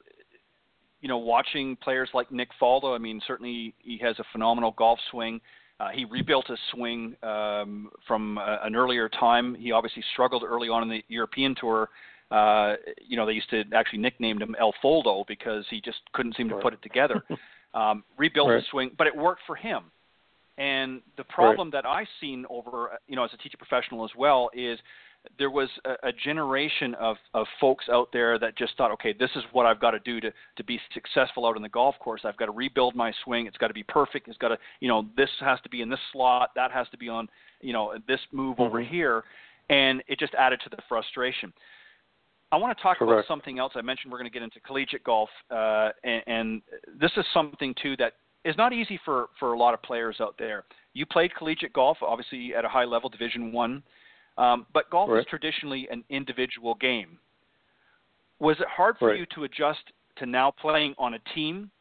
[1.02, 2.95] you know, watching players like Nick Faldo.
[2.95, 5.41] I mean, certainly he has a phenomenal golf swing.
[5.80, 9.56] Uh, he rebuilt his swing um, from uh, an earlier time.
[9.56, 11.89] He obviously struggled early on in the European tour.
[12.30, 16.35] Uh, you know, they used to actually nickname him El Foldo because he just couldn't
[16.35, 17.23] seem to put it together.
[17.73, 18.57] um, rebuilt right.
[18.57, 19.84] his swing, but it worked for him.
[20.57, 21.84] And the problem right.
[21.84, 24.77] that I've seen over, you know, as a teacher professional as well is
[25.38, 29.30] there was a, a generation of, of folks out there that just thought, okay, this
[29.35, 32.22] is what I've got to do to, to be successful out on the golf course.
[32.26, 33.45] I've got to rebuild my swing.
[33.45, 34.27] It's got to be perfect.
[34.27, 36.52] It's got to, you know, this has to be in this slot.
[36.56, 37.27] That has to be on,
[37.61, 38.64] you know, this move mm-hmm.
[38.64, 39.23] over here.
[39.69, 41.53] And it just added to the frustration.
[42.51, 43.11] I want to talk Correct.
[43.11, 43.73] about something else.
[43.75, 46.61] I mentioned we're going to get into collegiate golf, uh, and, and
[46.99, 48.13] this is something too that
[48.43, 50.65] is not easy for for a lot of players out there.
[50.93, 53.83] You played collegiate golf, obviously at a high level, Division One,
[54.37, 55.19] um, but golf right.
[55.19, 57.19] is traditionally an individual game.
[58.39, 59.19] Was it hard for right.
[59.19, 59.79] you to adjust
[60.17, 61.71] to now playing on a team?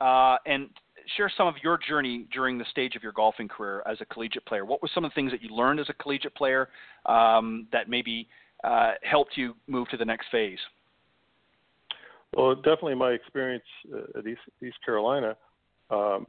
[0.00, 0.68] Uh, and
[1.16, 4.44] share some of your journey during the stage of your golfing career as a collegiate
[4.46, 4.64] player.
[4.64, 6.68] What were some of the things that you learned as a collegiate player
[7.06, 8.28] um, that maybe
[8.64, 10.58] uh, helped you move to the next phase?
[12.36, 15.36] Well, definitely my experience uh, at East, East Carolina
[15.90, 16.26] um,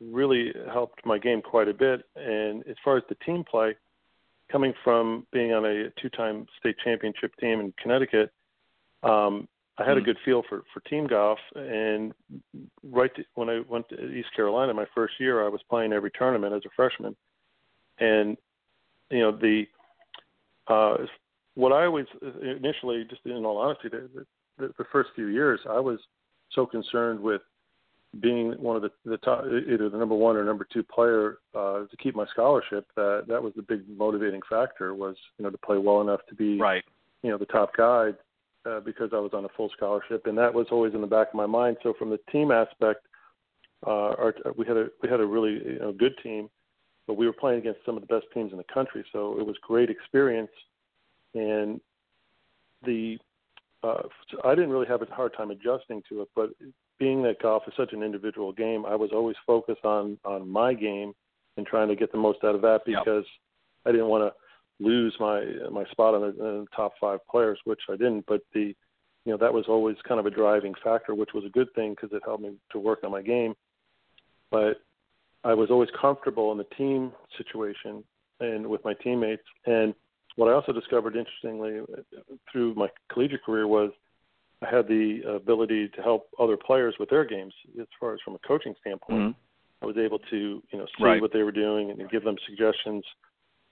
[0.00, 2.02] really helped my game quite a bit.
[2.16, 3.76] And as far as the team play,
[4.50, 8.32] coming from being on a two-time state championship team in Connecticut,
[9.02, 9.48] um,
[9.78, 10.06] I had a hmm.
[10.06, 11.38] good feel for for team golf.
[11.54, 12.12] And
[12.84, 16.10] right to, when I went to East Carolina, my first year, I was playing every
[16.16, 17.16] tournament as a freshman.
[17.98, 18.36] And
[19.10, 19.64] you know the
[20.68, 21.06] uh,
[21.54, 22.06] what I always
[22.40, 24.26] initially, just in all honesty, the,
[24.58, 25.98] the, the first few years, I was
[26.52, 27.42] so concerned with
[28.20, 31.80] being one of the, the top, either the number one or number two player uh,
[31.86, 32.86] to keep my scholarship.
[32.96, 36.34] That that was the big motivating factor was you know to play well enough to
[36.34, 36.84] be right.
[37.22, 38.10] you know the top guy
[38.66, 41.28] uh, because I was on a full scholarship, and that was always in the back
[41.28, 41.78] of my mind.
[41.82, 43.06] So from the team aspect,
[43.86, 46.50] uh, our, we had a we had a really you know, good team,
[47.06, 49.04] but we were playing against some of the best teams in the country.
[49.12, 50.50] So it was great experience,
[51.34, 51.80] and
[52.84, 53.18] the
[53.82, 54.02] uh,
[54.44, 56.50] I didn't really have a hard time adjusting to it, but
[56.98, 60.74] being that golf is such an individual game, I was always focused on on my
[60.74, 61.12] game
[61.56, 63.86] and trying to get the most out of that because yep.
[63.86, 67.80] I didn't want to lose my my spot on the, the top five players, which
[67.88, 68.24] I didn't.
[68.26, 68.74] But the
[69.24, 71.94] you know that was always kind of a driving factor, which was a good thing
[71.94, 73.54] because it helped me to work on my game.
[74.50, 74.82] But
[75.44, 78.04] I was always comfortable in the team situation
[78.40, 79.42] and with my teammates.
[79.66, 79.94] And
[80.36, 81.80] what I also discovered interestingly
[82.50, 83.90] through my collegiate career was
[84.62, 88.34] I had the ability to help other players with their games as far as from
[88.34, 89.20] a coaching standpoint.
[89.20, 89.30] Mm-hmm.
[89.82, 91.20] I was able to, you know, see right.
[91.20, 93.04] what they were doing and give them suggestions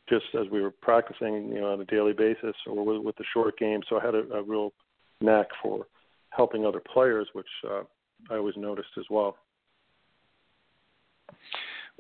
[0.09, 3.25] just as we were practicing, you know, on a daily basis or with, with the
[3.33, 3.81] short game.
[3.89, 4.73] So I had a, a real
[5.21, 5.87] knack for
[6.31, 7.83] helping other players, which uh,
[8.29, 9.37] I always noticed as well.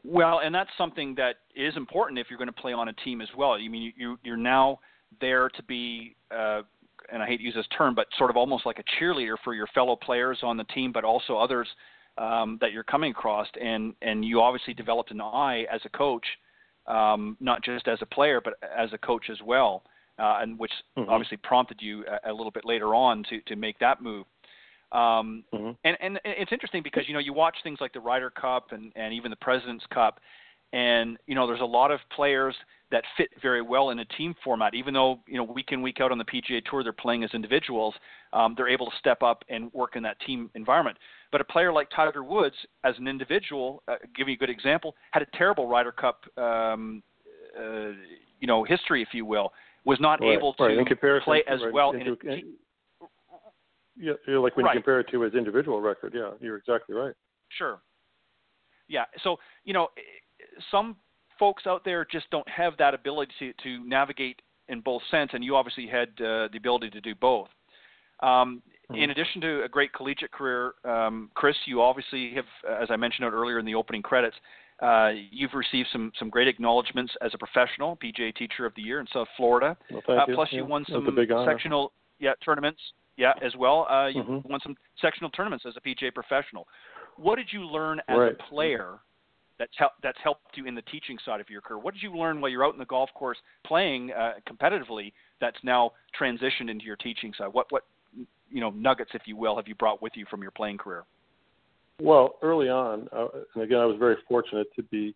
[0.02, 3.20] Well, and that's something that is important if you're going to play on a team
[3.20, 3.52] as well.
[3.52, 4.80] I mean, you, you're now
[5.20, 6.62] there to be uh,
[7.12, 9.54] and I hate to use this term, but sort of almost like a cheerleader for
[9.54, 11.68] your fellow players on the team, but also others
[12.18, 13.46] um, that you're coming across.
[13.60, 16.26] And and you obviously developed an eye as a coach,
[16.86, 19.82] um, not just as a player, but as a coach as well,
[20.18, 21.10] uh, and which mm-hmm.
[21.10, 24.26] obviously prompted you a, a, little bit later on to to make that move.
[24.92, 25.70] Um, mm-hmm.
[25.84, 28.92] and and it's interesting because you know you watch things like the Ryder Cup and
[28.96, 30.20] and even the President's Cup,
[30.72, 32.54] and you know there's a lot of players
[32.90, 34.74] that fit very well in a team format.
[34.74, 37.30] Even though you know week in week out on the PGA Tour they're playing as
[37.34, 37.94] individuals,
[38.32, 40.96] um, they're able to step up and work in that team environment.
[41.30, 44.96] But a player like Tiger Woods, as an individual, uh, giving you a good example,
[45.12, 47.02] had a terrible Ryder Cup, um,
[47.56, 47.92] uh,
[48.40, 49.52] you know, history, if you will,
[49.84, 50.78] was not right, able right.
[50.88, 51.72] to play as right.
[51.72, 52.52] well Into, in a team.
[54.00, 54.74] Yeah, like when right.
[54.74, 56.14] you compare it to his individual record.
[56.14, 57.14] Yeah, you're exactly right.
[57.50, 57.80] Sure.
[58.88, 59.04] Yeah.
[59.22, 59.88] So you know,
[60.70, 60.96] some
[61.38, 65.44] folks out there just don't have that ability to, to navigate in both sense, and
[65.44, 67.48] you obviously had uh, the ability to do both.
[68.22, 69.02] Um, mm-hmm.
[69.02, 73.26] In addition to a great collegiate career, um, Chris, you obviously have, as I mentioned
[73.26, 74.36] out earlier in the opening credits,
[74.80, 79.00] uh, you've received some some great acknowledgments as a professional, PGA Teacher of the Year
[79.00, 79.76] in South Florida.
[79.90, 80.34] Well, uh, you.
[80.34, 80.58] Plus, yeah.
[80.58, 81.06] you won some
[81.46, 82.80] sectional yeah tournaments
[83.20, 83.86] yeah as well.
[83.88, 84.48] Uh, you mm-hmm.
[84.48, 86.66] won some sectional tournaments as a PGA professional.
[87.16, 88.32] What did you learn as right.
[88.32, 88.98] a player
[89.58, 91.78] that's helped that's helped you in the teaching side of your career?
[91.78, 93.36] What did you learn while you're out in the golf course
[93.66, 97.48] playing uh, competitively that's now transitioned into your teaching side?
[97.52, 97.84] What what
[98.50, 101.04] you know nuggets, if you will, have you brought with you from your playing career?
[102.00, 105.14] Well, early on, uh, and again, I was very fortunate to be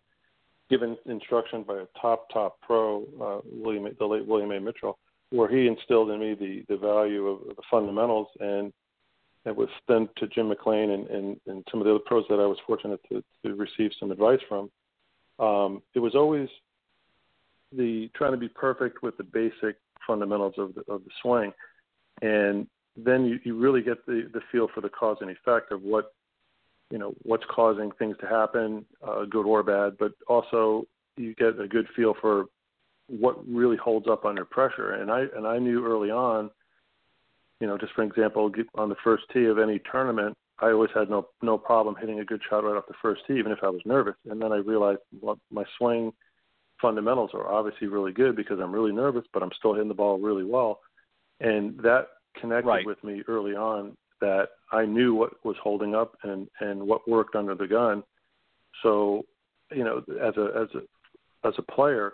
[0.69, 4.59] given instruction by a top top pro, uh, William, the late William A.
[4.59, 4.99] Mitchell,
[5.31, 8.71] where he instilled in me the the value of, the fundamentals and
[9.45, 12.39] it was then to Jim McLean and, and, and some of the other pros that
[12.39, 14.71] I was fortunate to, to receive some advice from.
[15.37, 16.49] Um, it was always
[17.71, 19.77] the trying to be perfect with the basic
[20.07, 21.51] fundamentals of the, of the swing,
[22.21, 25.81] and then you, you really get the, the feel for the cause and effect of
[25.81, 26.13] what
[26.89, 29.97] you know what's causing things to happen, uh, good or bad.
[29.99, 30.87] But also
[31.17, 32.45] you get a good feel for
[33.07, 34.93] what really holds up under pressure.
[34.93, 36.49] And I and I knew early on,
[37.59, 41.09] you know, just for example, on the first tee of any tournament, I always had
[41.09, 43.69] no no problem hitting a good shot right off the first tee, even if I
[43.69, 44.15] was nervous.
[44.29, 46.11] And then I realized well, my swing
[46.81, 50.19] fundamentals are obviously really good because I'm really nervous, but I'm still hitting the ball
[50.19, 50.81] really well.
[51.39, 52.07] And that
[52.39, 52.85] connected right.
[52.85, 57.35] with me early on that I knew what was holding up and and what worked
[57.35, 58.03] under the gun.
[58.83, 59.25] So,
[59.71, 62.13] you know, as a as a as a player,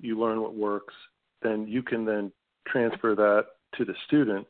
[0.00, 0.94] you learn what works,
[1.42, 2.32] then you can then
[2.66, 3.46] transfer that
[3.76, 4.46] to the student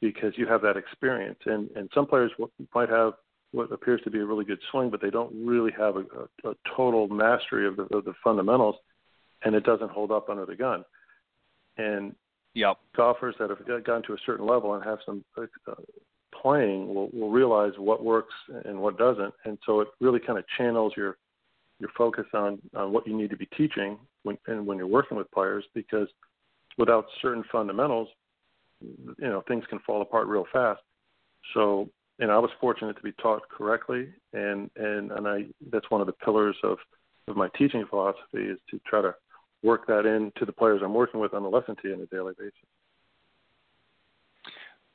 [0.00, 1.38] because you have that experience.
[1.46, 2.32] And and some players
[2.74, 3.14] might have
[3.52, 6.50] what appears to be a really good swing, but they don't really have a, a,
[6.50, 8.76] a total mastery of the, of the fundamentals,
[9.44, 10.84] and it doesn't hold up under the gun.
[11.76, 12.14] And
[12.54, 12.78] yep.
[12.96, 15.46] golfers that have gotten to a certain level and have some uh,
[16.40, 18.34] playing will, will realize what works
[18.64, 21.16] and what doesn't, and so it really kind of channels your
[21.80, 25.16] your focus on on what you need to be teaching when and when you're working
[25.16, 26.08] with players because
[26.78, 28.08] without certain fundamentals,
[28.80, 30.80] you know things can fall apart real fast.
[31.54, 31.88] So
[32.26, 36.06] know I was fortunate to be taught correctly, and and and I that's one of
[36.06, 36.78] the pillars of
[37.28, 39.14] of my teaching philosophy is to try to
[39.62, 42.32] work that into the players I'm working with on the lesson tee on a daily
[42.38, 42.54] basis.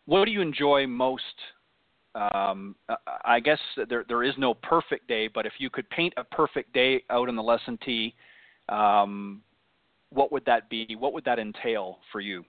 [0.05, 1.23] What do you enjoy most?
[2.15, 2.75] Um,
[3.25, 3.59] I guess
[3.89, 7.27] there there is no perfect day, but if you could paint a perfect day out
[7.27, 8.15] on the lesson tee,
[8.69, 9.41] um,
[10.11, 10.95] what would that be?
[10.97, 12.45] What would that entail for you?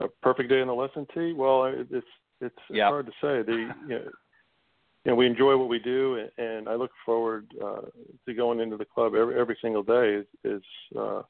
[0.00, 1.32] A perfect day on the lesson tee?
[1.32, 2.06] Well, it's it's,
[2.40, 2.88] it's yep.
[2.88, 3.42] hard to say.
[3.42, 4.10] The you know,
[5.04, 7.82] you know, we enjoy what we do, and I look forward uh,
[8.26, 10.22] to going into the club every every single day.
[10.22, 10.62] Is, is
[10.96, 11.22] uh,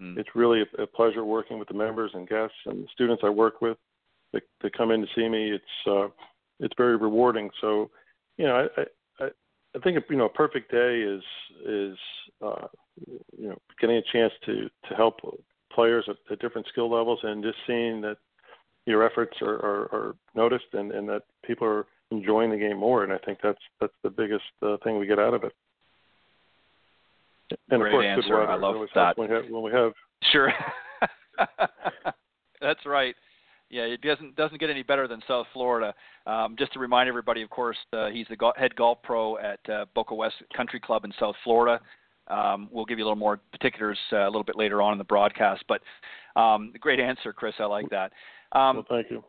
[0.00, 0.18] mm.
[0.18, 3.30] it's really a, a pleasure working with the members and guests and the students I
[3.30, 3.78] work with
[4.32, 5.52] that, that come in to see me.
[5.52, 6.08] It's uh,
[6.60, 7.50] it's very rewarding.
[7.60, 7.90] So,
[8.38, 9.28] you know, I, I
[9.74, 11.22] I think you know a perfect day is
[11.66, 11.98] is
[12.44, 12.66] uh,
[13.38, 15.20] you know getting a chance to to help
[15.72, 18.16] players at, at different skill levels and just seeing that
[18.86, 23.04] your efforts are, are, are noticed and, and that people are enjoying the game more.
[23.04, 25.52] And I think that's that's the biggest uh, thing we get out of it.
[27.70, 28.22] And Great of course, answer.
[28.22, 28.50] good weather.
[28.50, 29.18] I love that.
[29.18, 29.92] When we have, when we have
[30.32, 30.52] sure,
[32.60, 33.14] that's right.
[33.68, 35.92] Yeah, it doesn't doesn't get any better than South Florida.
[36.26, 39.58] Um, just to remind everybody, of course, uh, he's the go- head golf pro at
[39.68, 41.80] uh, Boca West Country Club in South Florida.
[42.28, 44.98] Um, we'll give you a little more particulars uh, a little bit later on in
[44.98, 45.64] the broadcast.
[45.68, 45.80] But
[46.40, 47.54] um, great answer, Chris.
[47.58, 48.12] I like that.
[48.52, 49.24] Um, well, thank you.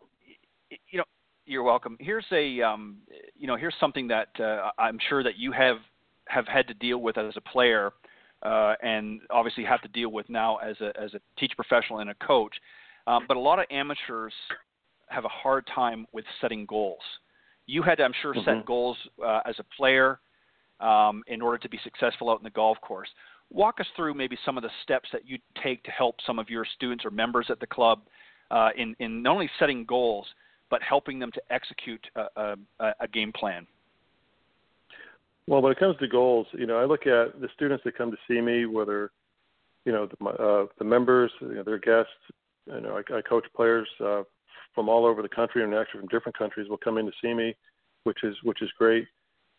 [0.90, 1.04] You know,
[1.46, 1.98] you're welcome.
[2.00, 2.98] Here's a um,
[3.36, 5.78] you know here's something that uh, I'm sure that you have
[6.28, 7.94] have had to deal with as a player,
[8.44, 12.10] uh, and obviously have to deal with now as a as a teach professional and
[12.10, 12.54] a coach.
[13.08, 14.34] Um, but a lot of amateurs
[15.08, 17.02] have a hard time with setting goals.
[17.66, 18.58] You had to, I'm sure, mm-hmm.
[18.58, 20.20] set goals uh, as a player
[20.80, 23.10] um, in order to be successful out in the golf course.
[23.50, 26.50] Walk us through maybe some of the steps that you take to help some of
[26.50, 28.02] your students or members at the club
[28.52, 30.26] uh, in, in not only setting goals,
[30.70, 33.66] but helping them to execute a, a, a game plan.
[35.48, 38.12] Well, when it comes to goals, you know, I look at the students that come
[38.12, 39.12] to see me, whether
[39.86, 42.12] you know the, uh, the members, you know, their guests,
[42.68, 44.24] you know, I, I coach players uh,
[44.76, 47.34] from all over the country and actually from different countries will come in to see
[47.34, 47.56] me,
[48.04, 49.08] which is which is great.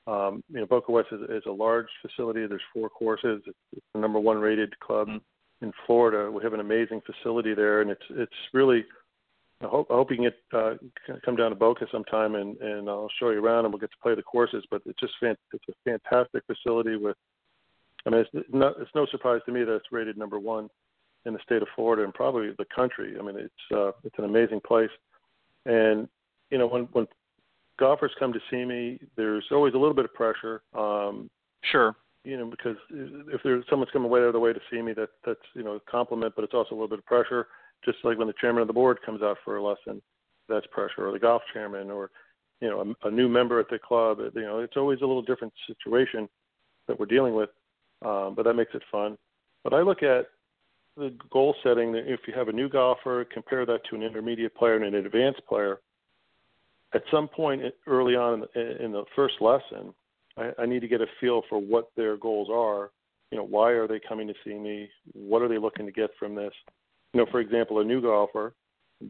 [0.07, 2.47] Um, you know, Boca West is, is a large facility.
[2.47, 3.43] There's four courses.
[3.47, 5.65] It's, the number one rated club mm-hmm.
[5.65, 6.31] in Florida.
[6.31, 8.85] We have an amazing facility there, and it's it's really.
[9.61, 10.75] I hope I hope you can get uh,
[11.25, 13.97] come down to Boca sometime, and and I'll show you around, and we'll get to
[14.03, 14.65] play the courses.
[14.71, 17.17] But it's just fan, it's a fantastic facility with.
[18.07, 20.71] I mean, it's not it's no surprise to me that it's rated number one
[21.29, 23.15] in the state of Florida and probably the country.
[23.19, 24.91] I mean, it's uh, it's an amazing place,
[25.67, 26.09] and
[26.51, 27.07] you know when when
[27.79, 30.63] golfers come to see me, there's always a little bit of pressure.
[30.77, 31.31] Um,
[31.71, 31.95] sure.
[32.25, 34.93] You know, because if there's someone's coming way out of the way to see me,
[34.95, 37.47] that that's you know a compliment, but it's also a little bit of pressure.
[37.85, 40.03] Just like when the chairman of the board comes out for a lesson,
[40.49, 42.11] that's pressure, or the golf chairman, or
[42.61, 44.19] you know a, a new member at the club.
[44.35, 46.29] You know, it's always a little different situation
[46.89, 47.51] that we're dealing with,
[48.05, 49.17] um, but that makes it fun.
[49.63, 50.27] But I look at
[50.99, 54.55] the goal setting that if you have a new golfer, compare that to an intermediate
[54.55, 55.81] player and an advanced player.
[56.95, 59.95] At some point early on in the, first lesson,
[60.37, 62.91] I, I need to get a feel for what their goals are.
[63.31, 64.89] You know, why are they coming to see me?
[65.13, 66.53] What are they looking to get from this?
[67.13, 68.55] You know, for example, a new golfer,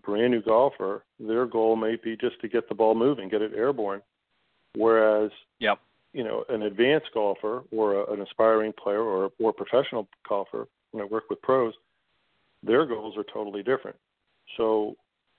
[0.04, 3.52] brand new golfer, their goal may be just to get the ball moving, get it
[3.56, 4.02] airborne.
[4.74, 5.78] Whereas, yep.
[6.12, 10.66] you know, an advanced golfer or a, an aspiring player or a more professional golfer
[10.92, 11.74] when I work with pros,
[12.62, 13.96] their goals are totally different.
[14.56, 14.96] So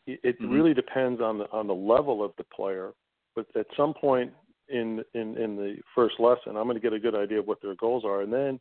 [0.07, 0.53] it, it mm-hmm.
[0.53, 2.91] really depends on the on the level of the player.
[3.35, 4.31] But at some point
[4.69, 7.61] in in in the first lesson, I'm going to get a good idea of what
[7.61, 8.59] their goals are, and then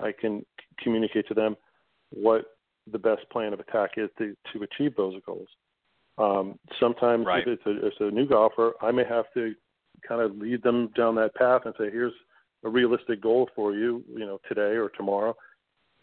[0.00, 0.44] I can
[0.82, 1.56] communicate to them
[2.10, 2.56] what
[2.90, 5.48] the best plan of attack is to to achieve those goals.
[6.16, 7.42] Um, sometimes right.
[7.46, 9.54] if it's a, it's a new golfer, I may have to
[10.06, 12.12] kind of lead them down that path and say, here's
[12.64, 15.34] a realistic goal for you, you know, today or tomorrow,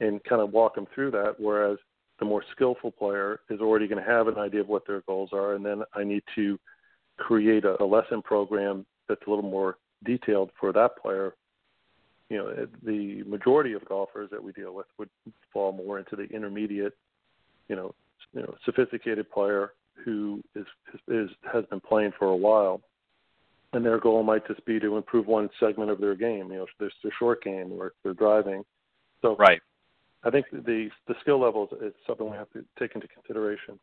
[0.01, 1.35] and kind of walk them through that.
[1.37, 1.77] Whereas
[2.19, 5.29] the more skillful player is already going to have an idea of what their goals
[5.31, 6.59] are, and then I need to
[7.17, 11.35] create a, a lesson program that's a little more detailed for that player.
[12.29, 15.09] You know, the majority of golfers that we deal with would
[15.53, 16.93] fall more into the intermediate,
[17.67, 17.93] you know,
[18.33, 19.73] you know, sophisticated player
[20.05, 20.65] who is
[21.07, 22.81] is has been playing for a while,
[23.73, 26.51] and their goal might just be to improve one segment of their game.
[26.51, 28.63] You know, their, their short game or their driving.
[29.21, 29.61] So right.
[30.23, 33.79] I think the the skill levels is something we have to take into consideration.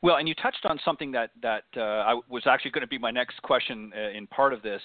[0.00, 2.98] Well, and you touched on something that that uh, I was actually going to be
[2.98, 4.80] my next question uh, in part of this,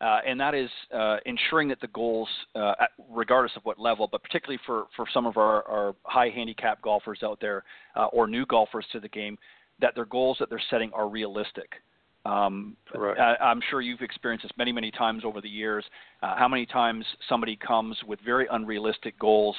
[0.00, 2.74] uh, and that is uh, ensuring that the goals, uh,
[3.10, 7.20] regardless of what level, but particularly for for some of our, our high handicap golfers
[7.22, 7.64] out there
[7.96, 9.36] uh, or new golfers to the game,
[9.80, 11.74] that their goals that they're setting are realistic.
[12.24, 13.18] Um, right.
[13.18, 15.84] I, am sure you've experienced this many, many times over the years.
[16.20, 19.56] how many times somebody comes with very unrealistic goals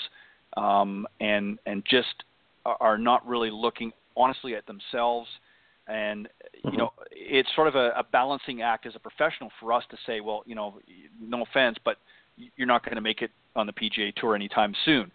[0.58, 2.24] um, and and just
[2.66, 5.28] are not really looking honestly at themselves
[5.88, 6.78] and you mm-hmm.
[6.78, 10.22] know it's sort of a, a balancing act as a professional for us to say
[10.22, 10.80] well you know
[11.20, 11.98] no offense but
[12.56, 15.12] you're not going to make it on the PGA Tour anytime soon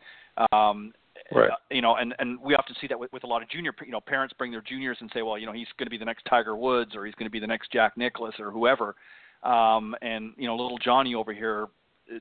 [0.53, 0.93] um
[1.33, 1.51] right.
[1.51, 3.75] Uh, you know and and we often see that with, with a lot of junior
[3.85, 5.99] you know parents bring their juniors and say well you know he's going to be
[5.99, 8.95] the next Tiger Woods or he's going to be the next Jack Nicklaus or whoever
[9.43, 11.67] um and you know little Johnny over here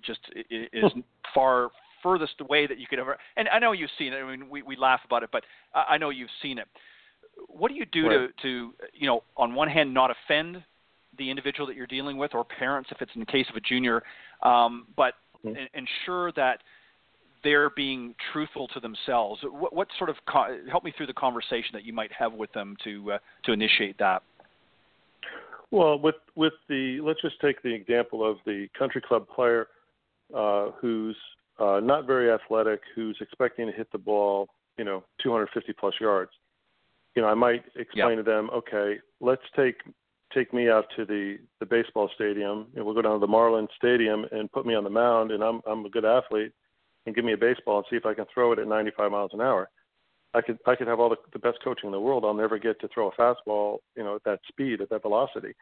[0.06, 0.20] just
[0.52, 0.92] is
[1.34, 1.70] far
[2.04, 3.18] furthest away that you could ever.
[3.36, 4.18] And I know you've seen it.
[4.18, 5.44] I mean, we we laugh about it, but
[5.74, 6.68] I know you've seen it.
[7.48, 8.30] What do you do right.
[8.42, 10.64] to to you know on one hand not offend
[11.18, 13.60] the individual that you're dealing with or parents if it's in the case of a
[13.60, 14.04] junior,
[14.44, 15.56] um, but mm-hmm.
[15.74, 16.62] ensure that
[17.48, 19.40] they're being truthful to themselves.
[19.42, 22.52] What, what sort of co- help me through the conversation that you might have with
[22.52, 24.22] them to uh, to initiate that?
[25.72, 29.68] Well, with with the let's just take the example of the country club player
[30.36, 31.16] uh, who's
[31.58, 36.32] uh, not very athletic, who's expecting to hit the ball, you know, 250 plus yards.
[37.16, 39.76] You know, I might explain to them, okay, let's take
[40.36, 43.70] take me out to the the baseball stadium, and we'll go down to the Marlins
[43.78, 46.52] Stadium and put me on the mound, and I'm I'm a good athlete,
[47.08, 49.32] and give me a baseball and see if I can throw it at 95 miles
[49.34, 49.70] an hour.
[50.34, 52.26] I could I could have all the, the best coaching in the world.
[52.26, 55.54] I'll never get to throw a fastball, you know, at that speed, at that velocity.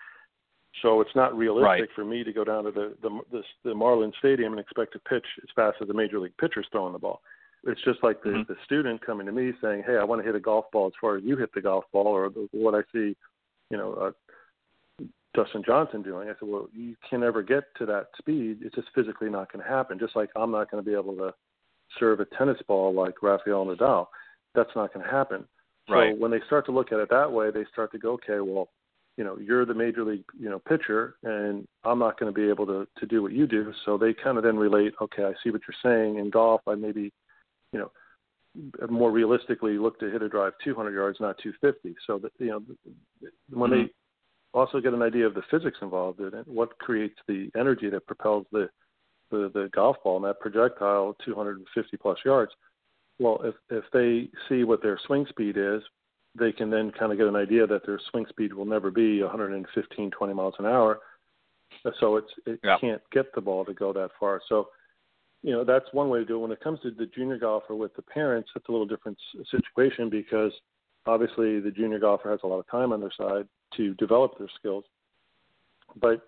[0.81, 1.89] So it's not realistic right.
[1.95, 4.99] for me to go down to the, the the the Marlins Stadium and expect to
[4.99, 7.21] pitch as fast as the major league pitcher's throwing the ball.
[7.67, 8.51] It's just like the, mm-hmm.
[8.51, 10.93] the student coming to me saying, "Hey, I want to hit a golf ball as
[10.99, 13.15] far as you hit the golf ball," or the, what I see,
[13.69, 14.11] you know, uh,
[15.35, 16.29] Dustin Johnson doing.
[16.29, 18.59] I said, "Well, you can never get to that speed.
[18.61, 19.99] It's just physically not going to happen.
[19.99, 21.33] Just like I'm not going to be able to
[21.99, 24.07] serve a tennis ball like Rafael Nadal.
[24.53, 25.45] That's not going to happen."
[25.87, 26.15] Right.
[26.15, 28.39] So when they start to look at it that way, they start to go, "Okay,
[28.39, 28.69] well."
[29.17, 32.49] you know you're the major league you know pitcher and i'm not going to be
[32.49, 35.31] able to to do what you do so they kind of then relate okay i
[35.43, 37.11] see what you're saying in golf i maybe
[37.71, 37.91] you know
[38.89, 42.61] more realistically look to hit a drive 200 yards not 250 so that you know
[43.51, 43.83] when mm-hmm.
[43.83, 43.91] they
[44.55, 48.05] also get an idea of the physics involved in it what creates the energy that
[48.07, 48.69] propels the
[49.31, 52.51] the, the golf ball and that projectile 250 plus yards
[53.19, 55.81] well if if they see what their swing speed is
[56.37, 59.21] they can then kind of get an idea that their swing speed will never be
[59.21, 60.99] 115, 20 miles an hour.
[61.99, 62.77] So it's it yeah.
[62.79, 64.41] can't get the ball to go that far.
[64.49, 64.69] So,
[65.43, 66.39] you know, that's one way to do it.
[66.39, 69.17] When it comes to the junior golfer with the parents, it's a little different
[69.51, 70.51] situation because
[71.05, 74.49] obviously the junior golfer has a lot of time on their side to develop their
[74.59, 74.83] skills.
[75.99, 76.21] But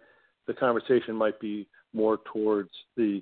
[0.47, 3.21] the conversation might be more towards the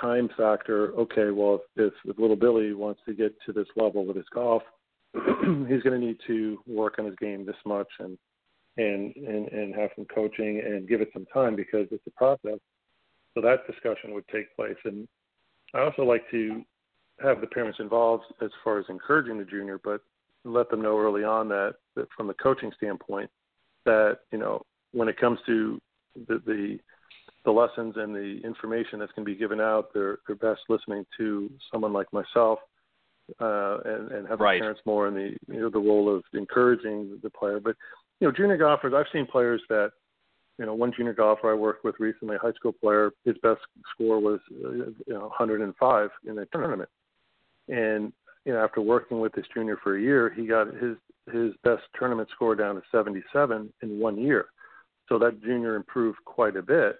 [0.00, 0.92] time factor.
[0.94, 4.62] Okay, well, if, if little Billy wants to get to this level with his golf,
[5.14, 8.18] he's going to need to work on his game this much and
[8.76, 12.58] and and and have some coaching and give it some time because it's a process.
[13.34, 15.08] So that discussion would take place, and
[15.74, 16.62] I also like to
[17.20, 20.00] have the parents involved as far as encouraging the junior, but
[20.44, 23.30] let them know early on that, that from the coaching standpoint,
[23.84, 24.62] that you know
[24.92, 25.80] when it comes to
[26.26, 26.78] the, the
[27.44, 31.04] the lessons and the information that's going to be given out, they're they're best listening
[31.16, 32.58] to someone like myself
[33.40, 34.60] uh, and, and have right.
[34.60, 37.60] parents more in the you know the role of encouraging the player.
[37.60, 37.76] But
[38.20, 39.92] you know, junior golfers, I've seen players that
[40.58, 43.60] you know, one junior golfer I worked with recently, a high school player, his best
[43.94, 46.88] score was uh, you know 105 in a tournament,
[47.68, 48.12] and
[48.44, 50.96] you know after working with this junior for a year, he got his
[51.32, 54.46] his best tournament score down to 77 in one year.
[55.08, 56.96] So that junior improved quite a bit.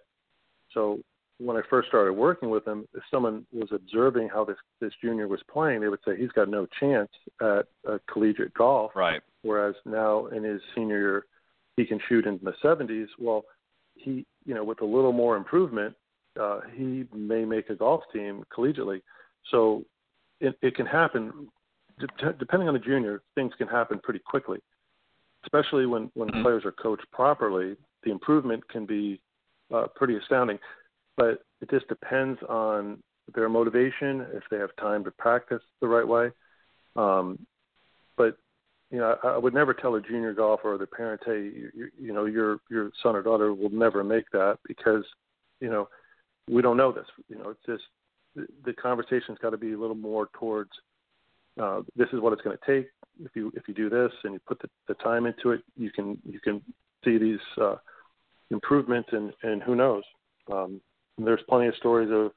[0.72, 1.00] So
[1.38, 5.28] when I first started working with him, if someone was observing how this this junior
[5.28, 7.10] was playing, they would say he's got no chance
[7.40, 8.92] at uh, collegiate golf.
[8.94, 9.22] Right.
[9.42, 11.26] Whereas now in his senior year,
[11.76, 13.06] he can shoot in the 70s.
[13.18, 13.44] Well,
[13.94, 15.94] he you know with a little more improvement,
[16.40, 19.02] uh, he may make a golf team collegiately.
[19.50, 19.84] So
[20.40, 21.48] it, it can happen.
[21.98, 24.58] De- depending on the junior, things can happen pretty quickly,
[25.44, 26.42] especially when when mm-hmm.
[26.42, 27.76] players are coached properly.
[28.04, 29.20] The improvement can be
[29.74, 30.58] uh, pretty astounding
[31.18, 33.02] but it just depends on
[33.34, 36.30] their motivation, if they have time to practice the right way.
[36.96, 37.44] Um,
[38.16, 38.38] but
[38.90, 41.90] you know, I, I would never tell a junior golfer or their parents, hey, you,
[42.00, 45.04] you know, your your son or daughter will never make that because,
[45.60, 45.88] you know,
[46.48, 47.06] we don't know this.
[47.28, 47.82] You know, it's just
[48.64, 50.70] the, conversation's got to be a little more towards
[51.60, 52.88] uh, this is what it's going to take.
[53.24, 55.90] If you if you do this and you put the, the time into it, you
[55.90, 56.62] can you can
[57.04, 57.76] see these uh,
[58.50, 60.04] improvements and and who knows.
[60.52, 60.80] Um,
[61.18, 62.30] there's plenty of stories of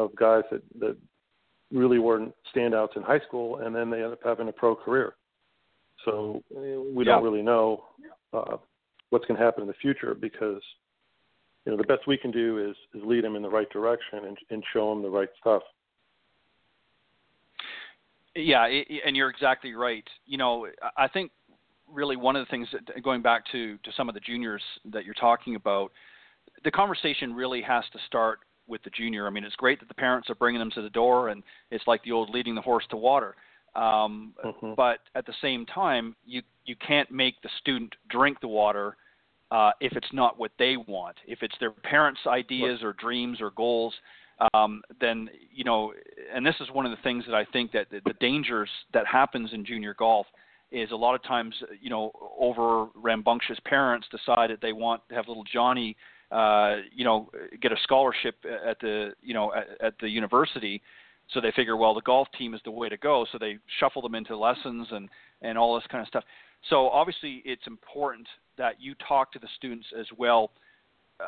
[0.00, 0.96] of guys that that
[1.72, 5.14] really weren't standouts in high school, and then they end up having a pro career.
[6.04, 7.12] So we yeah.
[7.12, 7.84] don't really know
[8.32, 8.56] uh,
[9.10, 10.62] what's going to happen in the future because
[11.64, 14.20] you know the best we can do is is lead them in the right direction
[14.26, 15.62] and, and show them the right stuff.
[18.36, 18.66] Yeah,
[19.06, 20.04] and you're exactly right.
[20.26, 20.66] You know,
[20.96, 21.30] I think
[21.92, 24.62] really one of the things that going back to to some of the juniors
[24.92, 25.92] that you're talking about
[26.64, 29.26] the conversation really has to start with the junior.
[29.26, 31.84] I mean, it's great that the parents are bringing them to the door, and it's
[31.86, 33.34] like the old leading the horse to water.
[33.76, 34.74] Um, mm-hmm.
[34.76, 38.96] But at the same time, you you can't make the student drink the water
[39.50, 41.16] uh, if it's not what they want.
[41.26, 43.94] If it's their parents' ideas or dreams or goals,
[44.52, 45.92] um, then you know.
[46.34, 49.06] And this is one of the things that I think that the, the dangers that
[49.06, 50.26] happens in junior golf
[50.72, 55.14] is a lot of times, you know, over rambunctious parents decide that they want to
[55.14, 55.96] have little Johnny
[56.34, 57.30] uh, you know,
[57.60, 58.34] get a scholarship
[58.66, 60.82] at the, you know, at, at the university.
[61.32, 63.24] So they figure, well, the golf team is the way to go.
[63.30, 65.08] So they shuffle them into lessons and
[65.42, 66.24] and all this kind of stuff.
[66.70, 68.26] So obviously, it's important
[68.58, 70.50] that you talk to the students as well,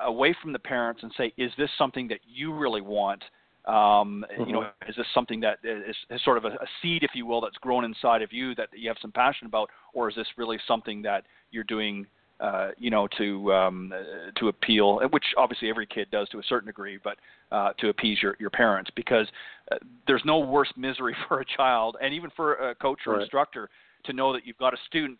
[0.04, 3.22] away from the parents, and say, is this something that you really want?
[3.66, 4.44] Um, mm-hmm.
[4.44, 4.90] You know, mm-hmm.
[4.90, 7.56] is this something that is, is sort of a, a seed, if you will, that's
[7.58, 11.02] grown inside of you that you have some passion about, or is this really something
[11.02, 12.06] that you're doing
[12.38, 13.92] uh, you know, to um,
[14.38, 17.16] to appeal, which obviously every kid does to a certain degree, but
[17.50, 19.26] uh, to appease your your parents, because
[19.72, 19.76] uh,
[20.06, 23.22] there's no worse misery for a child, and even for a coach or right.
[23.22, 23.70] instructor,
[24.04, 25.18] to know that you've got a student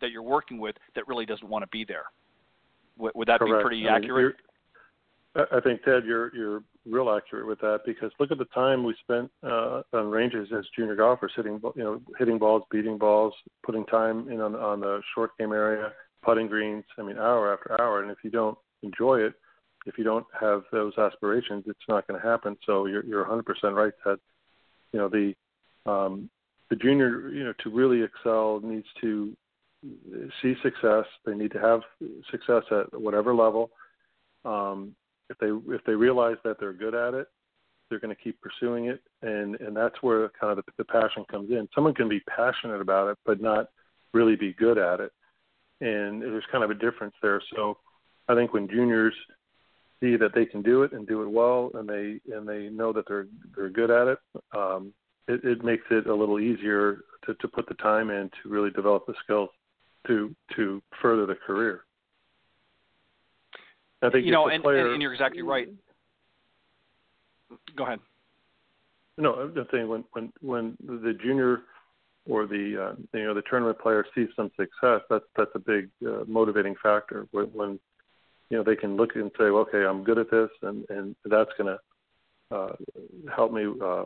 [0.00, 2.04] that you're working with that really doesn't want to be there.
[2.96, 3.58] W- would that Correct.
[3.58, 4.36] be pretty I accurate?
[5.34, 8.84] Mean, I think Ted, you're you're real accurate with that because look at the time
[8.84, 13.34] we spent uh, on ranges as junior golfers, hitting you know hitting balls, beating balls,
[13.64, 15.92] putting time in on on the short game area
[16.26, 16.84] putting greens.
[16.98, 18.02] I mean, hour after hour.
[18.02, 19.34] And if you don't enjoy it,
[19.86, 22.56] if you don't have those aspirations, it's not going to happen.
[22.66, 23.44] So you're you're 100%
[23.74, 24.18] right that
[24.92, 25.34] you know the
[25.90, 26.28] um,
[26.68, 29.34] the junior you know to really excel needs to
[30.42, 31.04] see success.
[31.24, 31.80] They need to have
[32.30, 33.70] success at whatever level.
[34.44, 34.94] Um,
[35.28, 37.26] if they if they realize that they're good at it,
[37.88, 41.24] they're going to keep pursuing it, and and that's where kind of the, the passion
[41.30, 41.68] comes in.
[41.74, 43.68] Someone can be passionate about it, but not
[44.12, 45.12] really be good at it
[45.80, 47.42] and there's kind of a difference there.
[47.54, 47.78] So
[48.28, 49.14] I think when juniors
[50.00, 52.92] see that they can do it and do it well, and they and they know
[52.92, 54.18] that they're they're good at it,
[54.56, 54.92] um,
[55.28, 58.70] it, it makes it a little easier to, to put the time in to really
[58.70, 59.50] develop the skills
[60.06, 61.82] to to further the career.
[64.02, 65.68] I think you know, and, player, and you're exactly right.
[67.76, 68.00] Go ahead.
[69.18, 71.62] No, I'm just saying when when when the junior
[72.28, 75.88] or the uh, you know the tournament player sees some success, that's that's a big
[76.06, 77.26] uh, motivating factor.
[77.30, 77.80] When, when
[78.50, 81.50] you know they can look and say, okay, I'm good at this, and and that's
[81.56, 82.72] going to uh,
[83.34, 84.04] help me uh,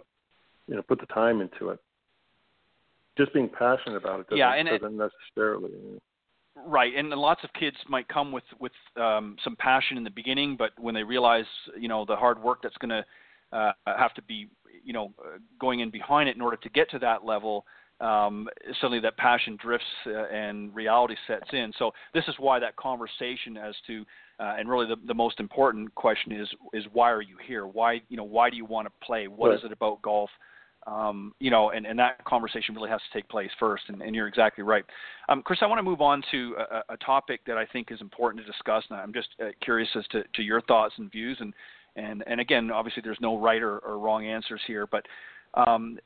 [0.69, 1.81] you know put the time into it.
[3.19, 5.71] Just being passionate about it doesn't, yeah, and doesn't it, necessarily.
[6.57, 10.57] Right, and lots of kids might come with with um, some passion in the beginning,
[10.57, 11.45] but when they realize
[11.79, 13.05] you know the hard work that's going to
[13.57, 14.49] uh, have to be
[14.85, 15.13] you know
[15.61, 17.65] going in behind it in order to get to that level,
[18.01, 18.49] um,
[18.81, 21.73] suddenly that passion drifts uh, and reality sets in.
[21.79, 24.05] So this is why that conversation as to
[24.39, 27.67] uh, and really the, the most important question is is why are you here?
[27.67, 29.29] Why you know why do you want to play?
[29.29, 29.59] What right.
[29.59, 30.31] is it about golf?
[30.87, 34.15] Um, you know, and, and that conversation really has to take place first, and, and
[34.15, 34.85] you're exactly right.
[35.29, 38.01] Um, Chris, I want to move on to a, a, topic that I think is
[38.01, 41.37] important to discuss, and I'm just uh, curious as to, to your thoughts and views.
[41.41, 41.53] And,
[41.97, 45.05] and, and again, obviously, there's no right or, or wrong answers here, but
[45.55, 45.99] um,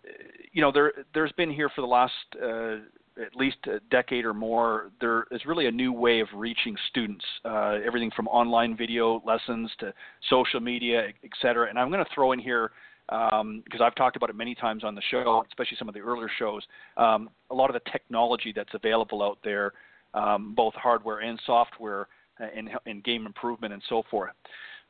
[0.53, 2.77] you know, there there's been here for the last uh,
[3.23, 7.25] at least a decade or more, there is really a new way of reaching students.
[7.45, 9.93] Uh, everything from online video lessons to
[10.29, 11.69] social media, et cetera.
[11.69, 12.73] And I'm going to throw in here
[13.09, 16.01] because um, I've talked about it many times on the show, especially some of the
[16.01, 16.63] earlier shows.
[16.97, 19.73] Um, a lot of the technology that's available out there,
[20.15, 22.09] um, both hardware and software,
[22.41, 24.33] uh, in, in game improvement and so forth.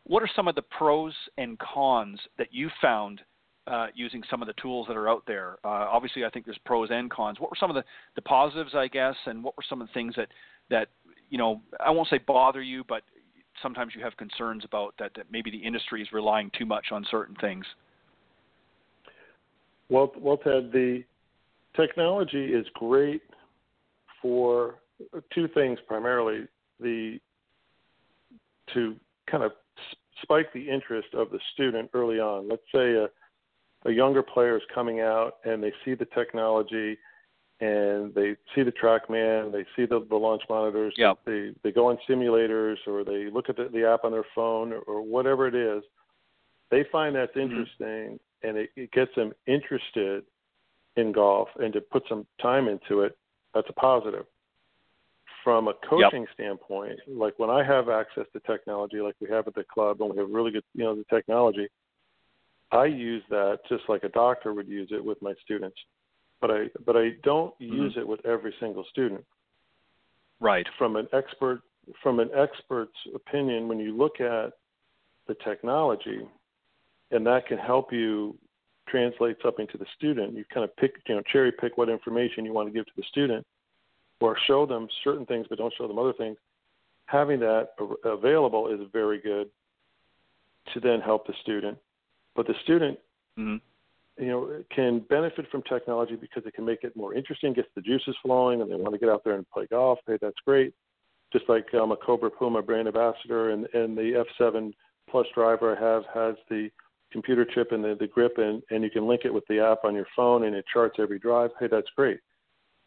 [0.05, 3.21] What are some of the pros and cons that you found
[3.67, 5.57] uh, using some of the tools that are out there?
[5.65, 7.41] Uh, obviously, I think there's pros and cons.
[7.41, 7.85] What were some of the,
[8.15, 10.29] the positives, I guess, and what were some of the things that
[10.71, 10.89] that
[11.31, 13.03] you know I won't say bother you, but
[13.63, 17.07] sometimes you have concerns about that, that maybe the industry is relying too much on
[17.11, 17.65] certain things.
[19.89, 21.05] Well, well, Ted, the
[21.77, 23.23] technology is great
[24.23, 24.77] for
[25.35, 26.47] two things primarily:
[26.81, 27.19] the
[28.73, 28.97] to
[29.31, 29.53] kind of
[30.23, 32.49] spike the interest of the student early on.
[32.49, 33.09] Let's say a,
[33.85, 36.97] a younger player is coming out and they see the technology
[37.61, 41.19] and they see the TrackMan, they see the, the launch monitors, yep.
[41.25, 44.73] they they go on simulators or they look at the, the app on their phone
[44.73, 45.83] or, or whatever it is.
[46.71, 47.57] They find that's mm-hmm.
[47.57, 48.21] interesting.
[48.45, 50.25] And it, it gets them interested
[50.97, 53.17] in golf and to put some time into it.
[53.55, 54.27] That's a positive
[55.45, 56.29] from a coaching yep.
[56.33, 60.11] standpoint, like when I have access to technology, like we have at the club, and
[60.11, 61.69] we have really good, you know, the technology,
[62.73, 65.77] I use that just like a doctor would use it with my students,
[66.41, 67.75] but I but I don't mm-hmm.
[67.75, 69.25] use it with every single student.
[70.41, 70.67] Right.
[70.79, 71.61] From an expert
[72.03, 74.55] from an expert's opinion, when you look at
[75.29, 76.27] the technology,
[77.11, 78.37] and that can help you
[78.89, 82.45] translate something to the student, you kind of pick, you know, cherry pick what information
[82.45, 83.47] you want to give to the student
[84.21, 86.37] or show them certain things but don't show them other things,
[87.07, 87.71] having that
[88.05, 89.49] available is very good
[90.73, 91.77] to then help the student.
[92.35, 92.99] But the student,
[93.39, 94.23] mm-hmm.
[94.23, 97.83] you know, can benefit from technology because it can make it more interesting, gets the
[97.83, 99.99] juices flowing, and they want to get out there and play golf.
[100.07, 100.73] Hey, that's great.
[101.33, 104.73] Just like I'm a Cobra Puma brand ambassador, and and the F7
[105.11, 106.71] Plus driver I have has the
[107.15, 109.85] computer chip and the, the grip, and and you can link it with the app
[109.85, 111.51] on your phone, and it charts every drive.
[111.59, 112.21] Hey, that's great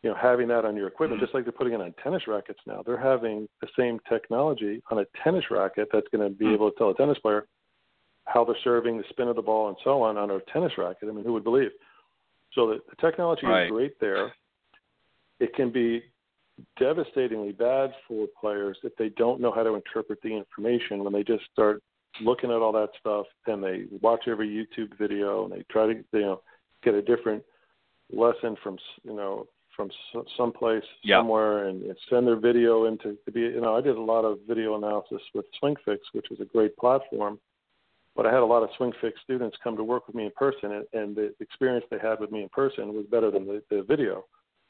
[0.04, 1.26] you know, having that on your equipment, mm-hmm.
[1.26, 2.84] just like they're putting it on tennis rackets now.
[2.86, 6.54] They're having the same technology on a tennis racket that's going to be mm-hmm.
[6.54, 7.48] able to tell a tennis player
[8.26, 11.10] how they're serving, the spin of the ball, and so on on a tennis racket.
[11.10, 11.72] I mean, who would believe?
[12.54, 13.66] So the, the technology right.
[13.66, 14.34] is great there.
[15.40, 16.04] It can be
[16.80, 21.24] devastatingly bad for players if they don't know how to interpret the information when they
[21.24, 21.82] just start
[22.22, 26.04] looking at all that stuff and they watch every YouTube video and they try to
[26.14, 26.42] you know
[26.84, 27.44] get a different
[28.12, 29.90] lesson from you know from
[30.36, 31.20] someplace yeah.
[31.20, 34.40] somewhere and send their video into to be you know I did a lot of
[34.48, 37.40] video analysis with SwingFix which is a great platform
[38.16, 40.72] but I had a lot of SwingFix students come to work with me in person
[40.72, 43.84] and, and the experience they had with me in person was better than the, the
[43.84, 44.26] video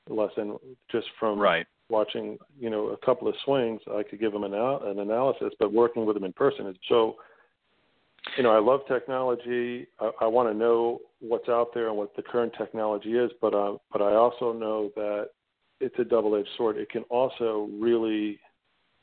[0.09, 0.57] lesson
[0.91, 1.65] just from right.
[1.89, 5.71] watching you know a couple of swings I could give them an, an analysis but
[5.71, 7.15] working with them in person is so
[8.35, 9.87] you know, I love technology.
[9.99, 13.53] I, I want to know what's out there and what the current technology is, but
[13.53, 15.29] uh, but I also know that
[15.79, 16.77] it's a double-edged sword.
[16.77, 18.39] It can also really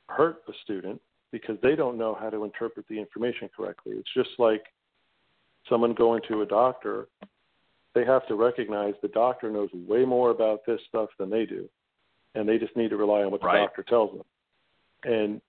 [0.09, 1.01] hurt a student
[1.33, 3.95] because they don't know how to interpret the information correctly.
[3.97, 4.63] It's just like
[5.69, 7.09] someone going to a doctor.
[7.95, 11.69] They have to recognize the doctor knows way more about this stuff than they do,
[12.35, 13.59] and they just need to rely on what the right.
[13.59, 14.25] doctor tells them.
[15.05, 15.41] And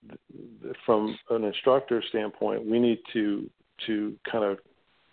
[0.84, 3.48] from an instructor standpoint, we need to
[3.86, 4.58] to kind of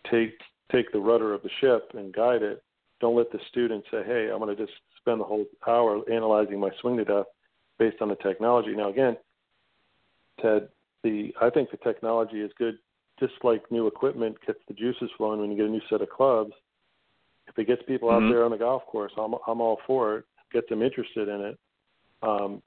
[0.10, 0.40] take
[0.72, 2.64] take the rudder of the ship and guide it.
[3.00, 6.60] Don't let the student say, "Hey, I'm going to just spend the whole hour analyzing
[6.60, 7.26] my swing to death
[7.78, 9.18] based on the technology." Now, again,
[10.42, 10.70] Ted,
[11.04, 12.78] the I think the technology is good.
[13.20, 16.10] Just like new equipment gets the juices flowing when you get a new set of
[16.10, 16.54] clubs.
[17.48, 18.26] If it gets people mm-hmm.
[18.26, 20.26] out there on the golf course, I'm I'm all for it.
[20.52, 21.60] Get them interested in it.
[22.22, 22.62] Um,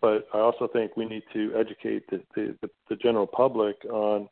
[0.00, 4.28] but I also think we need to educate the, the, the general public on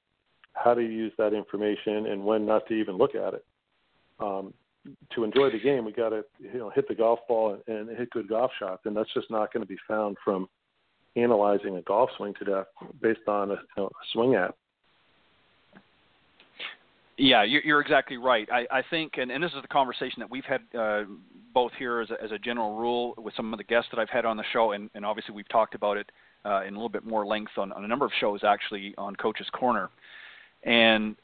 [0.54, 3.44] how to use that information and when not to even look at it.
[4.20, 4.54] Um,
[5.14, 7.98] to enjoy the game, we got to you know hit the golf ball and, and
[7.98, 10.48] hit good golf shots, and that's just not going to be found from
[11.16, 12.66] analyzing a golf swing to death
[13.00, 14.56] based on a, you know, a swing app.
[17.16, 18.48] Yeah, you're exactly right.
[18.50, 21.04] I, think, and, and, this is the conversation that we've had uh,
[21.52, 24.10] both here as a, as a, general rule with some of the guests that I've
[24.10, 26.10] had on the show, and, and obviously we've talked about it
[26.44, 29.14] uh, in a little bit more length on, on, a number of shows actually on
[29.14, 29.90] Coach's Corner.
[30.64, 31.16] And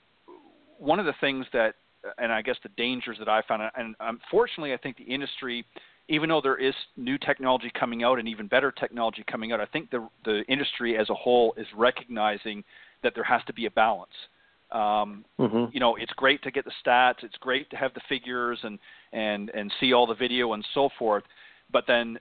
[0.79, 1.75] one of the things that,
[2.19, 5.65] and I guess the dangers that I found, and unfortunately, I think the industry,
[6.09, 9.67] even though there is new technology coming out and even better technology coming out, I
[9.67, 12.65] think the the industry as a whole is recognizing
[13.03, 14.13] that there has to be a balance.
[14.73, 15.65] Um, mm-hmm.
[15.73, 18.79] You know, it's great to get the stats, it's great to have the figures and
[19.13, 21.25] and and see all the video and so forth,
[21.73, 22.19] but then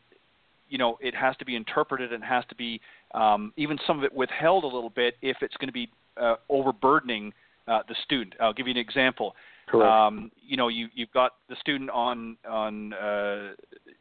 [0.68, 2.82] you know it has to be interpreted and has to be
[3.14, 6.36] um, even some of it withheld a little bit if it's going to be uh,
[6.50, 7.34] overburdening
[7.68, 8.36] uh, the student.
[8.40, 9.36] I'll give you an example.
[9.68, 9.90] Correct.
[9.90, 13.52] Um, you know, you you've got the student on on uh,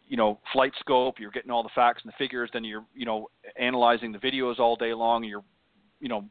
[0.06, 1.16] you know flight scope.
[1.18, 2.51] You're getting all the facts and the figures.
[2.52, 3.28] Then you're you know
[3.59, 5.24] analyzing the videos all day long.
[5.24, 5.44] You're
[6.01, 6.24] you know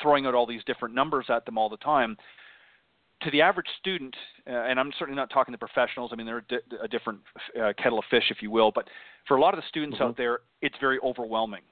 [0.00, 2.16] throwing out all these different numbers at them all the time.
[3.22, 4.14] To the average student,
[4.46, 6.10] uh, and I'm certainly not talking to professionals.
[6.12, 7.20] I mean, they're a, di- a different
[7.58, 8.70] uh, kettle of fish, if you will.
[8.70, 8.88] But
[9.26, 10.08] for a lot of the students mm-hmm.
[10.08, 11.62] out there, it's very overwhelming,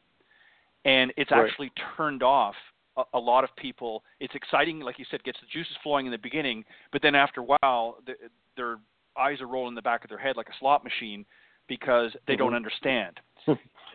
[0.87, 1.47] and it's right.
[1.47, 2.55] actually turned off
[2.97, 4.03] a, a lot of people.
[4.21, 7.41] It's exciting, like you said, gets the juices flowing in the beginning, but then after
[7.41, 8.15] a while, the,
[8.57, 8.79] their
[9.19, 11.25] eyes are rolling in the back of their head like a slot machine
[11.69, 12.45] because they mm-hmm.
[12.45, 13.21] don't understand.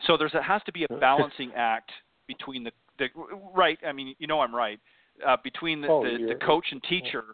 [0.08, 1.92] so there's a, has to be a balancing act
[2.28, 3.08] between the, the
[3.56, 3.78] right.
[3.86, 4.80] I mean, you know, I'm right.
[5.26, 7.26] Uh, between the, oh, the, the coach and teacher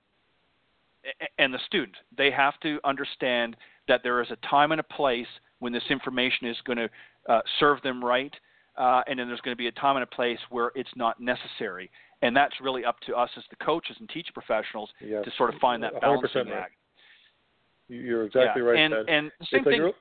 [1.37, 3.55] and the student, they have to understand
[3.87, 5.27] that there is a time and a place
[5.59, 6.89] when this information is going to
[7.29, 8.33] uh, serve them right
[8.77, 11.19] uh, and then there's going to be a time and a place where it's not
[11.19, 11.89] necessary.
[12.21, 15.23] And that's really up to us as the coaches and teacher professionals yes.
[15.25, 16.53] to sort of find that balancing right.
[16.53, 16.73] act.
[17.87, 18.69] You're exactly yeah.
[18.69, 18.79] right.
[18.79, 19.09] And, Ted.
[19.09, 19.83] and same it's thing.
[19.83, 19.95] Like,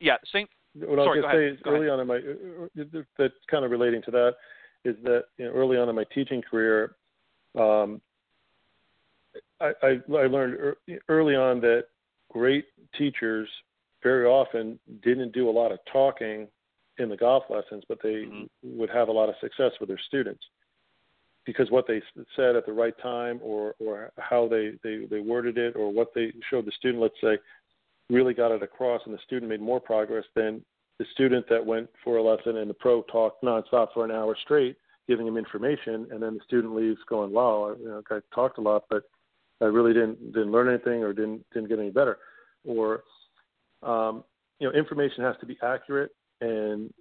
[0.00, 0.46] yeah, same.
[0.74, 4.02] What sorry, I was going to say early on in my uh, kind of relating
[4.02, 4.34] to that
[4.84, 6.94] is that you know, early on in my teaching career,
[7.58, 8.00] um,
[9.60, 10.76] I, I, I learned
[11.08, 11.84] early on that
[12.30, 12.66] great
[12.96, 13.48] teachers
[14.02, 16.46] very often didn't do a lot of talking
[16.98, 18.78] in the golf lessons, but they mm-hmm.
[18.78, 20.42] would have a lot of success with their students
[21.46, 22.02] because what they
[22.36, 26.12] said at the right time or, or how they, they, they worded it or what
[26.14, 27.38] they showed the student, let's say,
[28.10, 30.62] really got it across and the student made more progress than
[30.98, 34.36] the student that went for a lesson and the pro talked nonstop for an hour
[34.42, 34.76] straight,
[35.06, 38.60] giving him information, and then the student leaves going, "Wow, you know, I talked a
[38.60, 39.04] lot, but
[39.60, 42.18] I really didn't didn't learn anything or didn't didn't get any better."
[42.64, 43.04] Or,
[43.82, 44.24] um,
[44.58, 46.92] you know, information has to be accurate and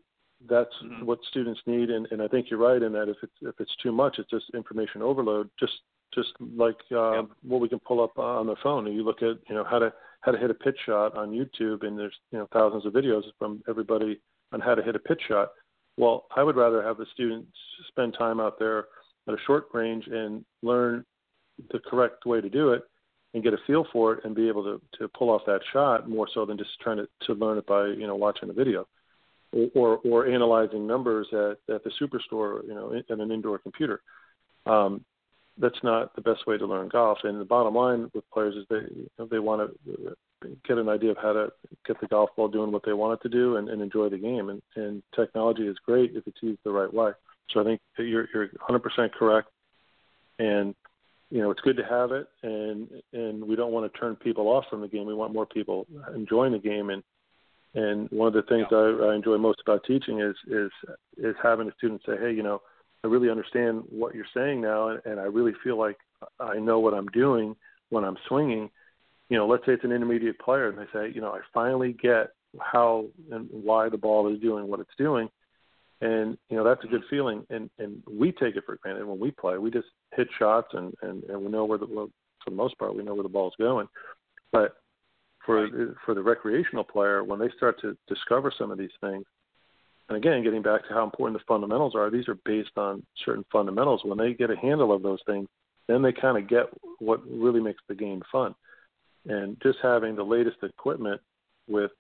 [0.48, 1.06] that's mm-hmm.
[1.06, 3.76] what students need and, and I think you're right in that if it's if it's
[3.82, 5.74] too much it's just information overload just
[6.14, 7.26] just like uh, yep.
[7.44, 9.80] what we can pull up on the phone and you look at you know how
[9.80, 9.92] to
[10.22, 13.24] how to hit a pitch shot on YouTube and there's you know thousands of videos
[13.38, 14.20] from everybody
[14.54, 15.50] on how to hit a pitch shot
[15.98, 17.52] well I would rather have the students
[17.90, 18.86] spend time out there
[19.28, 21.04] at a short range and learn
[21.72, 22.84] the correct way to do it
[23.34, 26.10] and get a feel for it and be able to to pull off that shot
[26.10, 28.88] more so than just trying to to learn it by you know watching a video
[29.76, 34.02] or or analyzing numbers at at the superstore, you know, in, an indoor computer.
[34.66, 35.04] Um,
[35.60, 37.20] that's not the best way to learn golf.
[37.24, 40.16] And the bottom line with players is they you know, they want to
[40.68, 41.52] get an idea of how to
[41.86, 44.18] get the golf ball doing what they want it to do and, and enjoy the
[44.18, 44.50] game.
[44.50, 47.12] And, and technology is great if it's used the right way.
[47.52, 49.50] So I think you're you're 100% correct.
[50.40, 50.76] And
[51.30, 54.48] you know it's good to have it, and and we don't want to turn people
[54.48, 55.06] off from the game.
[55.06, 55.86] We want more people
[56.16, 57.04] enjoying the game and
[57.74, 58.78] and one of the things yeah.
[58.78, 60.72] I, I enjoy most about teaching is is
[61.18, 62.62] is having a student say, hey, you know,
[63.04, 65.98] I really understand what you're saying now, and, and I really feel like
[66.40, 67.56] I know what I'm doing
[67.90, 68.70] when I'm swinging.
[69.30, 71.94] You know, let's say it's an intermediate player, and they say, you know, I finally
[71.94, 75.30] get how and why the ball is doing what it's doing,
[76.02, 77.16] and you know that's a good mm-hmm.
[77.16, 77.46] feeling.
[77.50, 79.58] And and we take it for granted when we play.
[79.58, 82.10] We just hit shots, and and and we know where the well,
[82.44, 83.88] for the most part we know where the ball's going.
[84.52, 84.76] But
[85.48, 85.96] for right.
[86.06, 89.26] for the recreational player when they start to discover some of these things.
[90.10, 93.44] And again, getting back to how important the fundamentals are, these are based on certain
[93.52, 94.02] fundamentals.
[94.04, 95.48] When they get a handle of those things,
[95.88, 96.66] then they kind of get
[97.00, 98.54] what really makes the game fun.
[99.26, 101.20] And just having the latest equipment
[101.68, 101.92] with,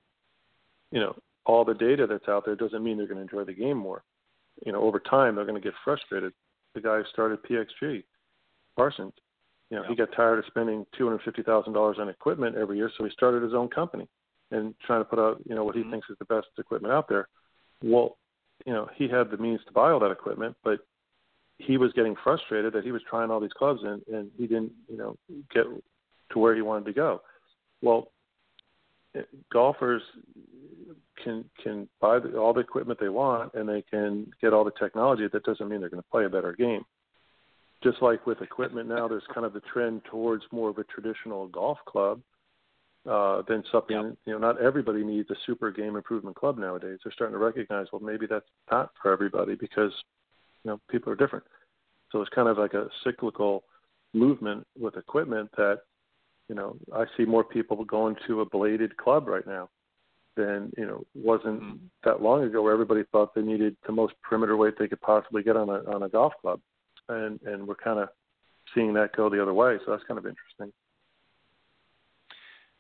[0.91, 1.15] you know,
[1.45, 4.03] all the data that's out there doesn't mean they're going to enjoy the game more.
[4.65, 6.34] You know, over time they're going to get frustrated.
[6.76, 8.03] The guy who started PXG,
[8.76, 9.14] Parsons,
[9.69, 9.89] you know, yeah.
[9.89, 13.03] he got tired of spending two hundred fifty thousand dollars on equipment every year, so
[13.03, 14.07] he started his own company
[14.52, 15.91] and trying to put out, you know, what he mm-hmm.
[15.91, 17.27] thinks is the best equipment out there.
[17.84, 18.18] Well,
[18.65, 20.80] you know, he had the means to buy all that equipment, but
[21.57, 24.72] he was getting frustrated that he was trying all these clubs and, and he didn't,
[24.88, 25.18] you know,
[25.53, 25.65] get
[26.31, 27.22] to where he wanted to go.
[27.81, 28.11] Well,
[29.15, 29.22] eh,
[29.52, 30.02] golfers
[31.23, 34.72] can can buy the, all the equipment they want and they can get all the
[34.80, 35.27] technology.
[35.27, 36.84] That doesn't mean they're going to play a better game
[37.84, 41.48] just like with equipment now, there's kind of the trend towards more of a traditional
[41.48, 42.22] golf club
[43.10, 43.95] uh, than something.
[43.95, 44.18] Yep.
[44.26, 46.99] You know, not everybody needs a super game improvement club nowadays.
[47.04, 49.91] They're starting to recognize, well, maybe that's not for everybody because
[50.64, 51.45] you know people are different.
[52.12, 53.64] So it's kind of like a cyclical
[54.14, 55.82] movement with equipment that
[56.49, 59.70] you know I see more people going to a bladed club right now
[60.36, 61.86] than you know wasn't mm-hmm.
[62.04, 65.44] that long ago where everybody thought they needed the most perimeter weight they could possibly
[65.44, 66.60] get on a on a golf club
[67.10, 68.10] and and we're kind of
[68.74, 69.78] seeing that go the other way.
[69.86, 70.72] So that's kind of interesting.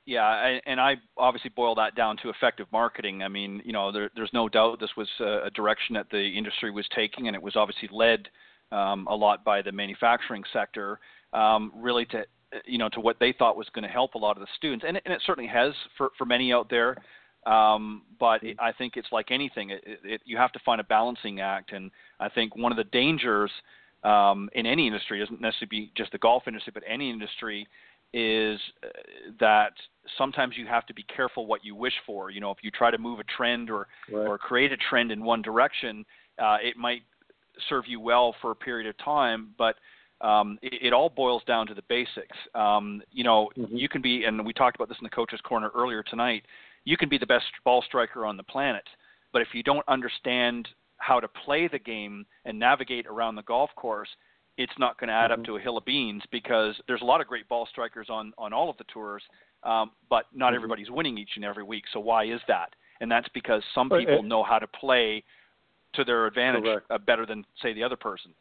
[0.07, 3.23] Yeah, and I obviously boil that down to effective marketing.
[3.23, 6.71] I mean, you know, there, there's no doubt this was a direction that the industry
[6.71, 8.29] was taking, and it was obviously led
[8.71, 11.01] um, a lot by the manufacturing sector,
[11.33, 12.23] um, really to
[12.65, 14.85] you know to what they thought was going to help a lot of the students,
[14.87, 16.95] and it, and it certainly has for for many out there.
[17.45, 20.85] Um, but it, I think it's like anything; it, it, you have to find a
[20.85, 21.91] balancing act, and
[22.21, 23.51] I think one of the dangers
[24.03, 27.67] um, in any industry doesn't necessarily be just the golf industry, but any industry
[28.13, 28.87] is uh,
[29.39, 29.73] that
[30.17, 32.29] sometimes you have to be careful what you wish for.
[32.29, 34.27] You know, if you try to move a trend or right.
[34.27, 36.05] or create a trend in one direction,
[36.39, 37.01] uh, it might
[37.69, 39.75] serve you well for a period of time, but
[40.21, 42.37] um, it, it all boils down to the basics.
[42.55, 43.75] Um, you know, mm-hmm.
[43.75, 46.43] you can be, and we talked about this in the coaches' corner earlier tonight.
[46.85, 48.85] You can be the best ball striker on the planet,
[49.33, 50.67] but if you don't understand
[50.97, 54.09] how to play the game and navigate around the golf course,
[54.57, 55.41] it's not going to add mm-hmm.
[55.41, 58.33] up to a hill of beans because there's a lot of great ball strikers on
[58.37, 59.23] on all of the tours,
[59.63, 60.55] um, but not mm-hmm.
[60.55, 61.83] everybody's winning each and every week.
[61.93, 62.73] So why is that?
[62.99, 65.23] And that's because some people know how to play
[65.93, 68.31] to their advantage uh, better than say the other person.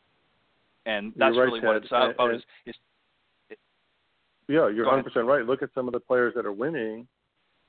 [0.87, 1.66] And that's right, really Ted.
[1.66, 2.15] what it's about.
[2.19, 2.74] And, is, is
[3.51, 3.59] it,
[4.49, 5.45] yeah, you're 100 percent right.
[5.45, 7.07] Look at some of the players that are winning,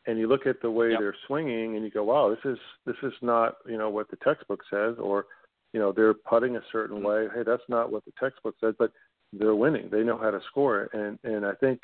[0.08, 1.00] and you look at the way yep.
[1.00, 4.16] they're swinging, and you go, "Wow, this is this is not you know what the
[4.18, 5.26] textbook says," or
[5.74, 7.08] you know they're putting a certain mm-hmm.
[7.08, 7.28] way.
[7.36, 8.92] Hey, that's not what the textbook says, but
[9.34, 9.90] they're winning.
[9.92, 11.82] They know how to score, and and I think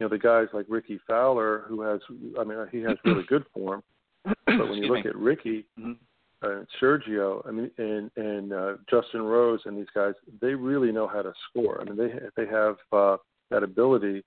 [0.00, 2.00] you know the guys like Rickie Fowler, who has,
[2.40, 3.82] I mean, he has really good form,
[4.24, 5.10] but when you look me.
[5.10, 5.66] at Rickie.
[5.78, 5.92] Mm-hmm.
[6.40, 11.08] Uh, Sergio, I mean, and and uh, Justin Rose, and these guys, they really know
[11.08, 11.80] how to score.
[11.80, 13.16] I mean, they they have uh,
[13.50, 14.22] that ability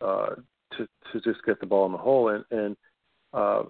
[0.00, 0.36] uh,
[0.78, 2.76] to to just get the ball in the hole, and and
[3.32, 3.62] uh,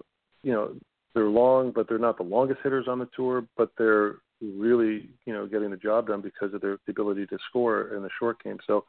[0.43, 0.75] you know
[1.13, 5.33] they're long, but they're not the longest hitters on the tour, but they're really you
[5.33, 8.43] know getting the job done because of their the ability to score in the short
[8.43, 8.57] game.
[8.67, 8.85] So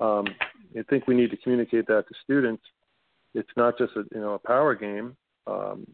[0.00, 0.26] um,
[0.78, 2.62] I think we need to communicate that to students.
[3.34, 5.16] It's not just a you know a power game.
[5.46, 5.86] Um,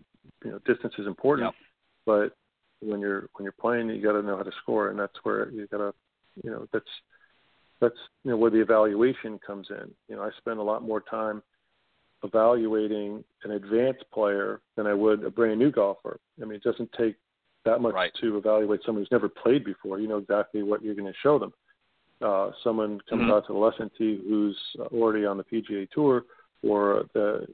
[0.44, 1.54] you know, distance is important, yep.
[2.06, 2.32] but
[2.80, 5.50] when you're when you're playing, you got to know how to score, and that's where
[5.50, 5.94] you got to
[6.42, 6.84] you know that's
[7.80, 9.90] that's you know where the evaluation comes in.
[10.08, 11.42] You know, I spend a lot more time
[12.22, 16.18] evaluating an advanced player than I would a brand new golfer.
[16.40, 17.16] I mean, it doesn't take
[17.64, 18.12] that much right.
[18.20, 19.98] to evaluate someone who's never played before.
[19.98, 21.52] You know exactly what you're going to show them.
[22.22, 23.30] Uh, someone comes mm-hmm.
[23.30, 24.58] out to the lesson tee who's
[24.92, 26.24] already on the PGA Tour,
[26.62, 27.46] or the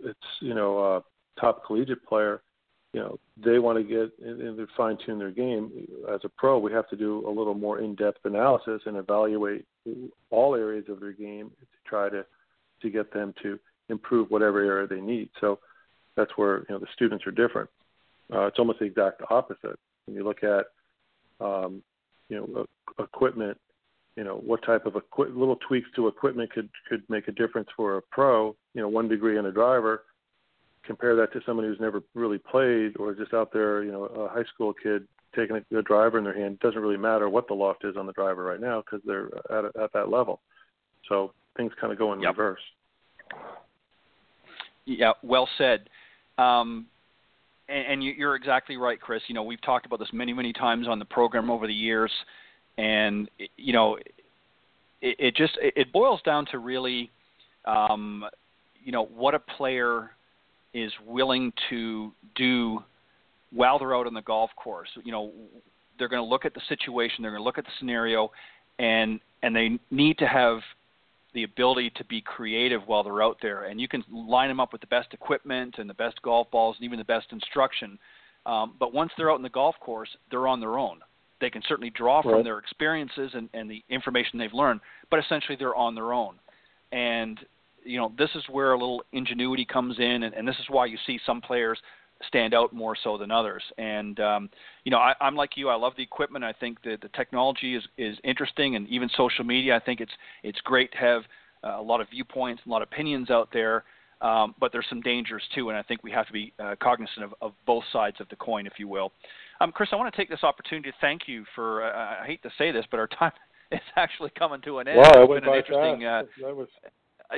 [0.00, 2.42] it's you know a top collegiate player.
[2.92, 5.86] You know they want to get and fine tune their game.
[6.12, 9.64] As a pro, we have to do a little more in depth analysis and evaluate
[10.30, 12.26] all areas of their game to try to
[12.82, 13.58] to get them to
[13.88, 15.28] improve whatever area they need.
[15.40, 15.58] So
[16.16, 17.70] that's where you know the students are different.
[18.32, 19.78] Uh, it's almost the exact opposite.
[20.06, 20.66] When you look at
[21.44, 21.82] um,
[22.28, 22.66] you know
[22.98, 23.58] equipment,
[24.16, 27.68] you know what type of equi- little tweaks to equipment could could make a difference
[27.76, 28.56] for a pro.
[28.74, 30.04] You know, one degree in a driver.
[30.84, 33.84] Compare that to someone who's never really played or just out there.
[33.84, 36.54] You know, a high school kid taking a, a driver in their hand.
[36.54, 39.30] It doesn't really matter what the loft is on the driver right now because they're
[39.50, 40.40] at at that level.
[41.08, 42.36] So things kind of go in yep.
[42.36, 42.60] reverse.
[44.86, 45.88] Yeah, well said.
[46.38, 46.86] Um,
[47.68, 49.22] and, and you, you're exactly right, Chris.
[49.28, 52.10] You know, we've talked about this many, many times on the program over the years,
[52.78, 53.96] and you know,
[55.00, 57.10] it, it just it boils down to really,
[57.66, 58.24] um,
[58.84, 60.10] you know, what a player
[60.74, 62.82] is willing to do
[63.52, 64.88] while they're out on the golf course.
[65.04, 65.32] You know,
[65.98, 68.30] they're going to look at the situation, they're going to look at the scenario,
[68.78, 70.58] and and they need to have
[71.34, 73.64] the ability to be creative while they're out there.
[73.64, 76.76] And you can line them up with the best equipment and the best golf balls
[76.78, 77.98] and even the best instruction.
[78.44, 81.00] Um, but once they're out in the golf course, they're on their own.
[81.40, 82.44] They can certainly draw from right.
[82.44, 84.80] their experiences and, and the information they've learned,
[85.10, 86.34] but essentially they're on their own.
[86.92, 87.38] And
[87.84, 90.86] you know, this is where a little ingenuity comes in, and, and this is why
[90.86, 91.78] you see some players
[92.28, 93.62] stand out more so than others.
[93.78, 94.50] And um,
[94.84, 95.68] you know, I, I'm like you.
[95.68, 96.44] I love the equipment.
[96.44, 99.76] I think that the technology is is interesting, and even social media.
[99.76, 100.12] I think it's
[100.42, 101.22] it's great to have
[101.64, 103.84] uh, a lot of viewpoints, and a lot of opinions out there.
[104.20, 107.24] Um, but there's some dangers too, and I think we have to be uh, cognizant
[107.24, 109.12] of, of both sides of the coin, if you will.
[109.60, 111.84] Um, Chris, I want to take this opportunity to thank you for.
[111.84, 113.32] Uh, I hate to say this, but our time
[113.72, 114.98] is actually coming to an end.
[114.98, 116.04] Wow, it's been an interesting.
[116.04, 116.68] Uh, that was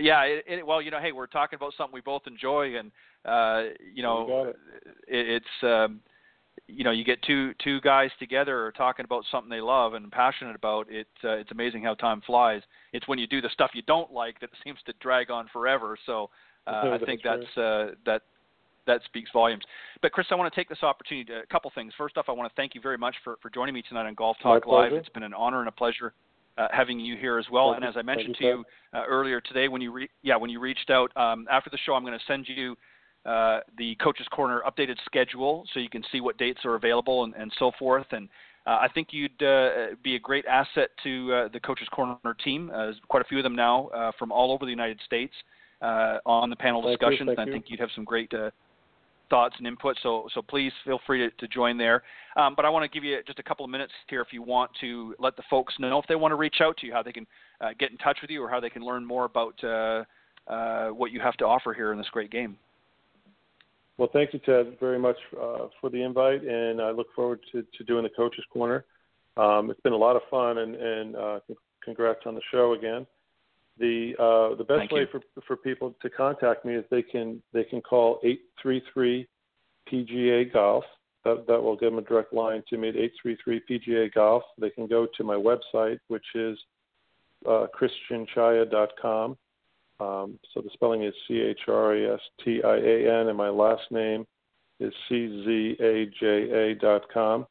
[0.01, 2.91] yeah, it, it, well, you know, hey, we're talking about something we both enjoy, and
[3.25, 4.57] uh, you know, it.
[5.09, 6.01] it, it's um,
[6.67, 10.57] you know, you get two two guys together talking about something they love and passionate
[10.57, 10.91] about.
[10.91, 12.63] It uh, it's amazing how time flies.
[12.93, 15.99] It's when you do the stuff you don't like that seems to drag on forever.
[16.07, 16.31] So
[16.67, 18.23] uh, I think that's uh, that
[18.87, 19.65] that speaks volumes.
[20.03, 21.93] But Chris, I want to take this opportunity to a couple things.
[21.97, 24.15] First off, I want to thank you very much for for joining me tonight on
[24.15, 24.93] Golf Talk Live.
[24.93, 26.15] It's been an honor and a pleasure
[26.59, 27.73] uh, having you here as well.
[27.73, 30.11] Thank and as I mentioned Thank to you, you uh, earlier today, when you re-
[30.23, 32.77] yeah when you reached out um, after the show, I'm going to send you
[33.27, 37.35] uh, the Coaches Corner updated schedule so you can see what dates are available and,
[37.35, 38.07] and so forth.
[38.13, 38.29] And
[38.67, 42.71] uh, I think you'd uh, be a great asset to uh, the Coaches Corner team.
[42.71, 45.33] Uh, there's quite a few of them now uh, from all over the United States
[45.83, 47.37] uh, on the panel Thank you, discussions.
[47.39, 47.53] I you.
[47.53, 48.51] think you'd have some great uh,
[49.31, 49.97] thoughts and input.
[50.03, 52.03] So so please feel free to, to join there.
[52.37, 54.43] Um, but I want to give you just a couple of minutes here if you
[54.43, 57.03] want to let the folks know if they want to reach out to you, how
[57.03, 57.27] they can
[57.61, 60.05] uh, get in touch with you, or how they can learn more about uh,
[60.49, 62.57] uh, what you have to offer here in this great game.
[63.97, 67.63] Well, thank you, Ted, very much uh, for the invite, and I look forward to,
[67.63, 68.85] to doing the Coaches Corner.
[69.37, 71.39] Um, it's been a lot of fun, and, and uh,
[71.85, 73.07] congrats on the show again.
[73.79, 75.07] The uh, the best Thank way you.
[75.11, 79.27] for for people to contact me is they can they can call eight three three
[79.91, 80.85] PGA Golf.
[81.25, 84.13] That that will give them a direct line to me at eight three three PGA
[84.15, 84.45] Golf.
[84.59, 86.57] They can go to my website, which is
[87.47, 89.37] uh, christianczaja.com.
[90.01, 93.37] Um, so the spelling is C H R A S T I A N, and
[93.37, 94.27] my last name
[94.81, 97.47] is C Z A J A dot com.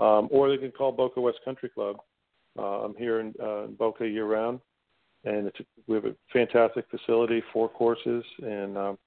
[0.00, 1.96] Um, or they can call Boca West Country Club.
[2.58, 4.60] Uh, I'm here in, uh, in Boca year round,
[5.28, 8.98] and it's, we have a fantastic facility, four courses, and um,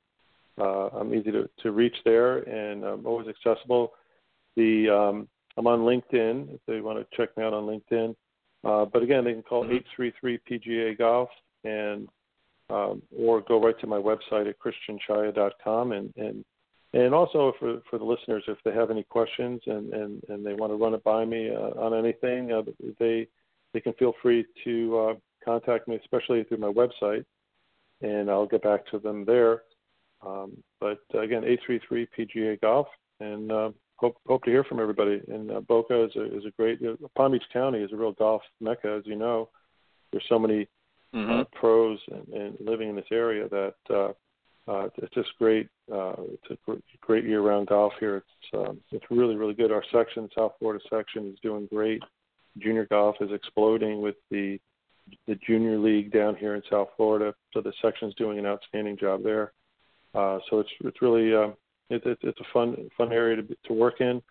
[0.59, 3.93] uh, I'm easy to, to reach there, and I'm always accessible.
[4.55, 5.27] The um,
[5.57, 8.15] I'm on LinkedIn if they want to check me out on LinkedIn.
[8.63, 9.77] Uh, but again, they can call Mhm.
[9.77, 11.29] 833 PGA Golf
[11.63, 12.07] and
[12.69, 16.45] um, or go right to my website at christianczaja.com and and
[16.93, 20.53] and also for for the listeners, if they have any questions and and, and they
[20.53, 22.61] want to run it by me uh, on anything, uh,
[22.99, 23.27] they
[23.73, 27.25] they can feel free to uh, contact me, especially through my website,
[28.01, 29.63] and I'll get back to them there.
[30.25, 32.87] Um, but again, 833 PGA Golf,
[33.19, 35.21] and uh, hope hope to hear from everybody.
[35.27, 38.13] And uh, Boca is a is a great uh, Palm Beach County is a real
[38.13, 39.49] golf mecca, as you know.
[40.11, 40.67] There's so many
[41.13, 41.41] Mm-hmm.
[41.41, 44.13] uh, pros and, and living in this area that uh,
[44.71, 45.67] uh, it's just great.
[45.93, 48.23] Uh, it's a gr- great year-round golf here.
[48.23, 49.73] It's um, it's really really good.
[49.73, 52.01] Our section, South Florida section, is doing great.
[52.59, 54.57] Junior golf is exploding with the
[55.27, 57.33] the junior league down here in South Florida.
[57.53, 59.53] So the section's doing an outstanding job there.
[60.13, 61.49] Uh, so it's it's really uh,
[61.89, 64.21] it, it, it's a fun fun area to to work in.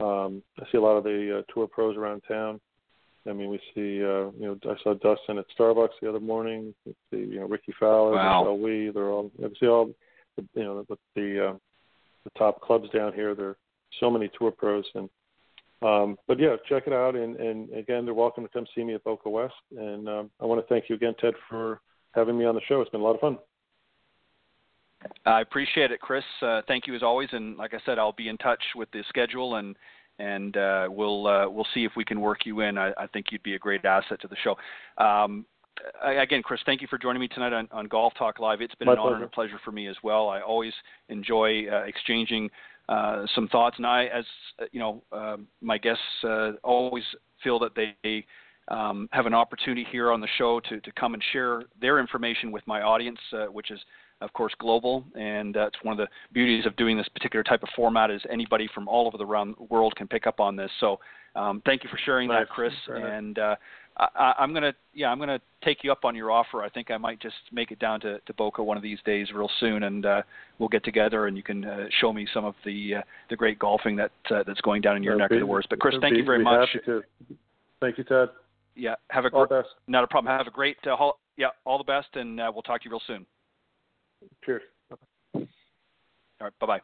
[0.00, 2.60] Um, I see a lot of the uh, tour pros around town.
[3.28, 6.74] I mean, we see, uh, you know, I saw Dustin at Starbucks the other morning.
[6.86, 8.40] We see, you know, Rickie Fowler, Wow.
[8.40, 8.90] Michelle Wie.
[8.90, 9.90] They're all, I see all,
[10.36, 11.52] the, you know, the the, uh,
[12.24, 13.34] the top clubs down here.
[13.34, 13.56] There are
[14.00, 15.10] so many tour pros, and
[15.82, 17.16] um, but yeah, check it out.
[17.16, 19.54] And and again, they're welcome to come see me at Boca West.
[19.76, 21.80] And um, I want to thank you again, Ted, for
[22.12, 22.80] having me on the show.
[22.80, 23.38] It's been a lot of fun.
[25.24, 26.24] I appreciate it, Chris.
[26.42, 27.28] Uh, thank you as always.
[27.32, 29.74] And like I said, I'll be in touch with the schedule and
[30.18, 32.76] and uh, we'll uh, we'll see if we can work you in.
[32.76, 34.56] I, I think you'd be a great asset to the show.
[35.02, 35.46] Um,
[36.02, 38.60] again, Chris, thank you for joining me tonight on, on Golf Talk Live.
[38.60, 40.28] It's been My an honor and a pleasure for me as well.
[40.28, 40.72] I always
[41.08, 42.50] enjoy uh, exchanging
[42.94, 44.26] uh, some thoughts, and I, as
[44.60, 47.06] uh, you know, um my guests uh, always
[47.42, 48.26] feel that they
[48.70, 52.52] um, have an opportunity here on the show to, to come and share their information
[52.52, 53.80] with my audience, uh, which is,
[54.20, 55.04] of course, global.
[55.14, 58.22] And uh, it's one of the beauties of doing this particular type of format is
[58.30, 60.70] anybody from all over the round world can pick up on this.
[60.78, 61.00] So
[61.34, 62.46] um, thank you for sharing Nice.
[62.46, 62.72] that, Chris.
[62.88, 63.56] And uh,
[64.00, 66.62] I, I- I'm gonna, yeah, I'm gonna take you up on your offer.
[66.62, 69.28] I think I might just make it down to, to Boca one of these days,
[69.34, 70.22] real soon, and uh,
[70.58, 73.58] we'll get together and you can uh, show me some of the uh, the great
[73.58, 75.66] golfing that uh, that's going down in your I'd neck be- of the woods.
[75.68, 76.68] But Chris, thank be- you very much.
[77.80, 78.28] Thank you, Ted.
[78.74, 79.74] Yeah, have a All great, the best.
[79.86, 80.34] not a problem.
[80.36, 82.90] Have a great, uh, hol- yeah, all the best, and uh, we'll talk to you
[82.92, 83.26] real soon.
[84.44, 84.62] Cheers.
[85.34, 85.42] All
[86.40, 86.80] right, bye bye.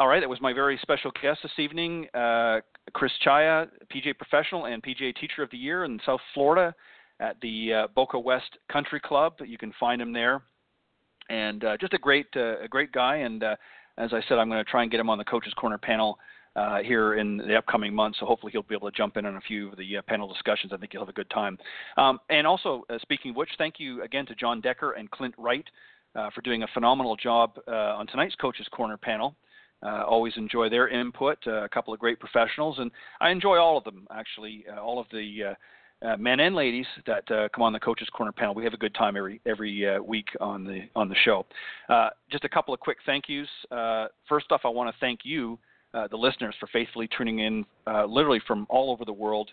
[0.00, 2.58] All right, that was my very special guest this evening, uh,
[2.94, 6.74] Chris Czaja, PGA professional and PGA Teacher of the Year in South Florida
[7.20, 9.34] at the uh, Boca West Country Club.
[9.46, 10.42] You can find him there,
[11.30, 13.18] and uh, just a great, uh, a great guy.
[13.18, 13.54] And uh,
[13.96, 16.18] as I said, I'm going to try and get him on the Coaches Corner panel
[16.56, 18.18] uh, here in the upcoming months.
[18.18, 20.72] So hopefully he'll be able to jump in on a few of the panel discussions.
[20.72, 21.56] I think you'll have a good time.
[21.98, 25.64] Um, and also, speaking of which, thank you again to Jon Decker and Clint Wright
[26.34, 29.36] for doing a phenomenal job on tonight's Coaches Corner panel.
[29.84, 31.38] Uh, always enjoy their input.
[31.46, 32.90] Uh, a couple of great professionals, and
[33.20, 34.64] I enjoy all of them actually.
[34.72, 35.54] Uh, all of the
[36.02, 38.54] uh, uh, men and ladies that uh, come on the Coaches Corner panel.
[38.54, 41.44] We have a good time every every week on the on the show.
[42.30, 43.48] Just a couple of quick thank yous.
[44.28, 45.58] First off, I want to thank you,
[45.92, 47.64] the listeners, for faithfully tuning in,
[48.08, 49.50] literally from all over the world.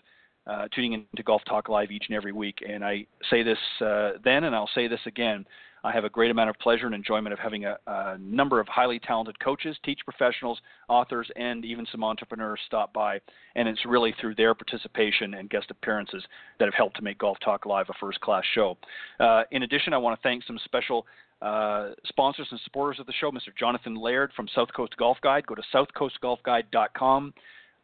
[0.74, 4.54] Tuning into Golf Talk Live each and every week, and I say this then, and
[4.54, 5.46] I'll say this again.
[5.84, 8.68] I have a great amount of pleasure and enjoyment of having a, a number of
[8.68, 13.20] highly talented coaches, teach professionals, authors, and even some entrepreneurs stop by.
[13.56, 16.22] And it's really through their participation and guest appearances
[16.58, 18.76] that have helped to make Golf Talk Live a first class show.
[19.18, 21.06] Uh, in addition, I want to thank some special
[21.40, 23.48] uh, sponsors and supporters of the show, Mr.
[23.58, 25.44] Jonathan Laird from South Coast Golf Guide.
[25.46, 27.34] Go to southcoastgolfguide.com.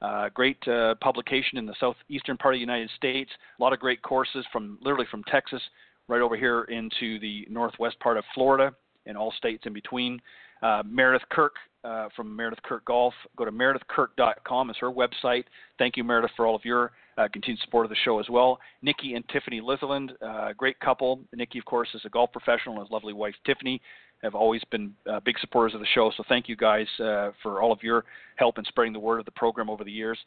[0.01, 3.31] Uh, great uh, publication in the southeastern part of the United States.
[3.59, 5.61] A lot of great courses from literally from Texas
[6.09, 8.75] right over here into the northwest part of Florida
[9.07, 10.21] and all states in between.
[10.63, 11.55] Uh, Meredith Kirk
[11.85, 13.15] uh, from Meredith Kirk Golf.
[13.37, 15.45] Go to meredithkirk.com is her website.
[15.79, 18.59] Thank you, Meredith, for all of your uh, continued support of the show as well.
[18.83, 21.21] Nikki and Tiffany Litherland, uh, great couple.
[21.35, 23.81] Nikki, of course, is a golf professional, and his lovely wife Tiffany
[24.23, 26.11] have always been uh, big supporters of the show.
[26.17, 28.05] So thank you guys uh, for all of your
[28.35, 30.19] help in spreading the word of the program over the years.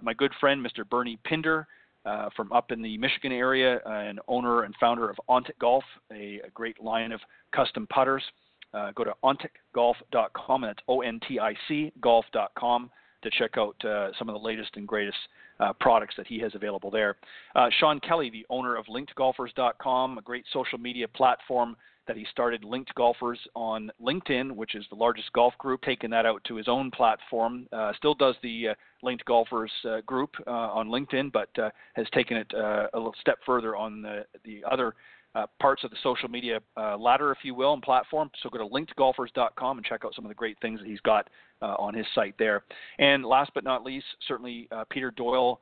[0.00, 0.88] My good friend, Mr.
[0.88, 1.66] Bernie Pinder.
[2.04, 5.84] Uh, from up in the Michigan area, uh, and owner and founder of Ontic Golf,
[6.10, 7.20] a, a great line of
[7.54, 8.24] custom putters.
[8.74, 12.90] Uh, go to onticgolf.com, and that's O-N-T-I-C golf.com
[13.22, 13.76] to check out
[14.18, 15.16] some of the latest and greatest
[15.60, 17.16] uh, products that he has available there.
[17.54, 21.76] Uh, Sean Kelly, the owner of LinkedGolfers.com, a great social media platform
[22.06, 26.26] that he started Linked Golfers on LinkedIn, which is the largest golf group, taking that
[26.26, 27.66] out to his own platform.
[27.72, 32.06] Uh, still does the uh, Linked Golfers uh, group uh, on LinkedIn, but uh, has
[32.12, 34.94] taken it uh, a little step further on the, the other
[35.60, 36.60] parts of the social media
[36.98, 38.30] ladder, if you will, and platform.
[38.42, 41.30] So go to linkedgolfers.com and check out some of the great things that he's got
[41.62, 42.64] on his site there.
[42.98, 45.58] And last but not least, certainly Peter Doyle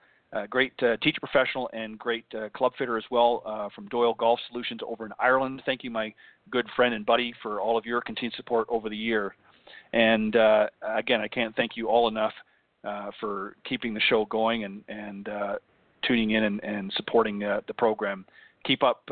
[0.49, 4.39] great uh, teacher professional and great uh, club fitter as well uh, from Doyle Golf
[4.51, 5.63] Solutions over in Ireland.
[5.67, 6.13] Thank you, my
[6.51, 9.35] good friend and buddy, for all of your continued support over the year.
[9.93, 10.67] And uh,
[10.97, 12.33] again, I can't thank you all enough
[12.85, 15.29] uh, for keeping the show going and, and
[16.07, 18.25] tuning in and, and supporting the program.
[18.65, 19.09] Keep up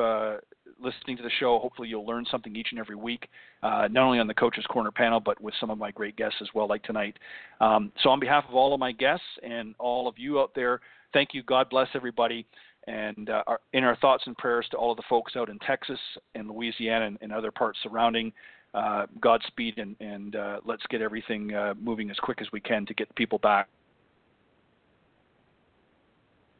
[0.80, 1.58] listening to the show.
[1.58, 3.28] Hopefully, you'll learn something each and every week,
[3.62, 6.36] uh, not only on the Coaches Corner panel, but with some of my great guests
[6.40, 7.18] as well, like tonight.
[7.60, 10.80] Um, so, on behalf of all of my guests and all of you out there
[11.12, 11.42] thank you.
[11.42, 12.46] God bless everybody.
[12.86, 15.58] And uh, our, in our thoughts and prayers to all of the folks out in
[15.58, 15.98] Texas
[16.34, 18.32] and Louisiana and, and other parts surrounding,
[18.74, 22.86] uh, Godspeed and, and uh, let's get everything uh, moving as quick as we can
[22.86, 23.68] to get people back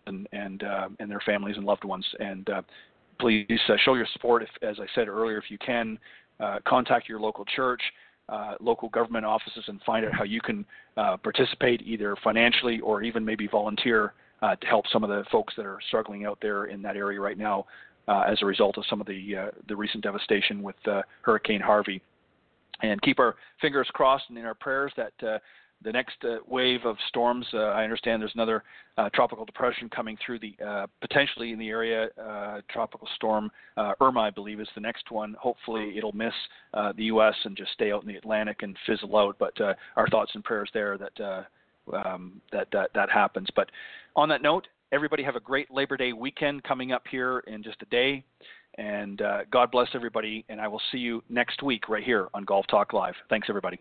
[0.07, 2.07] and and uh, and their families and loved ones.
[2.19, 2.62] And uh,
[3.20, 3.47] please
[3.85, 5.99] show your support, if, as I said earlier, if you can,
[6.66, 7.83] contact your local church.
[8.31, 10.62] Uh, local government offices and find out how you can
[10.99, 14.12] uh, participate either financially or even maybe volunteer
[14.43, 17.20] uh, to help some of the folks that are struggling out there in that area
[17.20, 17.66] right now
[18.09, 21.60] uh, as a result of some of the uh, the recent devastation with uh, Hurricane
[21.60, 22.02] Harvey.
[22.82, 25.39] And keep our fingers crossed and in our prayers that uh,
[25.82, 27.44] the next uh, wave of storms.
[27.52, 28.62] I understand there's another
[29.15, 32.09] tropical depression coming through the potentially in the area.
[32.69, 33.51] tropical storm
[34.01, 35.36] Irma, I believe, is the next one.
[35.39, 36.35] Hopefully, it'll miss
[36.73, 37.35] the U.S.
[37.44, 39.36] and just stay out in the Atlantic and fizzle out.
[39.39, 39.60] But
[39.97, 41.47] our thoughts and prayers there that
[41.94, 43.48] um, that, that that happens.
[43.55, 43.70] But
[44.16, 47.82] on that note, everybody have a great Labor Day weekend coming up here in just
[47.82, 48.24] a day.
[48.77, 50.44] And uh, God bless everybody.
[50.48, 53.15] And I will see you next week right here on Golf Talk Live.
[53.28, 53.81] Thanks, everybody.